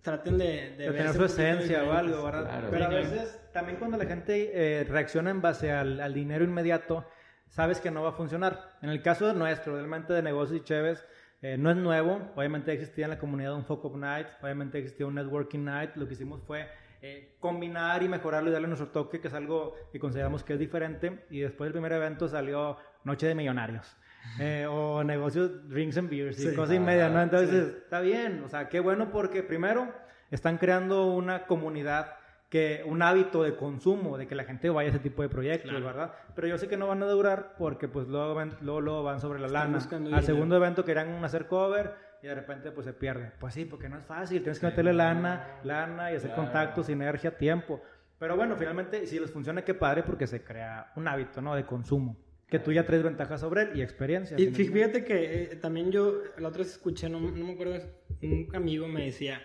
traten 0.00 0.38
de, 0.38 0.70
de, 0.78 0.84
de 0.90 0.90
tener 0.90 1.12
su 1.12 1.24
esencia 1.26 1.84
o 1.84 1.92
algo, 1.92 2.24
¿verdad? 2.24 2.44
Claro. 2.44 2.68
Pero 2.70 2.84
a 2.86 2.88
veces 2.88 3.38
también 3.56 3.78
cuando 3.78 3.96
la 3.96 4.04
gente 4.04 4.50
eh, 4.52 4.84
reacciona 4.84 5.30
en 5.30 5.40
base 5.40 5.72
al, 5.72 5.98
al 6.00 6.12
dinero 6.12 6.44
inmediato, 6.44 7.06
sabes 7.48 7.80
que 7.80 7.90
no 7.90 8.02
va 8.02 8.10
a 8.10 8.12
funcionar. 8.12 8.76
En 8.82 8.90
el 8.90 9.00
caso 9.00 9.26
de 9.26 9.32
nuestro, 9.32 9.72
realmente 9.74 10.12
de 10.12 10.20
negocios 10.20 10.60
y 10.60 10.62
Chévez, 10.62 11.02
eh, 11.40 11.56
no 11.56 11.70
es 11.70 11.76
nuevo. 11.78 12.20
Obviamente 12.36 12.70
existía 12.72 13.06
en 13.06 13.12
la 13.12 13.18
comunidad 13.18 13.54
un 13.54 13.64
of 13.66 13.96
Night, 13.96 14.26
obviamente 14.42 14.76
existía 14.78 15.06
un 15.06 15.14
Networking 15.14 15.64
Night. 15.64 15.96
Lo 15.96 16.06
que 16.06 16.12
hicimos 16.12 16.42
fue 16.42 16.68
eh, 17.00 17.36
combinar 17.40 18.02
y 18.02 18.08
mejorarlo 18.10 18.50
y 18.50 18.52
darle 18.52 18.68
nuestro 18.68 18.88
toque, 18.88 19.20
que 19.22 19.28
es 19.28 19.34
algo 19.34 19.74
que 19.90 19.98
consideramos 19.98 20.44
que 20.44 20.52
es 20.52 20.58
diferente. 20.58 21.24
Y 21.30 21.40
después 21.40 21.68
del 21.68 21.72
primer 21.72 21.92
evento 21.92 22.28
salió 22.28 22.76
Noche 23.04 23.26
de 23.26 23.34
Millonarios. 23.34 23.96
eh, 24.38 24.66
o 24.68 25.02
negocios 25.02 25.66
drinks 25.70 25.96
and 25.96 26.10
beers 26.10 26.38
y 26.40 26.50
Sí. 26.50 26.54
cosas 26.54 26.74
y 26.76 26.80
media, 26.80 27.08
¿no? 27.08 27.22
Entonces, 27.22 27.74
está 27.84 28.00
bien, 28.00 28.42
o 28.44 28.48
sea, 28.50 28.68
qué 28.68 28.80
bueno 28.80 29.10
porque 29.12 29.42
primero 29.42 29.94
están 30.30 30.58
creando 30.58 31.06
una 31.06 31.46
comunidad 31.46 32.15
que 32.48 32.82
un 32.86 33.02
hábito 33.02 33.42
de 33.42 33.56
consumo, 33.56 34.16
de 34.18 34.26
que 34.26 34.34
la 34.34 34.44
gente 34.44 34.70
vaya 34.70 34.88
a 34.88 34.90
ese 34.90 35.00
tipo 35.00 35.22
de 35.22 35.28
proyectos, 35.28 35.70
Claro. 35.70 35.86
¿verdad? 35.86 36.12
Pero 36.34 36.46
yo 36.46 36.58
sé 36.58 36.68
que 36.68 36.76
no 36.76 36.86
van 36.86 37.02
a 37.02 37.06
durar 37.06 37.54
porque 37.58 37.88
pues 37.88 38.06
luego 38.06 38.34
van, 38.34 38.56
luego, 38.60 38.80
luego 38.80 39.02
van 39.02 39.20
sobre 39.20 39.40
la 39.40 39.46
Están 39.46 39.72
lana. 39.72 40.16
Al 40.16 40.22
segundo 40.22 40.56
evento 40.56 40.84
querían 40.84 41.24
hacer 41.24 41.46
cover, 41.46 41.94
y 42.22 42.26
de 42.26 42.34
repente 42.34 42.70
pues 42.70 42.86
se 42.86 42.92
pierde. 42.92 43.32
Pues 43.38 43.54
sí, 43.54 43.64
porque 43.64 43.88
no 43.88 43.98
es 43.98 44.04
fácil, 44.04 44.42
tienes 44.42 44.58
que 44.58 44.66
meterle 44.66 44.92
lana, 44.92 45.60
lana 45.64 46.12
y 46.12 46.16
hacer 46.16 46.32
contactos, 46.34 46.86
sinergia, 46.86 47.36
tiempo. 47.36 47.82
Pero 48.18 48.36
bueno, 48.36 48.56
finalmente 48.56 49.06
si 49.06 49.18
les 49.18 49.30
funciona, 49.30 49.62
qué 49.62 49.74
padre 49.74 50.02
porque 50.02 50.26
se 50.26 50.42
crea 50.42 50.92
un 50.96 51.06
hábito, 51.08 51.42
¿no? 51.42 51.54
De 51.54 51.66
consumo. 51.66 52.16
Que 52.48 52.60
tú 52.60 52.72
ya 52.72 52.86
traes 52.86 53.02
ventajas 53.02 53.40
sobre 53.40 53.62
él 53.62 53.70
y 53.74 53.82
experiencia. 53.82 54.38
Y 54.38 54.46
fíjate 54.46 55.04
que 55.04 55.42
eh, 55.42 55.56
también 55.56 55.90
yo 55.90 56.22
la 56.38 56.48
otra 56.48 56.60
vez 56.60 56.72
escuché, 56.72 57.08
no, 57.08 57.20
no 57.20 57.44
me 57.44 57.52
acuerdo, 57.52 57.74
un 58.22 58.48
amigo 58.54 58.86
me 58.86 59.04
decía, 59.06 59.40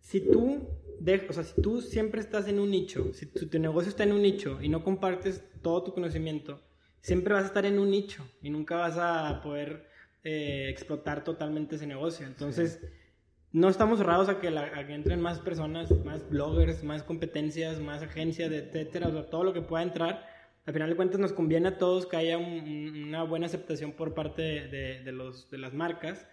si 0.00 0.30
tú, 0.30 0.68
de, 1.00 1.26
o 1.28 1.32
sea, 1.32 1.44
si 1.44 1.60
tú 1.60 1.80
siempre 1.80 2.20
estás 2.20 2.48
en 2.48 2.60
un 2.60 2.70
nicho, 2.70 3.12
si 3.12 3.26
tu, 3.26 3.48
tu, 3.48 3.58
negocio 3.58 3.88
está 3.88 4.04
en 4.04 4.12
un 4.12 4.22
nicho 4.22 4.58
y 4.60 4.68
no 4.68 4.84
compartes 4.84 5.44
todo 5.62 5.82
tu 5.82 5.94
conocimiento, 5.94 6.60
siempre 7.00 7.34
vas 7.34 7.44
a 7.44 7.46
estar 7.48 7.66
en 7.66 7.78
un 7.78 7.90
nicho 7.90 8.26
y 8.40 8.50
nunca 8.50 8.76
vas 8.76 8.96
a 8.98 9.40
poder 9.42 9.86
eh, 10.24 10.68
explotar 10.70 11.24
totalmente 11.24 11.76
ese 11.76 11.86
negocio. 11.86 12.26
Entonces, 12.26 12.78
sí. 12.80 12.86
no 13.52 13.68
estamos 13.68 13.98
cerrados 13.98 14.28
a 14.28 14.40
que, 14.40 14.50
la, 14.50 14.78
a 14.78 14.86
que, 14.86 14.94
entren 14.94 15.20
más 15.20 15.40
personas, 15.40 15.90
más 16.04 16.28
bloggers, 16.28 16.84
más 16.84 17.02
competencias, 17.02 17.80
más 17.80 18.02
agencias, 18.02 18.52
etcétera, 18.52 19.08
o 19.08 19.12
sea, 19.12 19.26
todo 19.28 19.44
lo 19.44 19.52
que 19.52 19.62
pueda 19.62 19.82
entrar. 19.82 20.26
Al 20.64 20.72
final 20.72 20.90
de 20.90 20.96
cuentas 20.96 21.18
nos 21.18 21.32
conviene 21.32 21.68
a 21.68 21.78
todos 21.78 22.06
que 22.06 22.16
haya 22.16 22.38
un, 22.38 23.06
una 23.08 23.24
buena 23.24 23.46
aceptación 23.46 23.92
por 23.92 24.14
parte 24.14 24.42
de, 24.42 24.68
de, 24.68 25.02
de, 25.02 25.12
los, 25.12 25.50
de 25.50 25.58
las 25.58 25.74
marcas 25.74 26.24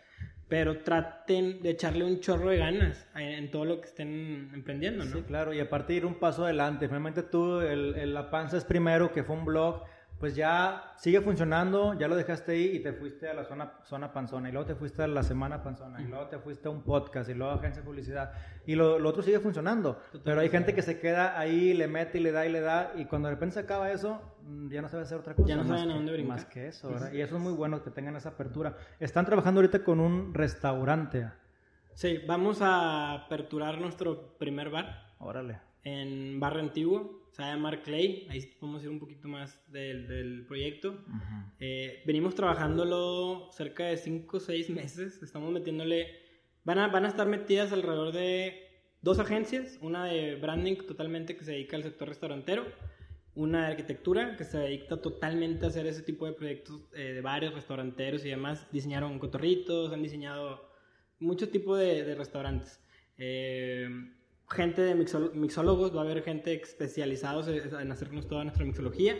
pero 0.50 0.80
traten 0.80 1.62
de 1.62 1.70
echarle 1.70 2.04
un 2.04 2.20
chorro 2.20 2.50
de 2.50 2.58
ganas 2.58 3.08
en, 3.16 3.52
todo 3.52 3.66
lo 3.66 3.80
que 3.80 3.88
estén 3.88 4.50
emprendiendo, 4.54 5.06
¿no? 5.06 5.18
Sí, 5.18 5.22
claro, 5.22 5.54
y 5.54 5.60
aparte 5.60 5.94
ir 5.94 6.08
un 6.08 6.16
paso 6.16 6.44
adelante. 6.44 6.88
Finalmente 6.88 7.22
tú, 7.22 7.62
el, 7.62 7.96
el, 7.96 8.14
La 8.16 8.32
Panza 8.32 8.58
es 8.58 8.66
primero, 8.66 9.14
que 9.14 9.24
fue 9.24 9.36
un 9.36 9.46
blog, 9.46 9.84
pues 10.20 10.36
ya 10.36 10.94
sigue 10.98 11.22
funcionando, 11.22 11.94
ya 11.94 12.08
lo 12.08 12.16
dejaste 12.16 12.52
ahí 12.54 12.78
y 12.78 12.80
te 12.80 12.94
fuiste 12.94 13.30
a 13.30 13.34
la 13.36 13.46
zona, 13.46 13.74
zona 13.84 14.12
panzona, 14.12 14.50
y 14.50 14.52
luego 14.52 14.68
te 14.68 14.76
fuiste 14.76 15.04
a 15.04 15.08
la 15.08 15.22
semana 15.22 15.64
panzona, 15.64 16.02
y 16.02 16.06
luego 16.06 16.28
te 16.28 16.40
fuiste 16.40 16.68
a 16.68 16.72
un 16.72 16.82
podcast, 16.82 17.30
y 17.30 17.36
luego 17.36 17.54
a 17.54 17.56
agencia 17.56 17.82
de 17.82 17.88
publicidad, 17.88 18.34
y 18.66 18.76
lo, 18.76 18.98
lo 18.98 19.08
otro 19.08 19.22
sigue 19.22 19.40
funcionando. 19.40 19.94
Totalmente. 19.94 20.22
Pero 20.26 20.42
hay 20.42 20.50
gente 20.50 20.74
que 20.74 20.82
se 20.82 21.00
queda 21.00 21.40
ahí, 21.40 21.74
le 21.74 21.88
mete 21.88 22.18
y 22.18 22.22
le 22.22 22.32
da 22.32 22.46
y 22.46 22.52
le 22.52 22.60
da, 22.60 22.92
y 22.98 23.06
cuando 23.06 23.30
de 23.30 23.36
repente 23.36 23.54
se 23.54 23.60
acaba 23.62 23.92
eso, 23.92 24.20
ya 24.70 24.82
no 24.82 24.90
sabe 24.90 25.04
hacer 25.04 25.18
otra 25.18 25.36
cosa. 25.36 25.48
Ya 25.48 25.56
no 25.56 25.66
saben 25.66 25.92
a 25.92 25.96
dónde 25.96 26.12
brincar. 26.14 26.38
Más 26.38 26.46
que 26.46 26.68
eso, 26.68 26.90
¿verdad? 26.90 27.12
Y 27.14 27.22
eso 27.22 27.38
es 27.38 27.42
muy 27.42 27.54
bueno 27.54 27.84
que 27.84 27.92
tengan 27.92 28.16
esa 28.16 28.30
apertura. 28.30 28.78
Están 29.00 29.26
trabajando 29.26 29.60
ahorita 29.60 29.84
con 29.84 30.00
un 30.00 30.34
restaurante. 30.34 31.30
Sí, 31.94 32.20
vamos 32.28 32.62
a 32.62 33.14
aperturar 33.14 33.80
nuestro 33.80 34.38
primer 34.38 34.70
bar. 34.70 35.14
Órale. 35.20 35.60
En 35.84 36.40
Barrio 36.40 36.62
Antiguo, 36.62 37.20
se 37.32 37.42
va 37.42 37.50
a 37.50 37.56
llamar 37.56 37.82
Clay, 37.84 38.28
ahí 38.30 38.42
podemos 38.60 38.84
ir 38.84 38.90
un 38.90 39.00
poquito 39.00 39.28
más 39.28 39.62
del, 39.72 40.08
del 40.08 40.46
proyecto. 40.46 40.92
Uh 40.92 40.94
-huh. 40.94 41.52
eh, 41.60 42.04
venimos 42.06 42.36
trabajándolo 42.36 43.50
cerca 43.52 43.86
de 43.86 43.98
5 43.98 44.38
o 44.38 44.40
6 44.40 44.70
meses, 44.72 45.22
estamos 45.24 45.52
metiéndole, 45.52 46.08
van 46.64 46.80
a, 46.80 46.88
van 46.88 47.06
a 47.06 47.08
estar 47.08 47.28
metidas 47.28 47.72
alrededor 47.72 48.14
de 48.14 48.70
dos 49.02 49.20
agencias, 49.20 49.78
una 49.82 50.06
de 50.06 50.36
branding 50.36 50.76
totalmente 50.86 51.38
que 51.38 51.46
se 51.46 51.52
dedica 51.52 51.78
al 51.78 51.84
sector 51.84 52.08
restaurantero, 52.08 52.66
una 53.40 53.68
arquitectura 53.68 54.36
que 54.36 54.44
se 54.44 54.58
dedica 54.58 54.98
totalmente 54.98 55.66
a 55.66 55.70
hacer 55.70 55.88
ese 55.88 56.02
tipo 56.02 56.26
de 56.26 56.34
proyectos 56.34 56.82
eh, 56.94 57.14
de 57.14 57.22
varios 57.22 57.54
restauranteros 57.54 58.26
y 58.26 58.30
demás, 58.30 58.68
diseñaron 58.72 59.18
cotorritos, 59.18 59.94
han 59.94 60.04
diseñado 60.04 60.70
mucho 61.20 61.48
tipo 61.48 61.78
de, 61.78 62.04
de 62.04 62.16
restaurantes. 62.16 62.82
Eh, 63.18 63.88
gente 64.50 64.82
de 64.82 64.96
mixólogos, 64.96 65.96
va 65.96 66.02
a 66.02 66.04
haber 66.04 66.22
gente 66.22 66.54
especializados 66.54 67.48
en 67.48 67.92
hacernos 67.92 68.28
toda 68.28 68.44
nuestra 68.44 68.66
mixología 68.66 69.16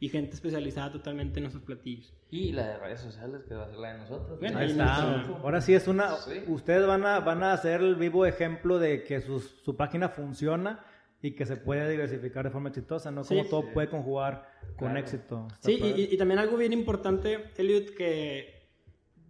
y 0.00 0.08
gente 0.10 0.34
especializada 0.34 0.92
totalmente 0.92 1.38
en 1.38 1.44
nuestros 1.44 1.64
platillos. 1.64 2.12
Y 2.30 2.52
la 2.52 2.66
de 2.66 2.78
redes 2.78 3.00
sociales 3.00 3.44
que 3.48 3.54
va 3.54 3.64
a 3.64 3.68
ser 3.68 3.78
la 3.78 3.92
de 3.92 3.98
nosotros. 4.00 4.38
Bueno, 4.38 4.58
ahí 4.58 4.70
está. 4.70 5.22
Ahora 5.22 5.60
sí 5.62 5.74
es 5.74 5.88
una... 5.88 6.16
Sí. 6.16 6.42
Ustedes 6.48 6.86
van 6.86 7.06
a, 7.06 7.20
van 7.20 7.42
a 7.42 7.52
hacer 7.54 7.80
el 7.80 7.94
vivo 7.94 8.26
ejemplo 8.26 8.78
de 8.78 9.02
que 9.04 9.22
sus, 9.22 9.62
su 9.64 9.76
página 9.76 10.10
funciona 10.10 10.84
y 11.22 11.34
que 11.34 11.46
se 11.46 11.56
puede 11.56 11.88
diversificar 11.88 12.44
de 12.44 12.50
forma 12.50 12.68
exitosa, 12.68 13.10
¿no? 13.10 13.22
Como 13.22 13.44
sí, 13.44 13.48
todo 13.48 13.62
sí. 13.62 13.68
puede 13.72 13.88
conjugar 13.88 14.48
con 14.76 14.88
claro. 14.88 14.98
éxito. 14.98 15.48
Sí, 15.60 15.78
y, 15.80 16.12
y, 16.12 16.16
también 16.16 16.40
algo 16.40 16.56
bien 16.56 16.72
importante, 16.72 17.50
Elliot, 17.56 17.94
que... 17.94 18.60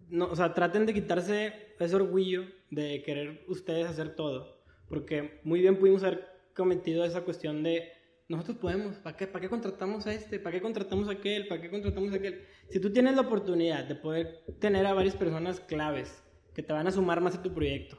No, 0.09 0.27
o 0.27 0.37
sea, 0.37 0.53
traten 0.53 0.87
de 0.87 0.95
quitarse 0.95 1.75
ese 1.79 1.97
orgullo 1.97 2.45
de 2.71 3.03
querer 3.03 3.45
ustedes 3.49 3.87
hacer 3.87 4.15
todo 4.15 4.63
porque 4.93 5.41
muy 5.43 5.63
bien 5.63 5.79
pudimos 5.79 6.03
haber 6.03 6.29
cometido 6.55 7.03
esa 7.07 7.23
cuestión 7.23 7.63
de 7.63 7.91
nosotros 8.29 8.59
podemos, 8.59 8.97
¿para 8.97 9.17
qué, 9.17 9.27
¿para 9.27 9.41
qué 9.41 9.49
contratamos 9.49 10.07
a 10.07 10.13
este? 10.13 10.39
¿Para 10.39 10.53
qué 10.53 10.61
contratamos 10.61 11.09
a 11.09 11.13
aquel? 11.13 11.49
¿Para 11.49 11.63
qué 11.63 11.71
contratamos 11.71 12.13
a 12.13 12.17
aquel? 12.17 12.43
Si 12.69 12.79
tú 12.79 12.93
tienes 12.93 13.15
la 13.15 13.23
oportunidad 13.23 13.85
de 13.85 13.95
poder 13.95 14.45
tener 14.59 14.85
a 14.85 14.93
varias 14.93 15.17
personas 15.17 15.61
claves 15.61 16.23
que 16.55 16.63
te 16.63 16.75
van 16.75 16.87
a 16.87 16.91
sumar 16.91 17.23
más 17.23 17.37
a 17.37 17.43
tu 17.43 17.55
proyecto, 17.55 17.99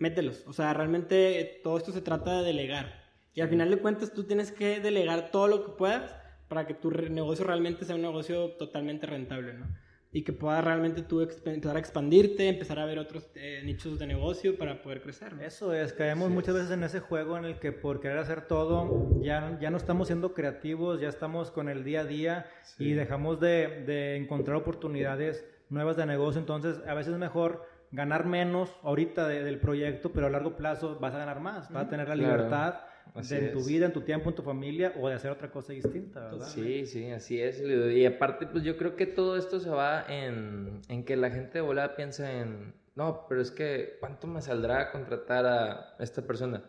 mételos. 0.00 0.44
O 0.46 0.52
sea, 0.52 0.74
realmente 0.74 1.60
todo 1.62 1.78
esto 1.78 1.92
se 1.92 2.00
trata 2.00 2.40
de 2.40 2.46
delegar. 2.46 3.00
Y 3.34 3.40
al 3.40 3.48
final 3.48 3.70
de 3.70 3.78
cuentas 3.78 4.12
tú 4.12 4.24
tienes 4.24 4.50
que 4.50 4.80
delegar 4.80 5.30
todo 5.30 5.46
lo 5.46 5.64
que 5.64 5.72
puedas 5.72 6.16
para 6.48 6.66
que 6.66 6.74
tu 6.74 6.90
negocio 6.90 7.44
realmente 7.44 7.84
sea 7.84 7.94
un 7.94 8.02
negocio 8.02 8.50
totalmente 8.52 9.06
rentable, 9.06 9.54
¿no? 9.54 9.66
y 10.12 10.22
que 10.22 10.32
puedas 10.32 10.64
realmente 10.64 11.02
tú 11.02 11.20
empezar 11.20 11.76
a 11.76 11.78
expandirte, 11.78 12.48
empezar 12.48 12.80
a 12.80 12.84
ver 12.84 12.98
otros 12.98 13.30
eh, 13.36 13.62
nichos 13.64 13.98
de 13.98 14.08
negocio 14.08 14.58
para 14.58 14.82
poder 14.82 15.02
crecer. 15.02 15.34
¿no? 15.34 15.42
Eso 15.42 15.72
es, 15.72 15.92
caemos 15.92 16.28
sí. 16.28 16.34
muchas 16.34 16.54
veces 16.54 16.70
en 16.72 16.82
ese 16.82 16.98
juego 16.98 17.38
en 17.38 17.44
el 17.44 17.60
que 17.60 17.70
por 17.70 18.00
querer 18.00 18.18
hacer 18.18 18.48
todo 18.48 19.20
ya, 19.20 19.56
ya 19.60 19.70
no 19.70 19.76
estamos 19.76 20.08
siendo 20.08 20.34
creativos, 20.34 21.00
ya 21.00 21.08
estamos 21.08 21.52
con 21.52 21.68
el 21.68 21.84
día 21.84 22.00
a 22.00 22.04
día 22.04 22.46
sí. 22.62 22.88
y 22.88 22.92
dejamos 22.94 23.38
de, 23.38 23.84
de, 23.86 24.16
encontrar 24.16 24.56
oportunidades 24.56 25.46
nuevas 25.68 25.96
de 25.96 26.06
negocio, 26.06 26.40
entonces 26.40 26.80
a 26.88 26.94
veces 26.94 27.12
es 27.12 27.18
mejor 27.18 27.64
ganar 27.92 28.26
menos 28.26 28.70
ahorita 28.82 29.26
de, 29.26 29.42
del 29.42 29.58
proyecto, 29.58 30.12
pero 30.12 30.26
a 30.26 30.30
largo 30.30 30.56
plazo 30.56 30.98
vas 31.00 31.14
a 31.14 31.18
ganar 31.18 31.40
más, 31.40 31.70
vas 31.72 31.86
a 31.86 31.88
tener 31.88 32.08
la 32.08 32.14
claro. 32.14 32.32
libertad 32.32 32.74
de 33.14 33.38
en 33.38 33.52
tu 33.52 33.64
vida, 33.64 33.86
en 33.86 33.92
tu 33.92 34.02
tiempo, 34.02 34.28
en 34.30 34.36
tu 34.36 34.42
familia 34.42 34.92
o 35.00 35.08
de 35.08 35.14
hacer 35.14 35.30
otra 35.30 35.50
cosa 35.50 35.72
distinta, 35.72 36.30
¿verdad? 36.30 36.46
Sí, 36.46 36.86
sí, 36.86 37.10
así 37.10 37.40
es. 37.40 37.60
Y 37.60 38.06
aparte, 38.06 38.46
pues 38.46 38.62
yo 38.62 38.76
creo 38.76 38.94
que 38.94 39.06
todo 39.06 39.36
esto 39.36 39.58
se 39.58 39.70
va 39.70 40.04
en, 40.08 40.80
en 40.88 41.04
que 41.04 41.16
la 41.16 41.30
gente 41.30 41.54
de 41.54 41.62
volada 41.62 41.96
piensa 41.96 42.30
en, 42.32 42.74
no, 42.94 43.26
pero 43.28 43.40
es 43.40 43.50
que, 43.50 43.96
¿cuánto 44.00 44.26
me 44.26 44.40
saldrá 44.40 44.92
contratar 44.92 45.46
a 45.46 45.96
esta 45.98 46.22
persona? 46.22 46.62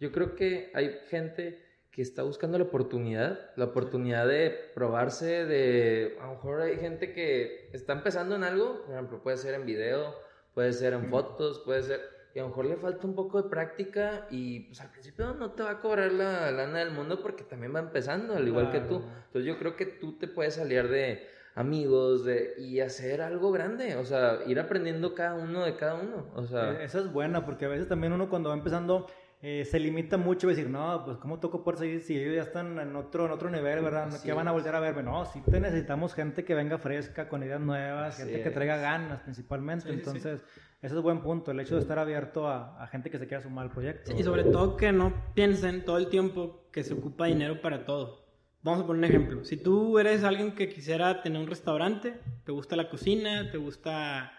Yo 0.00 0.12
creo 0.12 0.34
que 0.34 0.70
hay 0.74 0.98
gente 1.08 1.62
que 1.90 2.00
está 2.00 2.22
buscando 2.22 2.56
la 2.58 2.64
oportunidad, 2.64 3.50
la 3.56 3.66
oportunidad 3.66 4.26
de 4.26 4.50
probarse, 4.74 5.44
de, 5.44 6.16
a 6.20 6.26
lo 6.26 6.32
mejor 6.32 6.62
hay 6.62 6.78
gente 6.78 7.12
que 7.12 7.68
está 7.72 7.92
empezando 7.92 8.34
en 8.34 8.44
algo, 8.44 8.82
por 8.86 8.94
ejemplo, 8.94 9.22
puede 9.22 9.36
ser 9.36 9.54
en 9.54 9.66
video, 9.66 10.14
puede 10.54 10.72
ser 10.72 10.92
en 10.92 11.08
fotos, 11.08 11.60
puede 11.64 11.82
ser 11.82 12.00
y 12.34 12.38
a 12.38 12.42
lo 12.42 12.48
mejor 12.48 12.64
le 12.64 12.76
falta 12.76 13.06
un 13.06 13.14
poco 13.14 13.42
de 13.42 13.50
práctica 13.50 14.26
y 14.30 14.60
pues 14.60 14.80
al 14.80 14.90
principio 14.90 15.34
no 15.34 15.50
te 15.50 15.62
va 15.62 15.72
a 15.72 15.80
cobrar 15.80 16.12
la 16.12 16.50
lana 16.50 16.78
del 16.78 16.90
mundo 16.90 17.20
porque 17.20 17.44
también 17.44 17.74
va 17.74 17.80
empezando, 17.80 18.34
al 18.34 18.46
igual 18.46 18.70
claro. 18.70 18.82
que 18.82 18.88
tú. 18.88 19.02
Entonces 19.26 19.44
yo 19.44 19.58
creo 19.58 19.76
que 19.76 19.84
tú 19.84 20.16
te 20.18 20.28
puedes 20.28 20.54
salir 20.54 20.88
de 20.88 21.26
amigos 21.54 22.24
de, 22.24 22.54
y 22.58 22.80
hacer 22.80 23.20
algo 23.20 23.52
grande, 23.52 23.96
o 23.96 24.04
sea, 24.06 24.38
ir 24.46 24.58
aprendiendo 24.58 25.14
cada 25.14 25.34
uno 25.34 25.64
de 25.64 25.76
cada 25.76 25.94
uno. 25.94 26.26
O 26.34 26.46
sea, 26.46 26.82
esa 26.82 27.00
es 27.00 27.12
buena 27.12 27.44
porque 27.44 27.66
a 27.66 27.68
veces 27.68 27.88
también 27.88 28.14
uno 28.14 28.30
cuando 28.30 28.48
va 28.48 28.54
empezando 28.54 29.06
eh, 29.44 29.64
se 29.64 29.80
limita 29.80 30.16
mucho 30.16 30.46
a 30.46 30.50
decir, 30.50 30.70
no, 30.70 31.04
pues 31.04 31.16
cómo 31.18 31.40
toco 31.40 31.64
por 31.64 31.76
seguir 31.76 32.00
si 32.00 32.16
ellos 32.16 32.36
ya 32.36 32.42
están 32.42 32.78
en 32.78 32.94
otro, 32.94 33.26
en 33.26 33.32
otro 33.32 33.50
nivel, 33.50 33.82
¿verdad? 33.82 34.04
Así 34.04 34.24
¿Qué 34.24 34.32
van 34.32 34.46
a 34.46 34.52
volver 34.52 34.72
a 34.74 34.78
verme? 34.78 35.02
No, 35.02 35.24
sí 35.26 35.42
te 35.50 35.58
necesitamos 35.58 36.14
gente 36.14 36.44
que 36.44 36.54
venga 36.54 36.78
fresca, 36.78 37.28
con 37.28 37.42
ideas 37.42 37.60
nuevas, 37.60 38.16
gente 38.16 38.36
es. 38.36 38.44
que 38.44 38.50
traiga 38.50 38.76
ganas 38.76 39.20
principalmente. 39.22 39.88
Sí, 39.88 39.94
Entonces, 39.94 40.44
sí. 40.54 40.60
ese 40.80 40.94
es 40.94 41.02
buen 41.02 41.22
punto, 41.22 41.50
el 41.50 41.58
hecho 41.58 41.74
de 41.74 41.80
estar 41.80 41.98
abierto 41.98 42.46
a, 42.46 42.80
a 42.80 42.86
gente 42.86 43.10
que 43.10 43.18
se 43.18 43.26
quiera 43.26 43.42
sumar 43.42 43.64
al 43.64 43.72
proyecto. 43.72 44.12
y 44.16 44.22
sobre 44.22 44.44
todo 44.44 44.76
que 44.76 44.92
no 44.92 45.12
piensen 45.34 45.84
todo 45.84 45.98
el 45.98 46.08
tiempo 46.08 46.68
que 46.70 46.84
se 46.84 46.94
ocupa 46.94 47.26
dinero 47.26 47.60
para 47.60 47.84
todo. 47.84 48.22
Vamos 48.62 48.84
a 48.84 48.86
poner 48.86 48.98
un 49.00 49.04
ejemplo. 49.04 49.44
Si 49.44 49.56
tú 49.56 49.98
eres 49.98 50.22
alguien 50.22 50.54
que 50.54 50.68
quisiera 50.68 51.20
tener 51.20 51.42
un 51.42 51.48
restaurante, 51.48 52.20
te 52.44 52.52
gusta 52.52 52.76
la 52.76 52.88
cocina, 52.88 53.50
te 53.50 53.58
gusta 53.58 54.32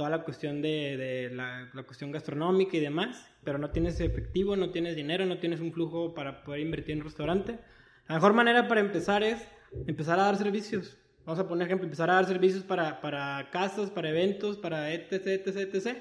toda 0.00 0.08
la 0.08 0.22
cuestión 0.22 0.62
de, 0.62 0.96
de 0.96 1.30
la, 1.30 1.68
la, 1.74 1.82
cuestión 1.82 2.10
gastronómica 2.10 2.74
y 2.74 2.80
demás, 2.80 3.22
pero 3.44 3.58
no 3.58 3.68
tienes 3.68 4.00
efectivo, 4.00 4.56
no 4.56 4.70
tienes 4.70 4.96
dinero, 4.96 5.26
no 5.26 5.36
tienes 5.36 5.60
un 5.60 5.74
flujo 5.74 6.14
para 6.14 6.42
poder 6.42 6.62
invertir 6.62 6.92
en 6.92 7.00
un 7.00 7.04
restaurante. 7.04 7.58
La 8.08 8.14
mejor 8.14 8.32
manera 8.32 8.66
para 8.66 8.80
empezar 8.80 9.22
es 9.22 9.46
empezar 9.86 10.18
a 10.18 10.22
dar 10.22 10.38
servicios. 10.38 10.96
Vamos 11.26 11.38
a 11.38 11.46
poner 11.46 11.66
ejemplo, 11.66 11.84
empezar 11.84 12.08
a 12.08 12.14
dar 12.14 12.24
servicios 12.24 12.64
para, 12.64 13.02
para 13.02 13.50
casas, 13.50 13.90
para 13.90 14.08
eventos, 14.08 14.56
para 14.56 14.90
etc, 14.90 15.12
etc, 15.12 15.74
etc. 15.74 15.98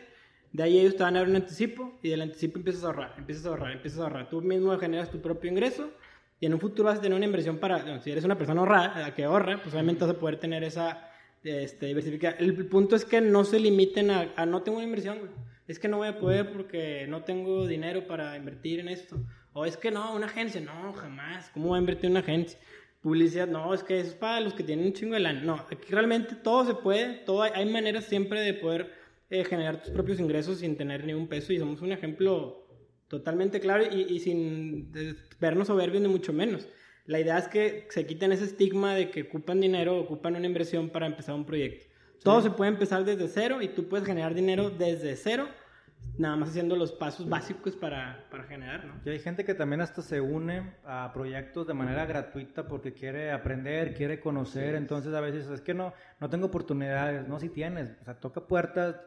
De 0.53 0.63
ahí 0.63 0.79
ellos 0.79 0.95
te 0.95 1.03
van 1.03 1.17
a 1.17 1.19
dar 1.19 1.27
un 1.27 1.35
anticipo 1.35 1.99
y 2.01 2.07
del 2.07 2.21
anticipo 2.21 2.57
empiezas 2.57 2.85
a 2.85 2.87
ahorrar, 2.87 3.15
empiezas 3.17 3.45
a 3.47 3.49
ahorrar, 3.49 3.73
empiezas 3.73 3.99
a 3.99 4.03
ahorrar. 4.03 4.29
Tú 4.29 4.41
mismo 4.41 4.77
generas 4.77 5.11
tu 5.11 5.19
propio 5.19 5.51
ingreso 5.51 5.91
y 6.39 6.45
en 6.45 6.53
un 6.53 6.61
futuro 6.61 6.87
vas 6.87 6.99
a 6.99 7.01
tener 7.01 7.17
una 7.17 7.25
inversión 7.25 7.57
para, 7.57 7.99
si 7.99 8.11
eres 8.11 8.23
una 8.23 8.37
persona 8.37 8.61
ahorrada, 8.61 9.13
que 9.13 9.25
ahorra, 9.25 9.61
pues 9.61 9.73
obviamente 9.73 10.05
vas 10.05 10.15
a 10.15 10.17
poder 10.17 10.39
tener 10.39 10.63
esa 10.63 11.08
este, 11.43 11.87
diversificar. 11.87 12.35
El 12.39 12.67
punto 12.67 12.95
es 12.95 13.05
que 13.05 13.21
no 13.21 13.43
se 13.43 13.59
limiten 13.59 14.11
a, 14.11 14.45
no 14.45 14.61
tengo 14.61 14.77
una 14.77 14.87
inversión. 14.87 15.19
Es 15.67 15.79
que 15.79 15.87
no 15.87 15.97
voy 15.97 16.07
a 16.07 16.19
poder 16.19 16.51
porque 16.51 17.05
no 17.07 17.23
tengo 17.23 17.67
dinero 17.67 18.07
para 18.07 18.35
invertir 18.35 18.79
en 18.79 18.89
esto. 18.89 19.23
O 19.53 19.65
es 19.65 19.77
que 19.77 19.91
no, 19.91 20.15
una 20.15 20.25
agencia, 20.25 20.61
no, 20.61 20.93
jamás. 20.93 21.49
¿Cómo 21.51 21.69
voy 21.69 21.77
a 21.77 21.79
invertir 21.79 22.09
una 22.09 22.21
agencia? 22.21 22.59
Publicidad, 23.01 23.47
no, 23.47 23.73
es 23.73 23.83
que 23.83 23.99
eso 23.99 24.09
es 24.09 24.15
para 24.15 24.41
los 24.41 24.53
que 24.53 24.63
tienen 24.63 24.87
un 24.87 24.93
chingo 24.93 25.13
de 25.13 25.21
lana. 25.21 25.41
No, 25.41 25.53
aquí 25.55 25.91
realmente 25.91 26.35
todo 26.35 26.65
se 26.65 26.73
puede, 26.73 27.19
todo 27.25 27.43
hay, 27.43 27.51
hay 27.55 27.65
maneras 27.65 28.05
siempre 28.05 28.41
de 28.41 28.53
poder 28.53 28.91
eh, 29.29 29.45
generar 29.45 29.81
tus 29.81 29.91
propios 29.91 30.19
ingresos 30.19 30.59
sin 30.59 30.75
tener 30.75 31.05
ni 31.05 31.13
un 31.13 31.27
peso 31.27 31.53
y 31.53 31.59
somos 31.59 31.81
un 31.81 31.91
ejemplo 31.91 32.67
totalmente 33.07 33.59
claro 33.59 33.83
y, 33.89 34.01
y 34.01 34.19
sin 34.19 34.91
eh, 34.95 35.15
vernos 35.39 35.67
soberbios 35.67 36.01
ni 36.01 36.09
mucho 36.09 36.33
menos. 36.33 36.67
La 37.09 37.19
idea 37.19 37.39
es 37.39 37.47
que 37.47 37.87
se 37.89 38.05
quiten 38.05 38.31
ese 38.31 38.43
estigma 38.43 38.93
de 38.93 39.09
que 39.09 39.23
ocupan 39.23 39.59
dinero, 39.59 39.97
ocupan 39.97 40.35
una 40.35 40.45
inversión 40.45 40.91
para 40.91 41.07
empezar 41.07 41.33
un 41.33 41.43
proyecto. 41.43 41.87
Todo 42.21 42.39
se 42.39 42.51
puede 42.51 42.69
empezar 42.69 43.03
desde 43.03 43.27
cero 43.27 43.63
y 43.63 43.69
tú 43.69 43.89
puedes 43.89 44.05
generar 44.05 44.35
dinero 44.35 44.69
desde 44.69 45.15
cero 45.15 45.47
nada 46.19 46.35
más 46.35 46.49
haciendo 46.49 46.75
los 46.75 46.91
pasos 46.91 47.27
básicos 47.27 47.75
para, 47.75 48.27
para 48.29 48.43
generar, 48.43 48.85
¿no? 48.85 48.93
Y 49.03 49.09
hay 49.09 49.19
gente 49.19 49.43
que 49.43 49.55
también 49.55 49.81
hasta 49.81 50.03
se 50.03 50.21
une 50.21 50.73
a 50.85 51.11
proyectos 51.11 51.65
de 51.65 51.73
manera 51.73 52.05
gratuita 52.05 52.67
porque 52.67 52.93
quiere 52.93 53.31
aprender, 53.31 53.95
quiere 53.95 54.19
conocer, 54.19 54.75
entonces 54.75 55.11
a 55.13 55.19
veces 55.19 55.49
es 55.49 55.61
que 55.61 55.73
no, 55.73 55.93
no 56.19 56.29
tengo 56.29 56.45
oportunidades, 56.45 57.27
no, 57.27 57.39
si 57.39 57.49
tienes, 57.49 57.97
o 58.01 58.05
sea, 58.05 58.19
toca 58.19 58.41
puertas, 58.41 58.97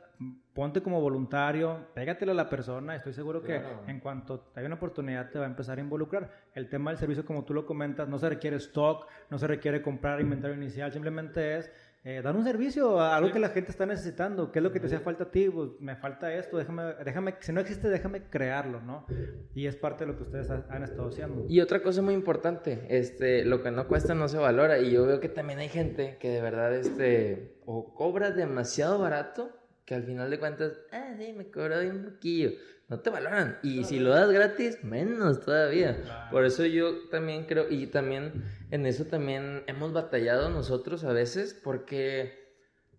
ponte 0.55 0.83
como 0.83 1.01
voluntario, 1.01 1.87
pégatelo 1.95 2.33
a 2.33 2.35
la 2.35 2.49
persona, 2.49 2.95
estoy 2.95 3.13
seguro 3.13 3.43
que 3.43 3.61
en 3.87 4.01
cuanto 4.01 4.53
hay 4.55 4.65
una 4.65 4.75
oportunidad 4.75 5.31
te 5.31 5.39
va 5.39 5.47
a 5.47 5.49
empezar 5.49 5.79
a 5.79 5.81
involucrar. 5.81 6.31
El 6.55 6.69
tema 6.69 6.91
del 6.91 6.99
servicio, 6.99 7.25
como 7.25 7.45
tú 7.45 7.55
lo 7.55 7.65
comentas, 7.65 8.09
no 8.09 8.19
se 8.19 8.29
requiere 8.29 8.57
stock, 8.57 9.07
no 9.31 9.39
se 9.39 9.47
requiere 9.47 9.81
comprar 9.81 10.21
inventario 10.21 10.57
inicial, 10.57 10.93
simplemente 10.93 11.57
es 11.57 11.73
eh, 12.05 12.21
dar 12.21 12.35
un 12.35 12.43
servicio 12.43 13.01
a 13.01 13.17
algo 13.17 13.31
que 13.31 13.39
la 13.39 13.51
gente 13.51 13.71
está 13.71 13.87
necesitando. 13.87 14.51
¿Qué 14.51 14.59
es 14.59 14.63
lo 14.63 14.73
que 14.73 14.81
te 14.81 14.87
hacía 14.87 14.99
falta 15.01 15.25
a 15.25 15.31
ti? 15.31 15.49
Pues 15.49 15.71
me 15.79 15.95
falta 15.95 16.35
esto, 16.35 16.59
déjame, 16.59 16.95
déjame, 17.05 17.37
si 17.39 17.53
no 17.53 17.61
existe, 17.61 17.89
déjame 17.89 18.25
crearlo, 18.25 18.81
¿no? 18.81 19.07
Y 19.55 19.67
es 19.67 19.77
parte 19.77 20.05
de 20.05 20.11
lo 20.11 20.17
que 20.17 20.25
ustedes 20.25 20.51
han 20.51 20.83
estado 20.83 21.09
haciendo. 21.09 21.47
Y 21.49 21.61
otra 21.61 21.81
cosa 21.81 22.03
muy 22.03 22.15
importante, 22.15 22.87
este, 22.89 23.45
lo 23.45 23.63
que 23.63 23.71
no 23.71 23.87
cuesta 23.87 24.15
no 24.15 24.27
se 24.27 24.37
valora. 24.37 24.81
Y 24.81 24.91
yo 24.91 25.07
veo 25.07 25.21
que 25.21 25.29
también 25.29 25.61
hay 25.61 25.69
gente 25.69 26.17
que 26.19 26.31
de 26.31 26.43
verdad, 26.43 26.75
este, 26.75 27.55
o 27.67 27.95
cobra 27.95 28.33
demasiado 28.33 28.99
barato, 28.99 29.62
que 29.85 29.95
al 29.95 30.05
final 30.05 30.31
de 30.31 30.39
cuentas, 30.39 30.81
ah, 30.93 31.15
sí, 31.19 31.33
me 31.33 31.51
cobró 31.51 31.81
un 31.81 32.05
poquillo 32.05 32.53
no 32.93 33.01
te 33.01 33.09
valoran. 33.09 33.59
Y 33.63 33.85
si 33.85 33.99
lo 33.99 34.11
das 34.11 34.31
gratis, 34.31 34.85
menos 34.85 35.41
todavía. 35.41 36.29
Por 36.31 36.45
eso 36.45 36.67
yo 36.67 37.09
también 37.09 37.47
creo, 37.47 37.71
y 37.71 37.87
también 37.87 38.45
en 38.71 38.85
eso 38.85 39.07
también 39.07 39.63
hemos 39.67 39.95
batallado 39.95 40.51
nosotros 40.51 41.03
a 41.05 41.13
veces, 41.15 41.55
porque 41.55 42.53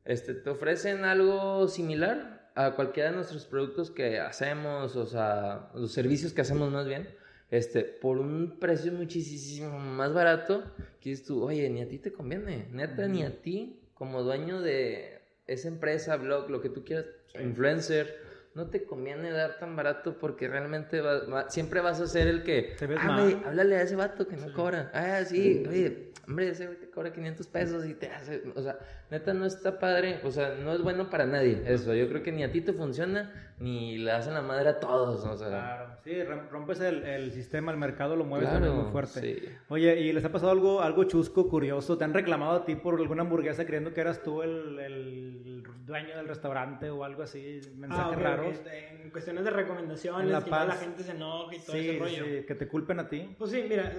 este, 0.03 0.33
te 0.33 0.49
ofrecen 0.49 1.05
algo 1.05 1.67
similar 1.67 2.51
a 2.55 2.71
cualquiera 2.71 3.11
de 3.11 3.17
nuestros 3.17 3.45
productos 3.45 3.91
que 3.91 4.19
hacemos, 4.19 4.95
o 4.95 5.05
sea, 5.05 5.69
los 5.75 5.91
servicios 5.91 6.33
que 6.33 6.41
hacemos 6.41 6.71
más 6.71 6.87
bien, 6.87 7.07
este, 7.51 7.83
por 7.83 8.17
un 8.17 8.57
precio 8.59 8.91
muchísimo 8.91 9.77
más 9.77 10.11
barato, 10.11 10.63
que 11.01 11.11
dices 11.11 11.27
tú, 11.27 11.43
oye, 11.43 11.69
ni 11.69 11.83
a 11.83 11.87
ti 11.87 11.99
te 11.99 12.11
conviene, 12.11 12.67
neta, 12.71 13.07
ni 13.07 13.21
a 13.21 13.41
ti, 13.43 13.79
como 13.93 14.23
dueño 14.23 14.59
de 14.59 15.21
esa 15.47 15.67
empresa, 15.67 16.15
blog, 16.17 16.49
lo 16.49 16.61
que 16.61 16.69
tú 16.69 16.83
quieras, 16.83 17.05
influencer, 17.39 18.22
no 18.55 18.67
te 18.67 18.83
conviene 18.83 19.31
dar 19.31 19.57
tan 19.57 19.75
barato 19.75 20.17
porque 20.19 20.47
realmente 20.47 21.01
siempre 21.47 21.81
vas 21.81 21.99
a 21.99 22.07
ser 22.07 22.27
el 22.27 22.43
que, 22.43 22.75
ah, 22.97 23.29
háblale 23.45 23.77
a 23.77 23.81
ese 23.81 23.95
vato 23.95 24.27
que 24.27 24.37
no 24.37 24.53
cobra. 24.53 24.91
Ah, 24.93 25.23
sí, 25.25 25.63
oye, 25.67 26.11
hombre, 26.27 26.49
ese 26.49 26.67
güey 26.67 26.77
te 26.77 26.89
cobra 26.89 27.11
500 27.11 27.47
pesos 27.47 27.85
y 27.87 27.95
te 27.95 28.09
hace, 28.09 28.43
o 28.55 28.61
sea, 28.61 28.77
neta 29.09 29.33
no 29.33 29.45
está 29.45 29.79
padre, 29.79 30.19
o 30.23 30.29
sea, 30.29 30.55
no 30.55 30.71
es 30.71 30.81
bueno 30.81 31.09
para 31.09 31.25
nadie 31.25 31.63
eso. 31.65 31.95
Yo 31.95 32.07
creo 32.09 32.21
que 32.21 32.31
ni 32.31 32.43
a 32.43 32.51
ti 32.51 32.61
te 32.61 32.73
funciona, 32.73 33.53
ni 33.59 33.97
le 33.97 34.11
hacen 34.11 34.35
la 34.35 34.43
madre 34.43 34.69
a 34.69 34.79
todos, 34.79 35.25
o 35.25 35.35
sea. 35.35 35.47
Claro, 35.47 35.97
sí, 36.03 36.23
rompes 36.51 36.79
el, 36.81 37.03
el 37.03 37.31
sistema, 37.31 37.71
el 37.71 37.77
mercado 37.77 38.15
lo 38.15 38.23
mueves 38.23 38.49
muy 38.59 38.91
fuerte. 38.91 39.57
Oye, 39.69 39.99
¿y 39.99 40.13
les 40.13 40.23
ha 40.25 40.31
pasado 40.31 40.51
algo, 40.51 40.81
algo 40.81 41.05
chusco, 41.05 41.49
curioso? 41.49 41.97
¿Te 41.97 42.03
han 42.03 42.13
reclamado 42.13 42.51
a 42.51 42.65
ti 42.65 42.75
por 42.75 42.99
alguna 42.99 43.23
hamburguesa 43.23 43.65
creyendo 43.65 43.93
que 43.93 44.01
eras 44.01 44.21
tú 44.21 44.43
el, 44.43 44.77
el 44.79 45.52
dueño 45.85 46.15
del 46.15 46.27
restaurante 46.27 46.89
o 46.89 47.03
algo 47.03 47.23
así? 47.23 47.61
Mensajes 47.75 48.17
ah, 48.17 48.19
raros. 48.19 48.61
En 48.65 49.09
cuestiones 49.11 49.43
de 49.43 49.51
recomendaciones, 49.51 50.31
la 50.31 50.43
que 50.43 50.49
la 50.49 50.75
gente 50.75 51.03
se 51.03 51.11
enoja 51.11 51.55
y 51.55 51.59
todo 51.59 51.75
ese 51.75 51.99
rollo. 51.99 52.25
Sí, 52.25 52.45
que 52.45 52.55
te 52.55 52.67
culpen 52.67 52.99
a 52.99 53.09
ti. 53.09 53.35
Pues 53.37 53.51
sí, 53.51 53.63
mira, 53.67 53.93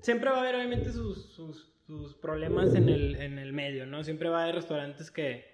siempre 0.00 0.30
va 0.30 0.36
a 0.36 0.40
haber 0.40 0.56
obviamente 0.56 0.92
sus, 0.92 1.32
sus, 1.32 1.72
sus 1.86 2.14
problemas 2.14 2.74
en 2.74 2.88
el, 2.88 3.16
en 3.16 3.38
el 3.38 3.52
medio, 3.52 3.86
¿no? 3.86 4.04
Siempre 4.04 4.28
va 4.28 4.40
a 4.40 4.42
haber 4.44 4.56
restaurantes 4.56 5.10
que, 5.10 5.46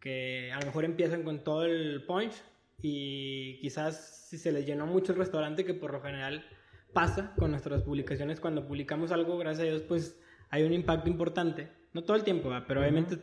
que 0.00 0.52
a 0.52 0.60
lo 0.60 0.66
mejor 0.66 0.84
empiezan 0.84 1.22
con 1.22 1.44
todo 1.44 1.64
el 1.64 2.04
punch 2.06 2.34
y 2.82 3.58
quizás 3.60 4.26
si 4.28 4.38
se 4.38 4.52
les 4.52 4.66
llenó 4.66 4.86
mucho 4.86 5.12
el 5.12 5.18
restaurante, 5.18 5.64
que 5.64 5.74
por 5.74 5.92
lo 5.92 6.00
general 6.00 6.44
pasa 6.92 7.34
con 7.36 7.50
nuestras 7.50 7.82
publicaciones, 7.82 8.40
cuando 8.40 8.66
publicamos 8.66 9.12
algo, 9.12 9.38
gracias 9.38 9.66
a 9.66 9.70
Dios, 9.70 9.82
pues 9.82 10.20
hay 10.50 10.64
un 10.64 10.72
impacto 10.72 11.08
importante. 11.08 11.68
No 11.92 12.04
todo 12.04 12.16
el 12.16 12.24
tiempo, 12.24 12.50
pero 12.66 12.80
obviamente, 12.80 13.18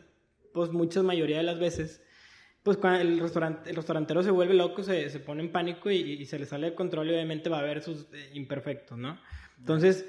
pues 0.52 0.70
muchas 0.70 1.04
mayoría 1.04 1.38
de 1.38 1.42
las 1.42 1.58
veces, 1.58 2.02
pues 2.62 2.76
cuando 2.76 3.00
el, 3.00 3.20
restaurante, 3.20 3.70
el 3.70 3.76
restaurantero 3.76 4.22
se 4.22 4.30
vuelve 4.30 4.54
loco, 4.54 4.82
se, 4.82 5.08
se 5.10 5.20
pone 5.20 5.42
en 5.42 5.52
pánico 5.52 5.90
y, 5.90 6.24
se 6.26 6.38
le 6.38 6.46
sale 6.46 6.70
de 6.70 6.74
control 6.74 7.08
y 7.08 7.14
obviamente 7.14 7.48
va 7.48 7.58
a 7.58 7.60
haber 7.60 7.82
sus 7.82 8.08
eh, 8.12 8.30
imperfectos, 8.34 8.98
¿no? 8.98 9.18
Entonces, 9.58 10.06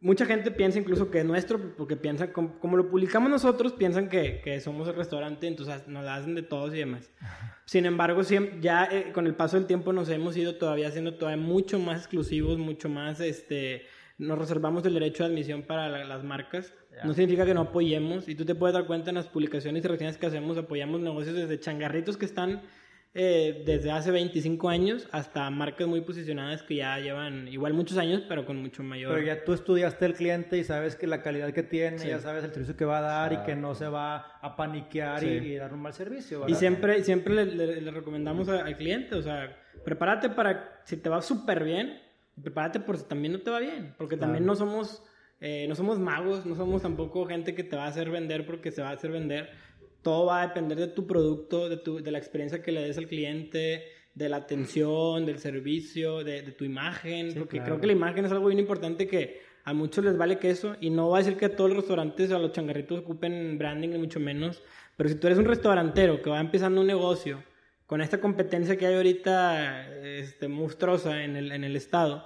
mucha 0.00 0.26
gente 0.26 0.50
piensa 0.50 0.78
incluso 0.78 1.10
que 1.10 1.20
es 1.20 1.24
nuestro, 1.24 1.76
porque 1.76 1.96
piensan, 1.96 2.32
como, 2.32 2.76
lo 2.76 2.90
publicamos 2.90 3.30
nosotros, 3.30 3.72
piensan 3.74 4.08
que, 4.08 4.40
que, 4.42 4.60
somos 4.60 4.88
el 4.88 4.94
restaurante, 4.94 5.46
entonces 5.46 5.86
nos 5.88 6.04
la 6.04 6.16
hacen 6.16 6.34
de 6.34 6.42
todos 6.42 6.74
y 6.74 6.78
demás. 6.78 7.10
Sin 7.66 7.86
embargo, 7.86 8.22
ya 8.60 8.88
eh, 8.90 9.12
con 9.12 9.26
el 9.26 9.34
paso 9.34 9.56
del 9.56 9.66
tiempo 9.66 9.92
nos 9.92 10.08
hemos 10.08 10.36
ido 10.36 10.56
todavía 10.56 10.88
haciendo 10.88 11.14
todavía 11.14 11.42
mucho 11.42 11.78
más 11.78 11.98
exclusivos, 11.98 12.58
mucho 12.58 12.88
más, 12.88 13.20
este, 13.20 13.86
nos 14.18 14.38
reservamos 14.38 14.84
el 14.86 14.94
derecho 14.94 15.22
de 15.22 15.30
admisión 15.30 15.62
para 15.62 16.04
las 16.04 16.24
marcas. 16.24 16.72
No 17.04 17.14
significa 17.14 17.46
que 17.46 17.54
no 17.54 17.62
apoyemos, 17.62 18.28
y 18.28 18.34
tú 18.34 18.44
te 18.44 18.54
puedes 18.54 18.74
dar 18.74 18.86
cuenta 18.86 19.10
en 19.10 19.16
las 19.16 19.26
publicaciones 19.26 19.84
y 19.84 19.88
reseñas 19.88 20.18
que 20.18 20.26
hacemos, 20.26 20.58
apoyamos 20.58 21.00
negocios 21.00 21.34
desde 21.34 21.58
changarritos 21.58 22.16
que 22.16 22.26
están 22.26 22.62
eh, 23.12 23.64
desde 23.66 23.90
hace 23.90 24.12
25 24.12 24.68
años 24.68 25.08
hasta 25.10 25.50
marcas 25.50 25.88
muy 25.88 26.00
posicionadas 26.00 26.62
que 26.62 26.76
ya 26.76 26.96
llevan 27.00 27.48
igual 27.48 27.74
muchos 27.74 27.98
años, 27.98 28.22
pero 28.28 28.46
con 28.46 28.58
mucho 28.62 28.84
mayor. 28.84 29.12
Pero 29.12 29.26
ya 29.26 29.44
tú 29.44 29.52
estudiaste 29.52 30.06
el 30.06 30.14
cliente 30.14 30.58
y 30.58 30.62
sabes 30.62 30.94
que 30.94 31.08
la 31.08 31.20
calidad 31.20 31.52
que 31.52 31.64
tiene, 31.64 31.98
ya 31.98 32.20
sabes 32.20 32.44
el 32.44 32.52
servicio 32.52 32.76
que 32.76 32.84
va 32.84 32.98
a 32.98 33.00
dar 33.00 33.32
y 33.32 33.38
que 33.38 33.56
no 33.56 33.74
se 33.74 33.88
va 33.88 34.38
a 34.40 34.54
paniquear 34.54 35.24
y, 35.24 35.56
dar 35.56 35.74
un 35.74 35.82
mal 35.82 35.92
servicio. 35.92 36.48
Y 36.48 36.54
siempre, 36.54 37.02
siempre 37.02 37.44
le, 37.46 37.90
recomendamos 37.90 38.48
al 38.48 38.76
cliente, 38.76 39.16
o 39.16 39.22
sea, 39.22 39.56
prepárate 39.84 40.28
para 40.28 40.80
si 40.84 40.96
te 40.96 41.08
va 41.08 41.20
súper 41.20 41.64
bien, 41.64 42.00
prepárate 42.40 42.78
por 42.78 42.96
si 42.96 43.08
también 43.08 43.32
no 43.32 43.40
te 43.40 43.50
va 43.50 43.58
bien, 43.58 43.92
porque 43.98 44.16
también 44.16 44.46
no 44.46 44.54
somos, 44.54 45.02
eh, 45.40 45.66
no 45.68 45.74
somos 45.74 45.98
magos, 45.98 46.44
no 46.44 46.54
somos 46.54 46.82
tampoco 46.82 47.26
gente 47.26 47.54
que 47.54 47.64
te 47.64 47.76
va 47.76 47.84
a 47.84 47.88
hacer 47.88 48.10
vender 48.10 48.44
porque 48.44 48.70
se 48.70 48.82
va 48.82 48.90
a 48.90 48.92
hacer 48.92 49.10
vender. 49.10 49.50
Todo 50.02 50.26
va 50.26 50.42
a 50.42 50.48
depender 50.48 50.78
de 50.78 50.88
tu 50.88 51.06
producto, 51.06 51.68
de, 51.68 51.76
tu, 51.76 52.02
de 52.02 52.10
la 52.10 52.18
experiencia 52.18 52.62
que 52.62 52.72
le 52.72 52.82
des 52.82 52.98
al 52.98 53.06
cliente, 53.06 53.84
de 54.14 54.28
la 54.28 54.38
atención, 54.38 55.24
del 55.24 55.38
servicio, 55.38 56.24
de, 56.24 56.42
tu 56.42 56.64
imagen, 56.64 57.34
porque 57.34 57.62
creo 57.62 57.80
que 57.80 57.86
la 57.86 57.92
imagen 57.92 58.24
es 58.24 58.32
algo 58.32 58.46
bien 58.46 58.58
importante 58.58 59.06
que 59.06 59.40
a 59.64 59.72
muchos 59.72 60.04
les 60.04 60.16
vale 60.16 60.38
que 60.38 60.50
eso, 60.50 60.76
y 60.80 60.90
no 60.90 61.10
va 61.10 61.18
a 61.18 61.22
decir 61.22 61.36
que 61.36 61.46
a 61.46 61.56
todos 61.56 61.70
los 61.70 61.78
restaurantes 61.78 62.30
o 62.30 62.36
a 62.36 62.38
los 62.38 62.52
changarritos 62.52 62.98
ocupen 63.00 63.58
branding, 63.58 63.90
ni 63.90 63.98
mucho 63.98 64.18
menos, 64.18 64.62
pero 64.96 65.08
si 65.08 65.16
tú 65.16 65.26
eres 65.26 65.38
un 65.38 65.44
restaurantero 65.44 66.22
que 66.22 66.30
va 66.30 66.40
empezando 66.40 66.80
un 66.80 66.86
negocio, 66.86 67.42
con 67.86 68.00
esta 68.00 68.20
competencia 68.20 68.76
que 68.76 68.86
hay 68.86 68.94
ahorita 68.94 69.96
este, 70.02 70.48
monstruosa 70.48 71.24
en 71.24 71.36
el, 71.36 71.52
en 71.52 71.64
el 71.64 71.76
estado, 71.76 72.24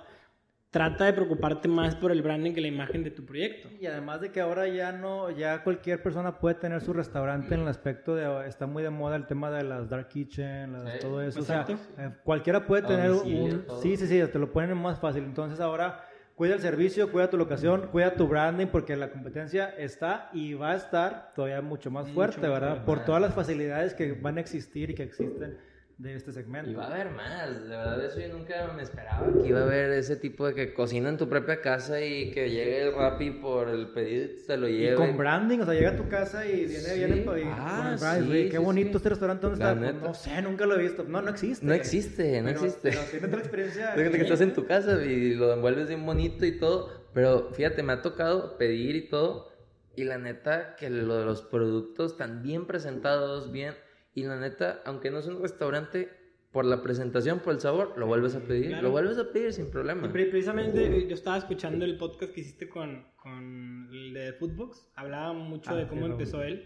trata 0.75 1.05
de 1.05 1.13
preocuparte 1.13 1.69
más 1.69 1.95
por 1.95 2.11
el 2.11 2.21
branding 2.21 2.53
que 2.53 2.61
la 2.61 2.67
imagen 2.67 3.05
de 3.05 3.13
tu 3.13 3.25
proyecto. 3.25 3.69
Y 3.81 3.87
además 3.87 4.21
de 4.21 4.33
que 4.33 4.41
ahora 4.41 4.67
ya 4.67 4.91
no, 4.91 5.31
ya 5.31 5.63
cualquier 5.63 6.03
persona 6.03 6.41
puede 6.41 6.57
tener 6.57 6.81
su 6.81 6.93
restaurante 6.93 7.55
en 7.55 7.61
el 7.61 7.69
aspecto 7.69 8.17
de, 8.17 8.49
está 8.49 8.67
muy 8.67 8.83
de 8.83 8.91
moda 8.91 9.15
el 9.15 9.25
tema 9.25 9.53
de 9.53 9.63
las 9.63 9.89
dark 9.89 10.09
kitchen, 10.09 10.75
todo 11.01 11.23
eso. 11.23 11.39
O 11.39 11.43
sea, 11.45 11.65
eh, 11.97 12.11
cualquiera 12.25 12.67
puede 12.67 12.83
tener 12.83 13.13
un, 13.13 13.65
sí, 13.81 13.97
sí, 13.97 14.09
sí, 14.09 14.21
te 14.27 14.39
lo 14.41 14.51
ponen 14.51 14.77
más 14.77 14.99
fácil. 14.99 15.23
Entonces 15.23 15.61
ahora 15.61 16.09
cuida 16.35 16.55
el 16.55 16.61
servicio, 16.61 17.13
cuida 17.13 17.31
tu 17.31 17.37
locación, 17.37 17.87
cuida 17.93 18.15
tu 18.15 18.27
branding, 18.27 18.67
porque 18.67 18.97
la 18.97 19.11
competencia 19.11 19.69
está 19.79 20.29
y 20.33 20.55
va 20.55 20.73
a 20.73 20.75
estar 20.75 21.35
todavía 21.37 21.63
mucho 21.63 21.93
más 21.93 22.11
fuerte, 22.11 22.49
¿verdad? 22.49 22.85
Por 22.85 23.05
todas 23.05 23.23
las 23.23 23.33
facilidades 23.33 23.95
que 23.95 24.15
van 24.15 24.39
a 24.39 24.41
existir 24.41 24.91
y 24.91 24.95
que 24.97 25.05
existen 25.05 25.57
de 25.99 26.15
este 26.17 26.33
segmento. 26.33 26.71
Y 26.71 26.75
va 26.75 26.85
a 26.85 26.95
haber 26.95 27.11
más, 27.11 27.63
de 27.63 27.69
verdad 27.69 28.05
eso 28.05 28.19
yo 28.19 28.29
nunca 28.29 28.73
me 28.75 28.83
esperaba 28.83 29.33
que 29.41 29.49
iba 29.49 29.61
a 29.61 29.63
haber 29.63 29.93
ese 29.93 30.17
tipo 30.17 30.47
de 30.47 30.55
que 30.55 30.75
cocina 30.75 31.09
en 31.09 31.17
tu 31.17 31.29
propia 31.29 31.61
casa 31.61 32.01
y 32.01 32.33
que 32.33 32.51
llegue 32.51 32.89
el 32.89 32.95
Rappi 32.95 33.31
por 33.31 33.69
el 33.69 33.89
pedido 33.89 34.25
y 34.25 34.47
te 34.47 34.57
lo 34.57 34.69
lleve. 34.69 34.95
Y 34.95 34.97
con 34.97 35.17
branding, 35.17 35.61
o 35.61 35.65
sea, 35.65 35.75
llega 35.75 35.91
a 35.91 35.97
tu 35.97 36.09
casa 36.09 36.45
y 36.47 36.67
viene, 36.67 36.95
viene 36.95 37.25
ah, 37.57 37.97
sí, 37.97 38.49
qué 38.51 38.59
bonito 38.59 38.97
este 38.97 39.11
restaurante, 39.11 39.47
¿dónde 39.47 39.65
está? 39.65 39.93
no 39.93 40.15
sé, 40.15 40.43
nunca 40.43 40.67
lo 40.67 40.75
he 40.75 40.83
visto. 40.83 41.05
No, 41.05 41.23
no 41.23 41.31
existe. 41.31 41.65
No 41.65 41.73
existe, 41.73 42.43
no 42.43 42.49
existe. 42.49 42.91
Pero 42.91 43.03
tienes 43.11 43.31
la 43.31 43.39
experiencia. 43.39 43.95
que 43.95 44.21
estás 44.21 44.41
en 44.41 44.53
tu 44.53 44.67
casa 44.67 45.03
y 45.05 45.35
lo 45.35 45.53
envuelves 45.53 45.89
bien 45.89 46.05
bonito 46.05 46.45
y 46.45 46.59
todo, 46.59 46.91
pero 47.13 47.51
fíjate, 47.53 47.83
me 47.83 47.93
ha 47.93 48.03
tocado 48.03 48.59
pedir 48.59 48.97
y 48.97 49.09
todo 49.09 49.53
y 49.97 50.05
la 50.05 50.19
neta 50.19 50.75
que 50.77 50.91
lo 50.91 51.17
de 51.19 51.25
los 51.25 51.43
productos 51.43 52.13
están 52.13 52.43
bien 52.43 52.67
presentados, 52.67 53.53
bien 53.53 53.75
y 54.15 54.25
la 54.25 54.39
neta, 54.39 54.83
aunque 54.85 55.11
no 55.11 55.19
es 55.19 55.27
un 55.27 55.43
restaurante, 55.43 56.09
por 56.55 56.65
la 56.65 56.83
presentación, 56.83 57.41
por 57.41 57.53
el 57.53 57.61
sabor, 57.61 57.95
lo 57.97 58.07
vuelves 58.07 58.37
a 58.37 58.41
pedir. 58.41 58.81
Lo 58.81 58.93
vuelves 58.93 59.19
a 59.19 59.33
pedir 59.33 59.53
sin 59.53 59.73
problema. 59.73 60.09
precisamente 60.13 61.09
yo 61.09 61.13
estaba 61.13 61.37
escuchando 61.37 61.85
el 61.85 61.97
podcast 61.97 62.33
que 62.33 62.43
hiciste 62.43 62.69
con, 62.69 63.09
con 63.17 63.89
el 63.93 64.15
de 64.15 64.35
Foodbox. 64.35 64.89
Hablaba 64.95 65.33
mucho 65.33 65.73
ah, 65.73 65.75
de 65.75 65.89
cómo 65.89 66.07
empezó 66.07 66.45
él. 66.45 66.65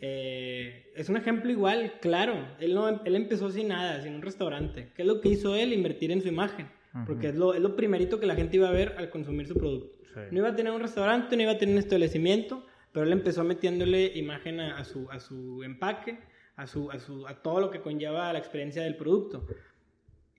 eh, 0.00 0.90
es 0.96 1.08
un 1.08 1.16
ejemplo 1.16 1.52
igual, 1.52 1.92
claro. 2.00 2.48
Él, 2.58 2.74
no, 2.74 2.88
él 3.04 3.14
empezó 3.14 3.48
sin 3.48 3.68
nada, 3.68 4.02
sin 4.02 4.12
un 4.16 4.22
restaurante. 4.22 4.90
¿Qué 4.96 5.02
es 5.02 5.08
lo 5.08 5.20
que 5.20 5.28
hizo 5.28 5.54
él? 5.54 5.72
Invertir 5.72 6.10
en 6.10 6.20
su 6.20 6.26
imagen. 6.26 6.68
Porque 7.06 7.28
es 7.28 7.36
lo, 7.36 7.54
es 7.54 7.60
lo 7.60 7.76
primerito 7.76 8.18
que 8.18 8.26
la 8.26 8.34
gente 8.34 8.56
iba 8.56 8.68
a 8.68 8.72
ver 8.72 8.96
al 8.98 9.08
consumir 9.08 9.46
su 9.46 9.54
producto. 9.54 9.96
No 10.32 10.38
iba 10.38 10.48
a 10.48 10.56
tener 10.56 10.72
un 10.72 10.80
restaurante, 10.80 11.36
no 11.36 11.42
iba 11.42 11.52
a 11.52 11.58
tener 11.58 11.74
un 11.76 11.78
establecimiento, 11.78 12.66
pero 12.92 13.06
él 13.06 13.12
empezó 13.12 13.44
metiéndole 13.44 14.18
imagen 14.18 14.58
a, 14.58 14.78
a 14.78 14.84
su, 14.84 15.08
a 15.12 15.20
su 15.20 15.62
empaque, 15.62 16.18
a, 16.56 16.66
su, 16.66 16.90
a, 16.90 16.98
su, 16.98 17.26
a 17.26 17.34
todo 17.42 17.60
lo 17.60 17.70
que 17.70 17.80
conlleva 17.80 18.32
la 18.32 18.38
experiencia 18.38 18.82
del 18.82 18.96
producto. 18.96 19.46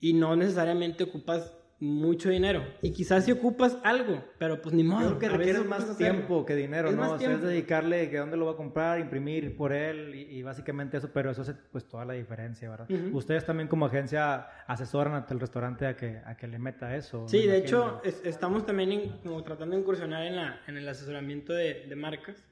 Y 0.00 0.12
no 0.12 0.36
necesariamente 0.36 1.04
ocupas 1.04 1.56
mucho 1.80 2.30
dinero. 2.30 2.64
Y 2.82 2.92
quizás 2.92 3.24
si 3.24 3.32
ocupas 3.32 3.76
algo, 3.82 4.22
pero 4.38 4.62
pues 4.62 4.74
ni 4.74 4.84
modo. 4.84 5.00
Creo 5.00 5.18
que 5.18 5.28
requiere 5.28 5.60
más 5.60 5.96
tiempo 5.98 6.46
que 6.46 6.54
dinero, 6.54 6.88
Es 6.88 6.94
¿no? 6.96 7.12
O 7.12 7.18
sea, 7.18 7.32
es 7.32 7.42
dedicarle 7.42 8.08
que 8.10 8.18
dónde 8.18 8.36
lo 8.36 8.46
va 8.46 8.52
a 8.52 8.56
comprar, 8.56 9.00
imprimir 9.00 9.56
por 9.56 9.72
él 9.72 10.14
y, 10.14 10.20
y 10.38 10.42
básicamente 10.42 10.96
eso, 10.98 11.10
pero 11.12 11.30
eso 11.30 11.42
hace 11.42 11.54
pues 11.54 11.86
toda 11.86 12.04
la 12.04 12.14
diferencia, 12.14 12.70
¿verdad? 12.70 12.90
Ujú. 12.90 13.16
Ustedes 13.18 13.44
también 13.44 13.68
como 13.68 13.86
agencia 13.86 14.46
asesoran 14.66 15.24
el 15.28 15.40
restaurante 15.40 15.86
a 15.86 15.96
que, 15.96 16.20
a 16.24 16.36
que 16.36 16.46
le 16.46 16.58
meta 16.58 16.94
eso. 16.96 17.26
Sí, 17.28 17.46
de 17.46 17.58
hecho, 17.58 18.00
es- 18.04 18.22
estamos 18.24 18.64
también 18.64 19.18
como 19.22 19.42
tratando 19.42 19.74
de 19.74 19.82
incursionar 19.82 20.22
en, 20.26 20.36
la, 20.36 20.60
en 20.66 20.76
el 20.78 20.88
asesoramiento 20.88 21.52
de, 21.52 21.86
de 21.86 21.96
marcas, 21.96 22.44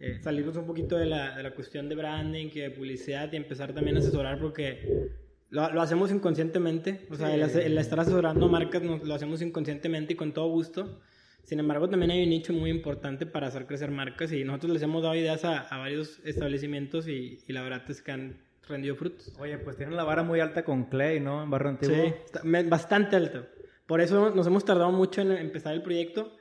eh, 0.00 0.18
salirnos 0.22 0.56
un 0.56 0.66
poquito 0.66 0.96
de 0.96 1.06
la, 1.06 1.36
de 1.36 1.42
la 1.42 1.54
cuestión 1.54 1.88
de 1.88 1.94
branding 1.94 2.48
y 2.54 2.60
de 2.60 2.70
publicidad 2.70 3.32
y 3.32 3.36
empezar 3.36 3.72
también 3.72 3.96
a 3.96 4.00
asesorar 4.00 4.38
porque 4.38 5.10
lo, 5.50 5.70
lo 5.72 5.80
hacemos 5.80 6.10
inconscientemente, 6.12 7.06
o 7.10 7.16
sea, 7.16 7.34
el, 7.34 7.42
el 7.42 7.78
estar 7.78 7.98
asesorando 8.00 8.48
marcas 8.48 8.82
nos, 8.82 9.02
lo 9.02 9.14
hacemos 9.14 9.42
inconscientemente 9.42 10.12
y 10.12 10.16
con 10.16 10.32
todo 10.32 10.48
gusto. 10.48 11.00
Sin 11.42 11.60
embargo, 11.60 11.88
también 11.88 12.10
hay 12.10 12.22
un 12.24 12.28
nicho 12.28 12.52
muy 12.52 12.68
importante 12.68 13.24
para 13.24 13.46
hacer 13.46 13.66
crecer 13.66 13.90
marcas 13.90 14.30
y 14.32 14.44
nosotros 14.44 14.72
les 14.72 14.82
hemos 14.82 15.02
dado 15.02 15.14
ideas 15.14 15.46
a, 15.46 15.60
a 15.60 15.78
varios 15.78 16.20
establecimientos 16.26 17.08
y, 17.08 17.38
y 17.46 17.52
la 17.54 17.62
verdad 17.62 17.82
es 17.88 18.02
que 18.02 18.12
han 18.12 18.42
rendido 18.68 18.96
frutos. 18.96 19.34
Oye, 19.38 19.56
pues 19.56 19.78
tienen 19.78 19.96
la 19.96 20.04
vara 20.04 20.22
muy 20.22 20.40
alta 20.40 20.62
con 20.62 20.90
Clay, 20.90 21.20
¿no? 21.20 21.42
En 21.42 21.48
Barrio 21.48 21.70
Antiguo. 21.70 21.96
Sí, 21.96 22.48
bastante 22.68 23.16
alto. 23.16 23.46
Por 23.86 24.02
eso 24.02 24.28
nos 24.34 24.46
hemos 24.46 24.66
tardado 24.66 24.92
mucho 24.92 25.22
en 25.22 25.32
empezar 25.32 25.72
el 25.72 25.80
proyecto, 25.80 26.36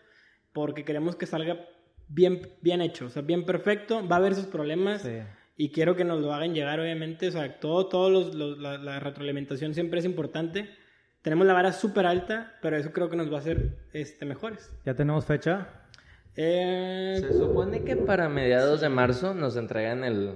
porque 0.52 0.84
queremos 0.84 1.16
que 1.16 1.26
salga 1.26 1.66
bien, 2.08 2.42
bien 2.62 2.82
hecho, 2.82 3.06
o 3.06 3.10
sea, 3.10 3.22
bien 3.22 3.46
perfecto. 3.46 4.08
Va 4.08 4.16
a 4.18 4.20
haber 4.20 4.36
sus 4.36 4.46
problemas 4.46 5.02
Sí. 5.02 5.20
y 5.58 5.72
quiero 5.72 5.96
que 5.96 6.04
nos 6.06 6.22
lo 6.22 6.34
hagan 6.34 6.54
llegar, 6.54 6.80
obviamente. 6.80 7.28
O 7.28 7.32
sea, 7.32 7.60
todo, 7.60 7.88
todo 7.88 8.10
los- 8.10 8.34
los- 8.36 8.58
la, 8.60 8.78
la 8.78 9.00
retroalimentación 9.00 9.74
siempre 9.74 10.00
es 10.00 10.06
importante. 10.06 10.70
Tenemos 11.22 11.46
la 11.48 11.54
vara 11.54 11.74
súper 11.74 12.06
alta, 12.06 12.58
pero 12.62 12.78
eso 12.78 12.92
creo 12.94 13.10
que 13.10 13.18
nos 13.18 13.32
va 13.32 13.38
a 13.38 13.40
hacer 13.40 13.78
este, 13.94 14.26
mejores. 14.26 14.72
¿Ya 14.86 14.94
tenemos 14.94 15.26
fecha? 15.26 15.68
Eh, 16.36 17.18
Se 17.20 17.34
supone 17.34 17.84
que 17.84 17.96
para 17.96 18.30
mediados 18.30 18.82
de 18.82 18.90
marzo 18.90 19.34
nos 19.34 19.58
entregan 19.58 20.04
el, 20.04 20.36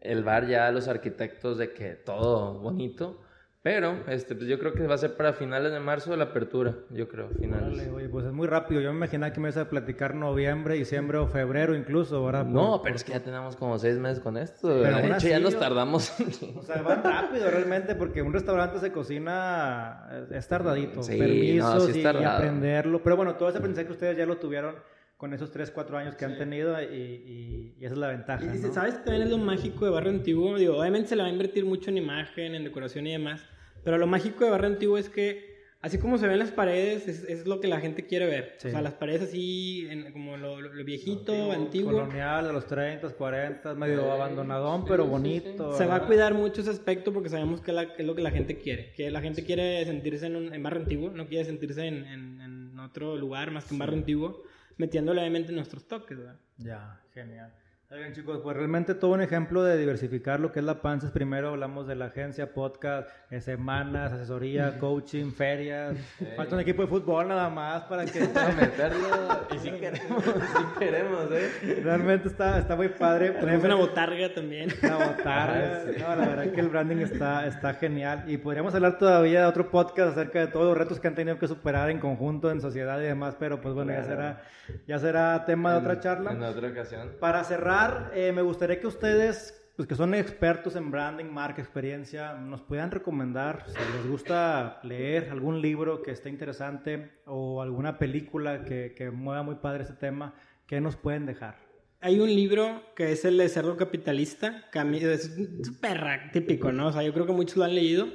el 0.00 0.24
bar 0.24 0.48
ya 0.48 0.66
a 0.66 0.72
los 0.72 0.88
arquitectos 0.88 1.58
de 1.58 1.72
que 1.72 1.90
todo 1.90 2.58
bonito. 2.60 3.20
Pero 3.62 4.02
este, 4.08 4.34
pues 4.34 4.48
yo 4.48 4.58
creo 4.58 4.72
que 4.72 4.84
va 4.88 4.96
a 4.96 4.98
ser 4.98 5.16
para 5.16 5.34
finales 5.34 5.70
de 5.72 5.78
marzo 5.78 6.16
la 6.16 6.24
apertura, 6.24 6.74
yo 6.90 7.06
creo, 7.08 7.28
finales. 7.28 7.62
Órale, 7.78 7.90
oye, 7.90 8.08
pues 8.08 8.26
es 8.26 8.32
muy 8.32 8.48
rápido. 8.48 8.80
Yo 8.80 8.90
me 8.90 8.96
imaginaba 8.96 9.32
que 9.32 9.38
me 9.38 9.46
ibas 9.50 9.56
a 9.56 9.70
platicar 9.70 10.16
noviembre, 10.16 10.74
diciembre 10.74 11.18
o 11.18 11.28
febrero 11.28 11.76
incluso, 11.76 12.24
¿verdad? 12.24 12.44
No, 12.44 12.72
Por- 12.72 12.82
pero 12.82 12.96
es 12.96 13.04
que 13.04 13.12
ya 13.12 13.20
tenemos 13.20 13.54
como 13.54 13.78
seis 13.78 13.98
meses 13.98 14.18
con 14.18 14.36
esto. 14.36 14.66
Pero 14.82 14.96
de 14.96 15.06
hecho, 15.12 15.28
ya 15.28 15.38
nos 15.38 15.56
tardamos. 15.56 16.12
O 16.56 16.62
sea, 16.62 16.82
van 16.82 17.04
rápido 17.04 17.48
realmente 17.52 17.94
porque 17.94 18.20
un 18.20 18.32
restaurante 18.32 18.80
se 18.80 18.90
cocina, 18.90 20.08
es, 20.24 20.32
es 20.32 20.48
tardadito. 20.48 21.00
Sí, 21.04 21.16
Permisos 21.16 21.74
no, 21.74 21.80
sí 21.82 22.00
es 22.00 22.14
y- 22.20 22.24
aprenderlo. 22.24 23.00
Pero 23.04 23.16
bueno, 23.16 23.36
todo 23.36 23.48
ese 23.48 23.58
aprendizaje 23.58 23.86
que 23.86 23.92
ustedes 23.92 24.16
ya 24.16 24.26
lo 24.26 24.38
tuvieron 24.38 24.74
con 25.16 25.32
esos 25.34 25.52
3, 25.52 25.70
4 25.70 25.96
años 25.98 26.16
que 26.16 26.24
han 26.24 26.36
tenido 26.36 26.82
y, 26.82 26.84
y- 26.84 27.76
y 27.78 27.84
esa 27.84 27.94
es 27.94 27.98
la 28.00 28.08
ventaja. 28.08 28.44
Y 28.44 28.48
dice, 28.48 28.66
¿no? 28.66 28.74
¿sabes? 28.74 28.96
También 29.04 29.22
es 29.22 29.30
lo 29.30 29.38
mágico 29.38 29.84
de 29.84 29.92
Barrio 29.92 30.10
Antiguo. 30.10 30.58
Digo, 30.58 30.76
obviamente 30.80 31.10
se 31.10 31.14
le 31.16 31.22
va 31.22 31.28
a 31.28 31.30
invertir 31.30 31.64
mucho 31.64 31.90
en 31.90 31.98
imagen, 31.98 32.56
en 32.56 32.64
decoración 32.64 33.06
y 33.06 33.12
demás. 33.12 33.40
Pero 33.84 33.98
lo 33.98 34.06
mágico 34.06 34.44
de 34.44 34.50
Barrio 34.50 34.68
Antiguo 34.68 34.96
es 34.98 35.08
que, 35.08 35.52
así 35.80 35.98
como 35.98 36.16
se 36.18 36.28
ven 36.28 36.38
las 36.38 36.50
paredes, 36.52 37.08
es, 37.08 37.24
es 37.24 37.46
lo 37.46 37.60
que 37.60 37.66
la 37.68 37.80
gente 37.80 38.06
quiere 38.06 38.26
ver. 38.26 38.54
Sí. 38.58 38.68
O 38.68 38.70
sea, 38.70 38.82
las 38.82 38.92
paredes 38.94 39.22
así, 39.22 39.86
en- 39.90 40.12
como 40.12 40.36
lo, 40.36 40.60
lo- 40.60 40.72
lo 40.72 40.84
viejito, 40.84 41.50
antiguo. 41.52 41.92
Colonial 41.92 42.46
de 42.46 42.52
los 42.52 42.66
30, 42.66 43.08
40, 43.10 43.74
medio 43.74 44.12
abandonadón, 44.12 44.84
pero 44.86 45.06
bonito. 45.06 45.76
Se 45.76 45.86
va 45.86 45.96
a 45.96 46.06
cuidar 46.06 46.34
mucho 46.34 46.60
ese 46.60 46.70
aspecto 46.70 47.12
porque 47.12 47.28
sabemos 47.28 47.60
que, 47.60 47.72
la- 47.72 47.92
que 47.94 48.02
es 48.02 48.06
lo 48.06 48.14
que 48.14 48.22
la 48.22 48.30
gente 48.30 48.58
quiere. 48.58 48.92
Que 48.92 49.10
la 49.10 49.20
gente 49.20 49.44
quiere 49.44 49.84
sentirse 49.84 50.26
en, 50.26 50.36
un, 50.36 50.54
en 50.54 50.62
Barrio 50.62 50.82
Antiguo, 50.82 51.10
no 51.10 51.26
quiere 51.26 51.44
sentirse 51.44 51.86
en, 51.86 52.04
en- 52.04 52.40
en 52.40 52.78
otro 52.78 53.16
lugar 53.16 53.50
más 53.50 53.64
que 53.64 53.74
en 53.74 53.78
Barrio 53.78 53.96
Antiguo, 53.98 54.42
metiéndole 54.76 55.20
obviamente 55.20 55.52
nuestros 55.52 55.86
toques, 55.88 56.16
¿verdad? 56.18 56.36
Ya, 56.58 57.00
genial. 57.14 57.52
Oigan 57.94 58.14
chicos, 58.14 58.40
pues 58.42 58.56
realmente 58.56 58.94
todo 58.94 59.10
un 59.10 59.20
ejemplo 59.20 59.62
de 59.62 59.76
diversificar 59.76 60.40
lo 60.40 60.50
que 60.50 60.60
es 60.60 60.64
la 60.64 60.80
panza. 60.80 61.08
es 61.08 61.12
Primero 61.12 61.50
hablamos 61.50 61.86
de 61.86 61.94
la 61.94 62.06
agencia, 62.06 62.54
podcast, 62.54 63.10
eh, 63.30 63.42
semanas, 63.42 64.12
asesoría, 64.12 64.78
coaching, 64.78 65.30
ferias. 65.30 65.94
Falta 66.34 66.54
un 66.54 66.62
equipo 66.62 66.80
de 66.80 66.88
fútbol 66.88 67.28
nada 67.28 67.50
más 67.50 67.82
para 67.82 68.06
que... 68.06 68.24
Para 68.32 68.54
meterlo. 68.54 69.46
Y 69.54 69.58
sí 69.58 69.70
queremos, 69.72 70.24
sí 70.24 70.64
queremos, 70.78 71.30
¿eh? 71.32 71.80
realmente 71.84 72.28
está, 72.28 72.60
está 72.60 72.76
muy 72.76 72.88
padre. 72.88 73.32
Tenemos 73.32 73.62
una 73.62 73.74
botarga 73.74 74.32
también. 74.32 74.72
Una 74.82 74.96
botarga. 74.96 75.84
No, 75.98 76.16
la 76.16 76.28
verdad 76.28 76.50
que 76.50 76.60
el 76.60 76.68
branding 76.70 76.96
está, 76.96 77.46
está 77.46 77.74
genial. 77.74 78.24
Y 78.26 78.38
podríamos 78.38 78.74
hablar 78.74 78.96
todavía 78.96 79.40
de 79.42 79.46
otro 79.46 79.70
podcast 79.70 80.12
acerca 80.12 80.40
de 80.40 80.46
todos 80.46 80.64
los 80.64 80.78
retos 80.78 80.98
que 80.98 81.08
han 81.08 81.14
tenido 81.14 81.38
que 81.38 81.46
superar 81.46 81.90
en 81.90 81.98
conjunto, 81.98 82.50
en 82.50 82.62
sociedad 82.62 82.98
y 83.00 83.04
demás, 83.04 83.36
pero 83.38 83.60
pues 83.60 83.74
bueno, 83.74 83.92
ya 83.92 84.04
será, 84.04 84.42
ya 84.86 84.98
será 84.98 85.44
tema 85.44 85.72
de 85.72 85.78
otra 85.80 86.00
charla. 86.00 86.32
En 86.32 86.42
otra 86.42 86.68
ocasión. 86.68 87.10
Para 87.20 87.44
cerrar, 87.44 87.81
eh, 88.14 88.32
me 88.32 88.42
gustaría 88.42 88.80
que 88.80 88.86
ustedes, 88.86 89.54
pues 89.76 89.88
que 89.88 89.94
son 89.94 90.14
expertos 90.14 90.76
en 90.76 90.90
branding, 90.90 91.26
marca, 91.26 91.60
experiencia, 91.60 92.34
nos 92.34 92.60
puedan 92.62 92.90
recomendar, 92.90 93.64
si 93.66 93.78
les 93.96 94.06
gusta 94.10 94.80
leer 94.82 95.30
algún 95.30 95.60
libro 95.60 96.02
que 96.02 96.10
esté 96.10 96.28
interesante 96.28 97.10
o 97.26 97.62
alguna 97.62 97.98
película 97.98 98.64
que, 98.64 98.94
que 98.96 99.10
mueva 99.10 99.42
muy 99.42 99.56
padre 99.56 99.84
ese 99.84 99.94
tema, 99.94 100.34
¿qué 100.66 100.80
nos 100.80 100.96
pueden 100.96 101.26
dejar? 101.26 101.56
Hay 102.00 102.18
un 102.18 102.34
libro 102.34 102.82
que 102.96 103.12
es 103.12 103.24
el 103.24 103.38
de 103.38 103.48
Cerdo 103.48 103.76
Capitalista, 103.76 104.68
que 104.72 104.80
a 104.80 104.84
mí 104.84 104.98
es 104.98 105.36
súper 105.62 106.32
típico, 106.32 106.72
¿no? 106.72 106.88
O 106.88 106.92
sea, 106.92 107.04
yo 107.04 107.12
creo 107.12 107.26
que 107.26 107.32
muchos 107.32 107.56
lo 107.56 107.64
han 107.64 107.76
leído. 107.76 108.08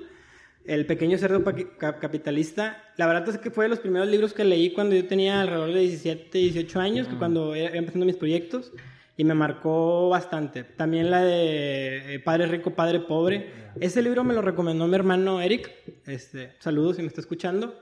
El 0.66 0.86
pequeño 0.86 1.18
cerdo 1.18 1.46
capitalista. 1.78 2.84
La 2.98 3.08
verdad 3.08 3.30
es 3.30 3.38
que 3.38 3.50
fue 3.50 3.64
de 3.64 3.70
los 3.70 3.80
primeros 3.80 4.10
libros 4.10 4.34
que 4.34 4.44
leí 4.44 4.74
cuando 4.74 4.94
yo 4.94 5.08
tenía 5.08 5.40
alrededor 5.40 5.72
de 5.72 5.80
17, 5.80 6.38
18 6.38 6.80
años, 6.82 7.08
que 7.08 7.16
cuando 7.16 7.56
iba 7.56 7.70
empezando 7.70 8.06
mis 8.06 8.18
proyectos, 8.18 8.74
y 9.18 9.24
me 9.24 9.34
marcó 9.34 10.10
bastante. 10.10 10.64
También 10.64 11.10
la 11.12 11.24
de 11.24 12.16
eh, 12.16 12.20
Padre 12.20 12.46
Rico, 12.48 12.76
Padre 12.76 13.00
Pobre. 13.02 13.52
Ese 13.80 14.02
libro 14.02 14.24
me 14.24 14.34
lo 14.34 14.42
recomendó 14.42 14.88
mi 14.88 14.96
hermano 14.96 15.42
Eric. 15.42 15.72
Este, 16.06 16.52
saludos 16.60 16.96
si 16.98 17.02
me 17.02 17.08
está 17.08 17.20
escuchando. 17.22 17.80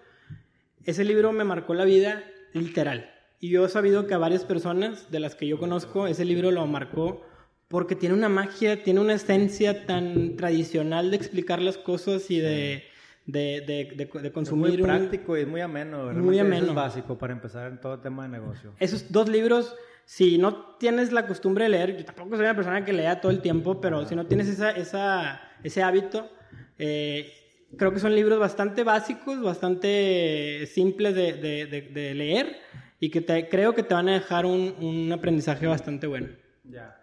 Ese 0.86 1.03
libro 1.03 1.31
me 1.33 1.43
marcó 1.43 1.73
la 1.73 1.83
vida 1.86 2.23
literal. 2.53 3.11
Y 3.41 3.49
yo 3.49 3.65
he 3.65 3.69
sabido 3.69 4.07
que 4.07 4.13
a 4.13 4.17
varias 4.17 4.45
personas 4.45 5.11
de 5.11 5.19
las 5.19 5.36
que 5.36 5.45
yo 5.47 5.59
conozco, 5.59 6.07
ese 6.07 6.23
libro 6.25 6.51
lo 6.51 6.65
marcó 6.67 7.21
porque 7.67 7.95
tiene 7.95 8.15
una 8.15 8.29
magia, 8.29 8.83
tiene 8.83 8.99
una 9.01 9.13
esencia 9.13 9.86
tan 9.86 10.38
tradicional 10.38 11.09
de 11.11 11.17
explicar 11.17 11.61
las 11.61 11.77
cosas 11.77 12.29
y 12.31 12.39
de, 12.39 12.83
de, 13.25 13.61
de, 13.67 13.93
de- 13.95 14.19
de 14.21 14.27
Es 14.27 14.33
consumir. 14.33 14.69
muy 14.71 14.81
un- 14.81 14.88
práctico 14.88 15.36
y 15.38 15.41
es 15.41 15.47
muy 15.47 15.61
ameno. 15.61 15.97
realmente 16.03 16.25
Muy 16.25 16.38
eso 16.38 16.45
ameno. 16.45 16.67
es 16.67 16.73
básico 16.75 17.17
para 17.17 17.33
empezar 17.33 17.69
en 17.71 17.81
todo 17.81 17.99
tema 17.99 18.23
de 18.23 18.29
negocio. 18.29 18.73
Esos 18.79 19.11
dos 19.11 19.27
libros, 19.27 19.75
si 20.06 20.38
no 20.38 20.76
tienes 20.78 21.12
la 21.12 21.26
costumbre 21.28 21.64
de 21.66 21.70
leer, 21.72 21.97
yo 21.97 22.06
tampoco 22.06 22.36
soy 22.36 22.45
una 22.45 22.56
persona 22.56 22.86
que 22.86 22.93
lea 22.93 23.20
todo 23.22 23.32
el 23.32 23.41
tiempo, 23.41 23.82
pero 23.82 24.06
si 24.06 24.16
no 24.16 24.26
tienes 24.28 24.47
esa, 24.47 24.72
esa, 24.72 25.41
ese 25.64 25.82
hábito, 25.84 26.30
eh, 26.78 27.32
creo 27.78 27.91
que 27.91 27.99
son 27.99 28.14
libros 28.16 28.39
bastante 28.39 28.84
básicos, 28.84 29.41
bastante 29.41 30.66
simples 30.68 31.16
de, 31.16 31.34
de- 31.34 31.66
de- 31.66 31.82
de 31.82 32.14
leer 32.14 32.58
y 32.99 33.10
que 33.10 33.22
te, 33.22 33.49
creo 33.49 33.74
que 33.74 33.84
te 33.84 33.93
van 33.93 34.10
a 34.10 34.14
dejar 34.14 34.45
un, 34.45 34.76
un 34.80 35.12
aprendizaje 35.12 35.68
bastante 35.68 36.08
bueno. 36.08 36.28
Ya. 36.64 37.01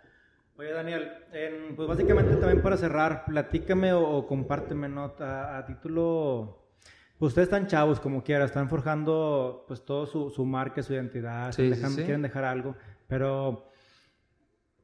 Oye, 0.56 0.70
Daniel, 0.72 1.10
en- 1.32 1.74
pues 1.74 1.88
básicamente 1.88 2.36
también 2.36 2.62
para 2.62 2.76
cerrar, 2.76 3.24
platícame 3.24 3.92
o, 3.92 4.02
o 4.08 4.26
compárteme, 4.26 4.88
¿no? 4.88 5.14
A, 5.18 5.58
a 5.58 5.66
título... 5.66 6.66
pues 7.18 7.28
ustedes 7.30 7.46
están 7.46 7.66
chavos, 7.66 7.98
como 8.00 8.22
quiera, 8.22 8.44
están 8.44 8.68
forjando 8.68 9.64
pues 9.66 9.84
todo 9.84 10.06
su, 10.06 10.30
su 10.30 10.44
marca, 10.44 10.82
su 10.82 10.92
identidad, 10.92 11.52
Sí, 11.52 11.74
sí, 11.74 11.84
sí. 11.86 11.96
quieren 12.02 12.22
dejar 12.22 12.44
algo, 12.44 12.76
pero 13.12 13.68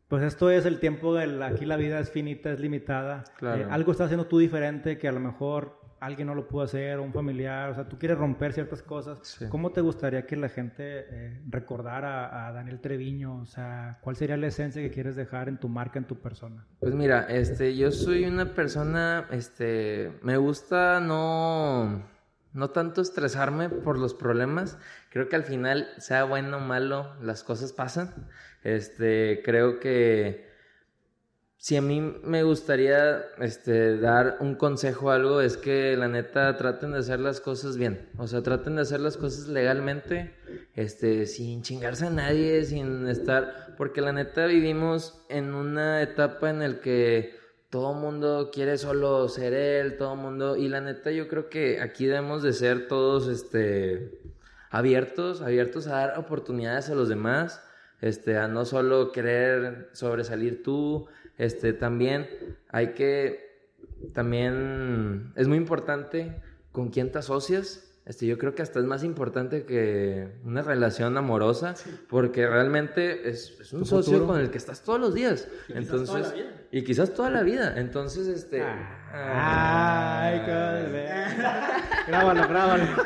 pues 0.07 0.23
esto 0.23 0.51
es 0.51 0.67
el 0.67 0.81
tiempo, 0.81 1.15
del, 1.15 1.43
aquí 1.43 1.65
la 1.65 1.77
vida 1.77 1.99
es 1.99 2.11
finita, 2.11 2.53
es 2.53 2.61
limitada. 2.61 3.25
Claro. 3.39 3.63
Eh, 3.63 3.67
algo 3.71 3.91
estás 3.91 4.07
haciendo 4.07 4.27
tú 4.27 4.39
diferente 4.39 4.99
que 4.99 5.09
a 5.09 5.13
lo 5.13 5.21
mejor 5.21 5.81
alguien 5.99 6.27
no 6.27 6.35
lo 6.35 6.47
pudo 6.47 6.65
hacer, 6.65 7.01
un 7.01 7.15
familiar, 7.15 7.71
o 7.71 7.75
sea, 7.75 7.89
tú 7.89 7.99
quieres 7.99 8.19
romper 8.19 8.53
ciertas 8.53 8.83
cosas. 8.83 9.21
Sí. 9.23 9.47
¿Cómo 9.49 9.71
te 9.71 9.81
gustaría 9.81 10.27
que 10.27 10.37
la 10.37 10.51
gente 10.51 11.07
eh, 11.09 11.41
recordara 11.49 12.47
a 12.47 12.53
Daniel 12.53 12.81
Treviño? 12.81 13.41
O 13.41 13.47
sea, 13.47 13.97
¿cuál 14.03 14.17
sería 14.17 14.37
la 14.37 14.49
esencia 14.49 14.83
que 14.83 14.91
quieres 14.91 15.17
dejar 15.17 15.49
en 15.49 15.57
tu 15.57 15.71
marca, 15.71 15.99
en 15.99 16.05
tu 16.05 16.17
persona? 16.17 16.67
Pues 16.81 16.95
mira, 16.95 17.23
este, 17.31 17.75
yo 17.75 17.91
soy 17.93 18.27
una 18.27 18.53
persona, 18.53 19.27
este, 19.31 20.13
me 20.21 20.37
gusta 20.37 21.01
no, 21.01 22.05
no 22.59 22.71
tanto 22.71 23.01
estresarme 23.01 23.71
por 23.71 23.99
los 23.99 24.15
problemas. 24.15 24.79
Creo 25.11 25.29
que 25.29 25.37
al 25.37 25.45
final, 25.45 25.89
sea 25.99 26.25
bueno 26.25 26.57
o 26.57 26.61
malo, 26.61 27.15
las 27.23 27.45
cosas 27.45 27.73
pasan. 27.73 28.29
Este, 28.65 29.43
creo 29.45 29.79
que 29.79 30.49
si 31.57 31.77
a 31.77 31.83
mí 31.83 32.01
me 32.01 32.43
gustaría 32.43 33.21
este, 33.39 33.99
dar 33.99 34.39
un 34.41 34.57
consejo 34.57 35.07
o 35.07 35.11
algo, 35.11 35.41
es 35.41 35.57
que 35.57 35.97
la 35.97 36.09
neta 36.09 36.57
traten 36.57 36.93
de 36.93 36.99
hacer 36.99 37.21
las 37.21 37.41
cosas 37.41 37.77
bien. 37.77 38.09
O 38.19 38.27
sea, 38.27 38.43
traten 38.43 38.75
de 38.75 38.83
hacer 38.83 38.99
las 38.99 39.17
cosas 39.17 39.47
legalmente, 39.47 40.35
este, 40.75 41.27
sin 41.27 41.63
chingarse 41.63 42.07
a 42.07 42.11
nadie, 42.11 42.65
sin 42.65 43.07
estar. 43.07 43.77
Porque 43.77 44.01
la 44.01 44.13
neta 44.13 44.47
vivimos 44.47 45.25
en 45.29 45.55
una 45.55 46.03
etapa 46.03 46.51
en 46.51 46.59
la 46.59 46.81
que 46.81 47.38
todo 47.71 47.93
mundo 47.95 48.51
quiere 48.53 48.79
solo 48.79 49.29
ser 49.29 49.53
él, 49.53 49.97
todo 49.97 50.17
mundo. 50.17 50.57
Y 50.57 50.69
la 50.69 50.81
neta, 50.81 51.11
yo 51.11 51.29
creo 51.29 51.49
que 51.49 51.81
aquí 51.81 52.07
debemos 52.07 52.43
de 52.43 52.53
ser 52.53 52.89
todos 52.89 53.29
este, 53.29 54.21
abiertos, 54.71 55.43
abiertos 55.43 55.87
a 55.87 55.97
dar 55.97 56.19
oportunidades 56.19 56.89
a 56.89 56.95
los 56.95 57.09
demás. 57.09 57.63
Este, 58.01 58.39
a 58.39 58.47
no 58.47 58.65
solo 58.65 59.11
querer 59.11 59.91
sobresalir 59.93 60.63
tú, 60.63 61.09
este, 61.37 61.73
también 61.73 62.29
hay 62.69 62.93
que, 62.93 63.69
también 64.15 65.33
es 65.35 65.49
muy 65.49 65.57
importante 65.57 66.41
con 66.71 66.91
quién 66.91 67.11
te 67.11 67.19
asocias. 67.19 67.85
Este, 68.07 68.25
yo 68.27 68.39
creo 68.39 68.55
que 68.55 68.63
hasta 68.63 68.79
es 68.79 68.87
más 68.87 69.03
importante 69.03 69.65
que 69.65 70.29
una 70.45 70.63
relación 70.63 71.17
amorosa, 71.19 71.75
porque 72.09 72.47
realmente 72.47 73.29
es, 73.29 73.59
es 73.61 73.73
un 73.73 73.85
socio 73.85 74.27
con 74.27 74.39
el 74.39 74.51
que 74.51 74.59
estás 74.59 74.83
todos 74.83 75.01
los 75.01 75.13
días. 75.13 75.49
Entonces, 75.69 76.33
y 76.71 76.83
quizás 76.85 77.13
toda 77.15 77.31
la 77.31 77.43
vida. 77.43 77.75
Entonces, 77.77 78.27
este. 78.29 78.63
Ay, 79.13 80.43
qué 80.45 81.09
Grábalo, 82.09 82.49
grábalo. 82.49 82.85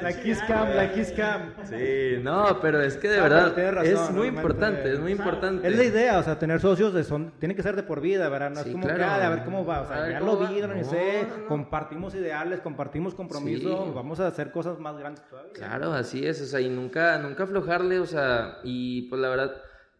La 0.00 0.12
Kiss 0.12 0.40
Cam, 0.46 0.68
la 0.76 0.92
Kiss 0.92 1.12
Cam. 1.16 1.52
Sí, 1.64 2.18
no, 2.22 2.60
pero 2.60 2.80
es 2.80 2.96
que 2.96 3.08
de 3.08 3.16
No, 3.16 3.22
verdad 3.24 3.72
razón, 3.72 3.86
es 3.92 4.10
muy 4.12 4.28
importante, 4.28 4.92
es 4.92 5.00
muy 5.00 5.10
importante. 5.10 5.66
Es 5.66 5.76
la 5.76 5.82
idea, 5.82 6.18
o 6.18 6.22
sea, 6.22 6.38
tener 6.38 6.60
socios 6.60 6.94
de 6.94 7.02
son, 7.02 7.32
tiene 7.40 7.56
que 7.56 7.62
ser 7.64 7.74
de 7.74 7.82
por 7.82 8.00
vida, 8.00 8.28
¿verdad? 8.28 8.50
No 8.50 8.62
Sí, 8.62 8.68
es 8.68 8.72
como 8.74 8.84
claro. 8.84 8.98
que, 9.00 9.04
ah, 9.04 9.18
de 9.18 9.24
a 9.24 9.30
ver 9.30 9.44
cómo 9.44 9.66
va, 9.66 9.80
o 9.82 9.88
sea, 9.88 10.08
ya 10.08 10.20
lo 10.20 10.36
vi, 10.36 10.60
lo 10.60 10.68
No, 10.68 10.84
sé, 10.84 11.26
no, 11.28 11.36
no. 11.38 11.46
compartimos 11.48 12.14
ideales, 12.14 12.60
compartimos 12.60 13.16
compromiso, 13.16 13.86
Sí. 13.86 13.92
vamos 13.92 14.20
a 14.20 14.28
hacer 14.28 14.52
cosas 14.52 14.78
más 14.78 14.96
grandes 14.98 15.26
todavía. 15.28 15.52
Claro, 15.52 15.92
así 15.92 16.24
es, 16.24 16.40
o 16.42 16.46
sea, 16.46 16.60
y 16.60 16.68
nunca, 16.68 17.18
nunca 17.18 17.42
aflojarle, 17.42 17.98
o 17.98 18.06
sea, 18.06 18.58
y 18.62 19.08
pues 19.08 19.20
la 19.20 19.28
verdad, 19.30 19.50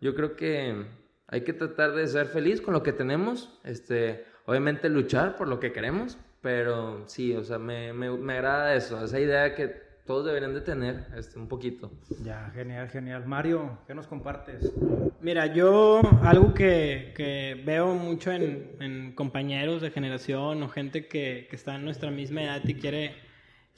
yo 0.00 0.14
creo 0.14 0.36
que 0.36 0.86
hay 1.28 1.42
que 1.42 1.52
tratar 1.52 1.92
de 1.92 2.06
ser 2.06 2.26
feliz 2.26 2.60
con 2.60 2.74
lo 2.74 2.82
que 2.82 2.92
tenemos, 2.92 3.58
este, 3.64 4.24
obviamente 4.44 4.88
luchar 4.88 5.36
por 5.36 5.48
lo 5.48 5.58
que 5.60 5.72
queremos, 5.72 6.18
pero 6.40 7.04
sí, 7.08 7.34
o 7.34 7.42
sea, 7.42 7.58
me, 7.58 7.92
me, 7.92 8.10
me 8.10 8.34
agrada 8.34 8.74
eso, 8.74 9.02
esa 9.04 9.18
idea 9.18 9.54
que 9.54 9.84
todos 10.06 10.24
deberían 10.24 10.54
de 10.54 10.60
tener, 10.60 11.06
este, 11.16 11.36
un 11.36 11.48
poquito. 11.48 11.90
Ya, 12.24 12.48
genial, 12.54 12.88
genial. 12.88 13.26
Mario, 13.26 13.78
¿qué 13.88 13.94
nos 13.94 14.06
compartes? 14.06 14.72
Mira, 15.20 15.46
yo 15.46 16.00
algo 16.22 16.54
que, 16.54 17.12
que 17.16 17.60
veo 17.66 17.92
mucho 17.94 18.30
en, 18.30 18.76
en 18.78 19.12
compañeros 19.16 19.82
de 19.82 19.90
generación 19.90 20.62
o 20.62 20.68
gente 20.68 21.08
que, 21.08 21.48
que 21.50 21.56
está 21.56 21.74
en 21.74 21.84
nuestra 21.84 22.12
misma 22.12 22.44
edad 22.44 22.62
y 22.68 22.74
quiere, 22.74 23.16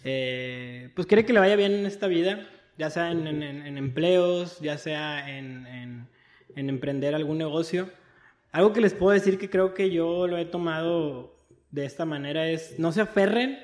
eh, 0.05 0.91
pues 0.95 1.07
quiere 1.07 1.25
que 1.25 1.33
le 1.33 1.41
vaya 1.41 1.57
bien 1.57 1.73
en 1.73 1.87
esta 1.87 2.07
vida, 2.09 2.47
ya 2.77 2.91
sea 2.91 3.11
en, 3.11 3.27
en- 3.27 3.79
empleos, 3.79 4.61
ya 4.61 4.77
sea 4.77 5.35
en, 5.35 5.67
en- 6.59 6.65
en 6.65 6.69
emprender 6.71 7.15
algún 7.15 7.39
negocio. 7.39 7.89
Algo 8.53 8.73
que 8.73 8.81
les 8.81 8.95
puedo 8.95 9.13
decir 9.13 9.39
que 9.39 9.51
creo 9.51 9.75
que 9.75 9.91
yo 9.91 10.27
lo 10.27 10.39
he 10.39 10.45
tomado 10.45 11.37
de 11.71 11.85
esta 11.85 12.05
manera 12.05 12.49
es 12.49 12.79
no 12.79 12.93
se 12.93 13.01
aferren 13.03 13.59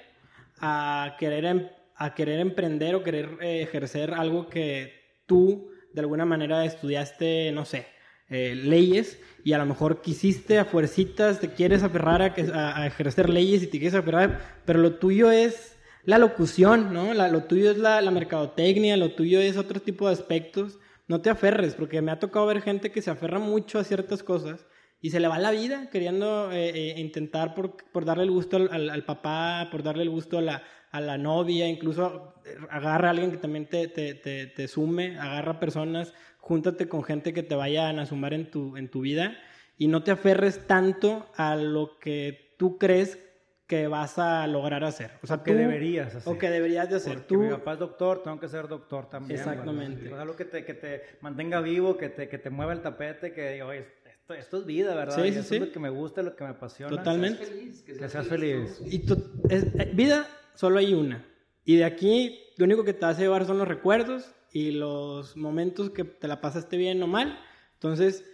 a 0.61 1.16
querer, 1.18 1.45
em- 1.45 1.68
a 1.97 2.14
querer 2.14 2.40
emprender 2.40 2.95
o 2.95 3.03
querer 3.03 3.38
eh, 3.40 3.62
ejercer 3.62 4.12
algo 4.14 4.49
que 4.49 4.92
tú 5.26 5.70
de 5.92 6.01
alguna 6.01 6.24
manera 6.24 6.64
estudiaste, 6.64 7.53
no 7.53 7.64
sé, 7.64 7.86
eh, 8.28 8.55
leyes 8.55 9.18
y 9.45 9.53
a 9.53 9.59
lo 9.59 9.66
mejor 9.66 10.03
quisiste 10.03 10.59
a 10.59 10.64
fuercitas, 10.64 11.40
te 11.40 11.51
quieres 11.53 11.82
aferrar 11.82 12.22
a, 12.22 12.34
a- 12.53 12.82
a 12.82 12.86
ejercer 12.86 13.28
leyes 13.30 13.62
y 13.62 13.66
te 13.66 13.78
quieres 13.78 13.95
aferrar, 13.95 14.40
pero 14.64 14.80
lo 14.80 14.95
tuyo 14.97 15.30
es 15.30 15.76
la 16.05 16.18
locución, 16.18 16.92
¿no? 16.92 17.14
Lo 17.14 17.45
tuyo 17.45 17.70
es 17.70 17.78
la 17.78 18.11
mercadotecnia, 18.11 18.97
lo 18.97 19.12
tuyo 19.12 19.40
es 19.40 19.57
otro 19.57 19.80
tipo 19.80 20.07
de 20.09 20.12
aspectos. 20.12 20.78
No 21.07 21.21
te 21.21 21.31
aferres, 21.31 21.75
porque 21.75 22.01
me 22.01 22.13
ha 22.13 22.19
tocado 22.19 22.47
ver 22.47 22.63
gente 22.63 22.91
que 22.91 23.03
se 23.03 23.11
aferra 23.11 23.39
mucho 23.39 23.79
a 23.79 23.85
ciertas 23.85 24.23
cosas 24.23 24.67
y 25.01 25.11
se 25.11 25.21
le 25.21 25.29
va 25.29 25.39
la 25.39 25.51
vida 25.51 25.91
queriendo 25.91 26.51
eh, 26.51 26.71
eh, 26.71 27.01
intentar 27.01 27.55
por, 27.55 27.77
por 27.93 28.07
darle 28.07 28.25
el 28.25 28.31
gusto 28.31 28.57
al, 28.57 28.91
al- 28.91 29.05
papá, 29.05 29.69
por 29.71 29.83
darle 29.83 30.03
el 30.05 30.11
gusto 30.11 30.39
a 30.39 30.43
la, 30.43 30.63
a 30.91 31.01
la 31.03 31.19
novia, 31.19 31.69
incluso 31.69 32.35
eh, 32.47 32.57
agarra 32.71 33.09
a 33.09 33.11
alguien 33.11 33.31
que 33.31 33.37
también 33.37 33.69
te, 33.69 33.89
te, 33.89 34.15
te, 34.15 34.47
te 34.47 34.67
sume, 34.69 35.19
agarra 35.19 35.61
personas, 35.61 36.15
júntate 36.39 36.89
con 36.89 37.03
gente 37.05 37.35
que 37.35 37.43
te 37.43 37.55
vayan 37.55 37.99
a 37.99 38.07
sumar 38.07 38.33
en 38.33 38.51
tu, 38.51 38.77
en 38.79 38.89
tu 38.91 39.03
vida 39.03 39.37
y 39.77 39.89
no 39.89 40.03
te 40.05 40.11
aferres 40.11 40.67
tanto 40.67 41.27
a 41.37 41.55
lo 41.57 41.99
que 41.99 42.55
tú 42.59 42.79
crees 42.79 43.19
que 43.67 43.89
vas 43.89 44.19
a 44.19 44.47
lograr 44.47 44.85
hacer. 44.85 45.12
O 45.23 45.27
sea, 45.27 45.43
que 45.43 45.53
tú- 45.53 45.57
deberías 45.59 46.15
hacer. 46.15 46.33
O 46.33 46.39
que 46.39 46.51
deberías 46.51 46.89
de 46.91 46.97
hacer. 46.97 47.15
Porque 47.15 47.29
tú, 47.29 47.39
mi 47.41 47.49
papá 47.51 47.73
es 47.75 47.79
doctor, 47.79 48.23
tengo 48.23 48.39
que 48.39 48.49
ser 48.49 48.69
doctor 48.69 49.09
también. 49.09 49.39
Exactamente. 49.39 49.95
¿verdad? 50.03 50.12
O 50.12 50.15
sea, 50.17 50.23
algo 50.23 50.37
que 50.37 50.45
te, 50.45 50.65
que 50.65 50.75
te 50.75 51.03
mantenga 51.23 51.61
vivo, 51.61 51.97
que 51.97 52.09
te, 52.11 52.29
que 52.29 52.39
te 52.39 52.51
mueva 52.51 52.73
el 52.75 52.83
tapete, 52.83 53.33
que 53.33 53.53
diga, 53.53 53.67
oye, 53.67 53.87
esto, 54.05 54.35
esto 54.35 54.59
es 54.59 54.67
vida, 54.67 54.95
¿verdad? 54.95 55.15
Sí, 55.17 55.23
Y 55.23 55.33
sí, 55.33 55.39
esto 55.39 55.49
sí. 55.49 55.55
es 55.57 55.61
lo 55.62 55.73
que 55.73 55.81
me 55.81 55.89
gusta, 55.91 56.23
lo 56.23 56.37
que 56.37 56.45
me 56.45 56.51
apasiona. 56.51 56.95
Totalmente. 56.97 57.45
Que 57.87 58.09
seas 58.09 58.27
feliz. 58.27 58.81
Y 58.85 58.99
tú- 59.07 59.31
es- 59.49 59.65
eh, 59.79 59.91
vida 59.95 60.27
solo 60.55 60.79
hay 60.79 60.93
una. 60.95 61.27
Y 61.65 61.77
de 61.77 61.85
aquí 61.85 62.41
lo 62.59 62.67
único 62.67 62.85
que 62.85 62.93
te 62.93 63.07
vas 63.07 63.17
a 63.19 63.21
llevar 63.23 63.47
son 63.47 63.57
los 63.59 63.67
recuerdos 63.67 64.31
y 64.53 64.73
los 64.73 65.37
momentos 65.39 65.89
que 65.91 66.05
te 66.05 66.29
la 66.29 66.41
pasaste 66.43 66.77
bien 66.77 67.03
o 67.03 67.07
mal. 67.07 67.39
Entonces, 67.75 68.25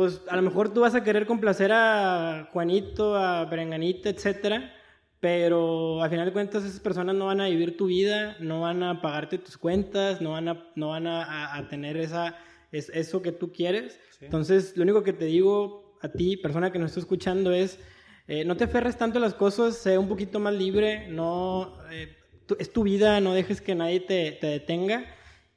pues 0.00 0.22
a 0.28 0.36
lo 0.36 0.40
mejor 0.40 0.72
tú 0.72 0.80
vas 0.80 0.94
a 0.94 1.04
querer 1.04 1.26
complacer 1.26 1.72
a 1.74 2.48
Juanito, 2.54 3.14
a 3.16 3.44
Berenganita, 3.44 4.08
etcétera, 4.08 4.72
pero 5.20 6.02
al 6.02 6.08
final 6.08 6.24
de 6.24 6.32
cuentas 6.32 6.64
esas 6.64 6.80
personas 6.80 7.14
no 7.14 7.26
van 7.26 7.42
a 7.42 7.48
vivir 7.48 7.76
tu 7.76 7.84
vida, 7.88 8.34
no 8.40 8.62
van 8.62 8.82
a 8.82 9.02
pagarte 9.02 9.36
tus 9.36 9.58
cuentas, 9.58 10.22
no 10.22 10.30
van 10.30 10.48
a, 10.48 10.72
no 10.74 10.88
van 10.88 11.06
a, 11.06 11.22
a- 11.22 11.58
a 11.58 11.68
tener 11.68 11.98
esa, 11.98 12.38
es, 12.72 12.88
eso 12.94 13.20
que 13.20 13.32
tú 13.32 13.52
quieres. 13.52 14.00
Entonces, 14.22 14.74
lo 14.74 14.84
único 14.84 15.02
que 15.02 15.12
te 15.12 15.26
digo 15.26 15.98
a 16.00 16.08
ti, 16.08 16.38
persona 16.38 16.72
que 16.72 16.78
nos 16.78 16.92
está 16.92 17.00
escuchando, 17.00 17.52
es 17.52 17.78
eh, 18.26 18.46
no 18.46 18.56
te 18.56 18.64
aferres 18.64 18.96
tanto 18.96 19.18
a 19.18 19.20
las 19.20 19.34
cosas, 19.34 19.76
sé 19.76 19.98
un 19.98 20.08
poquito 20.08 20.40
más 20.40 20.54
libre, 20.54 21.08
no, 21.08 21.74
eh, 21.90 22.16
tu- 22.46 22.56
es 22.58 22.72
tu 22.72 22.84
vida, 22.84 23.20
no 23.20 23.34
dejes 23.34 23.60
que 23.60 23.74
nadie 23.74 24.00
te, 24.00 24.32
te 24.40 24.46
detenga 24.46 25.04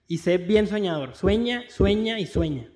y 0.10 0.18
sé 0.18 0.38
bien 0.38 0.68
soñador. 0.68 1.16
Sueña, 1.16 1.64
sueña 1.70 2.20
y 2.20 2.26
sueña. 2.26 2.73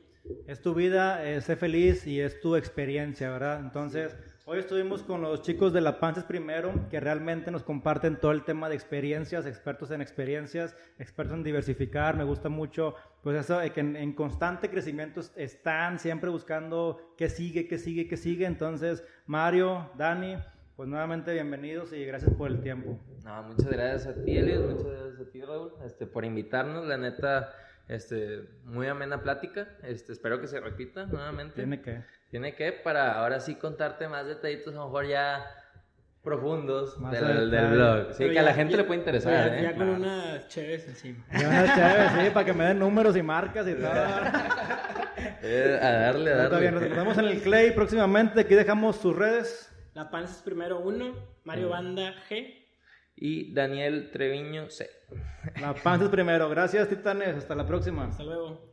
Es 0.48 0.62
tu 0.62 0.74
vida, 0.74 1.26
eh, 1.28 1.42
sé 1.42 1.56
feliz 1.56 2.06
y 2.08 2.22
es 2.22 2.40
tu 2.40 2.56
experiencia, 2.56 3.30
¿verdad? 3.32 3.60
Entonces, 3.60 4.16
hoy 4.46 4.60
estuvimos 4.60 5.04
con 5.04 5.22
los 5.22 5.42
chicos 5.42 5.74
de 5.74 5.82
La 5.82 6.00
Panza 6.00 6.22
es 6.22 6.26
Primero, 6.26 6.74
que 6.90 7.00
realmente 7.00 7.52
nos 7.52 7.64
comparten 7.64 8.18
todo 8.20 8.32
el 8.32 8.44
tema 8.44 8.70
de 8.70 8.76
experiencias, 8.76 9.46
expertos 9.46 9.92
en 9.92 10.02
experiencias, 10.02 10.76
expertos 11.00 11.36
en 11.36 11.44
diversificar. 11.44 12.16
Me 12.16 12.24
gusta 12.24 12.48
mucho, 12.50 12.96
pues 13.22 13.38
eso, 13.38 13.60
de 13.60 13.72
que 13.72 13.82
en, 13.82 13.96
en 13.96 14.14
constante 14.14 14.70
crecimiento 14.70 15.20
est- 15.20 15.38
están 15.38 16.00
siempre 16.00 16.30
buscando 16.30 17.14
qué 17.18 17.30
sigue, 17.30 17.68
qué 17.68 17.78
sigue, 17.78 18.08
qué 18.08 18.18
sigue. 18.18 18.46
Entonces, 18.46 19.04
Mario, 19.26 19.90
Dani, 19.98 20.38
pues 20.78 20.88
nuevamente 20.88 21.34
bienvenidos 21.34 21.92
y 21.92 22.06
gracias 22.06 22.34
por 22.36 22.52
el 22.52 22.62
tiempo. 22.62 23.00
No, 23.26 23.44
muchas 23.44 23.68
gracias 23.68 24.08
a 24.08 24.24
ti, 24.24 24.40
muchas 24.42 24.86
gracias 24.86 25.20
a 25.28 25.32
ti, 25.32 25.42
Raúl, 25.42 25.74
este, 25.86 26.06
por 26.06 26.24
invitarnos, 26.24 26.86
la 26.86 26.98
neta, 26.98 27.52
este, 27.88 28.44
muy 28.64 28.88
amena 28.88 29.22
plática, 29.22 29.68
este, 29.84 30.12
espero 30.14 30.40
que 30.42 30.48
se 30.48 30.60
repita 30.60 31.06
nuevamente. 31.06 31.56
Tiene 31.56 31.82
que. 31.82 32.04
Tiene 32.30 32.56
que, 32.56 32.72
para 32.74 33.20
ahora 33.20 33.40
sí 33.40 33.56
contarte 33.56 34.08
más 34.10 34.26
detallitos, 34.28 34.74
a 34.74 34.78
lo 34.80 34.86
mejor 34.86 35.08
ya 35.08 35.46
profundos 36.22 36.98
Más 37.00 37.14
del, 37.14 37.50
del 37.50 37.68
blog. 37.72 38.08
Sí, 38.12 38.16
Pero 38.20 38.34
que 38.34 38.40
a 38.40 38.44
la 38.44 38.54
gente 38.54 38.72
ya- 38.74 38.78
le 38.80 38.84
puede 38.84 39.00
interesar, 39.00 39.50
ya, 39.50 39.58
¿eh? 39.60 39.64
ya 39.64 39.76
con 39.76 39.88
unas 39.90 40.48
chéves 40.50 40.86
encima. 40.90 41.24
Ya 41.32 41.48
una 41.48 41.76
chévere, 41.76 42.26
sí, 42.26 42.30
para 42.34 42.46
que 42.46 42.54
me 42.54 42.66
den 42.66 42.80
números 42.80 43.16
y 43.16 43.22
marcas 43.24 43.68
y 43.68 43.74
todo. 43.76 43.92
Eh, 45.42 45.80
a 45.82 45.92
darle, 45.92 46.32
a 46.34 46.44
Está 46.46 46.60
bien, 46.60 46.74
nos 46.74 46.82
darle. 46.82 46.96
vemos 46.98 47.18
en 47.18 47.26
el 47.26 47.42
Clay 47.42 47.72
próximamente. 47.72 48.42
Aquí 48.42 48.54
dejamos 48.56 48.98
sus 48.98 49.16
redes. 49.16 49.72
La 49.94 50.10
Panza 50.10 50.34
es 50.34 50.42
primero 50.42 50.80
uno, 50.80 51.16
Mario 51.44 51.70
Banda 51.70 52.14
G. 52.30 52.57
Y 53.18 53.52
Daniel 53.54 54.12
Treviño 54.12 54.70
C. 54.70 54.90
La 55.60 55.74
panza 55.74 56.06
es 56.06 56.12
primero. 56.12 56.50
Gracias, 56.50 56.88
titanes. 56.88 57.36
Hasta 57.36 57.56
la 57.56 57.66
próxima. 57.66 58.06
Hasta 58.06 58.24
luego. 58.24 58.68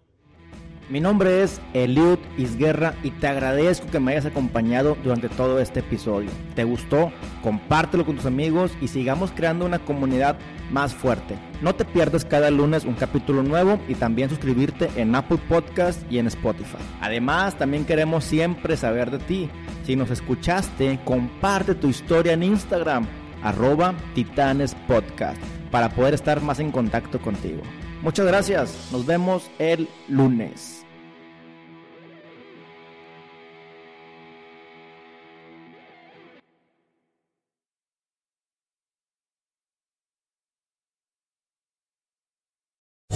Mi 0.90 1.01
nombre 1.01 1.42
es 1.42 1.62
Eliud 1.72 2.18
Isguerra 2.36 2.95
y 3.03 3.11
te 3.11 3.26
agradezco 3.26 3.86
que 3.90 4.01
me 4.01 4.12
hayas 4.12 4.26
acompañado 4.26 4.99
durante 5.03 5.30
todo 5.30 5.59
este 5.59 5.80
episodio. 5.80 6.28
¿Te 6.55 6.64
gustó? 6.64 7.11
Compártelo 7.42 8.05
con 8.05 8.16
tus 8.16 8.26
amigos 8.26 8.70
y 8.82 8.88
sigamos 8.88 9.30
creando 9.30 9.64
una 9.64 9.78
comunidad 9.78 10.36
más 10.70 10.92
fuerte. 10.92 11.38
No 11.62 11.74
te 11.74 11.86
pierdas 11.86 12.26
cada 12.26 12.51
lunes 12.51 12.84
un 12.84 12.97
capítulo 12.97 13.42
nuevo 13.42 13.80
y 13.88 13.95
también 13.95 14.28
suscribirte 14.28 14.90
en 14.97 15.14
Apple 15.14 15.38
Podcast 15.49 16.03
y 16.12 16.18
en 16.18 16.26
Spotify. 16.26 16.76
Además, 17.01 17.57
también 17.57 17.86
queremos 17.86 18.24
siempre 18.24 18.76
saber 18.76 19.11
de 19.11 19.20
ti. 19.20 19.51
Si 19.84 19.97
nos 19.97 20.11
escuchaste, 20.11 21.01
comparte 21.07 21.74
tu 21.74 21.88
historia 21.88 22.34
en 22.34 22.42
Instagram, 22.42 23.07
arroba 23.45 23.95
Titanes 24.14 24.74
Podcast 24.88 25.40
para 25.70 25.90
poder 25.90 26.14
estar 26.14 26.40
más 26.40 26.59
en 26.59 26.72
contacto 26.72 27.20
contigo. 27.20 27.62
Muchas 28.03 28.26
gracias, 28.26 28.88
nos 28.90 29.07
vemos 29.07 29.51
el 29.59 29.88
lunes. 30.09 30.84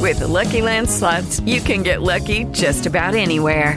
With 0.01 0.20
the 0.20 0.26
Lucky 0.26 0.62
Land 0.62 0.89
slots, 0.89 1.41
you 1.41 1.61
can 1.61 1.83
get 1.83 2.01
lucky 2.01 2.45
just 2.53 2.87
about 2.87 3.14
anywhere. 3.14 3.76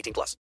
18 0.00 0.12
plus. 0.12 0.36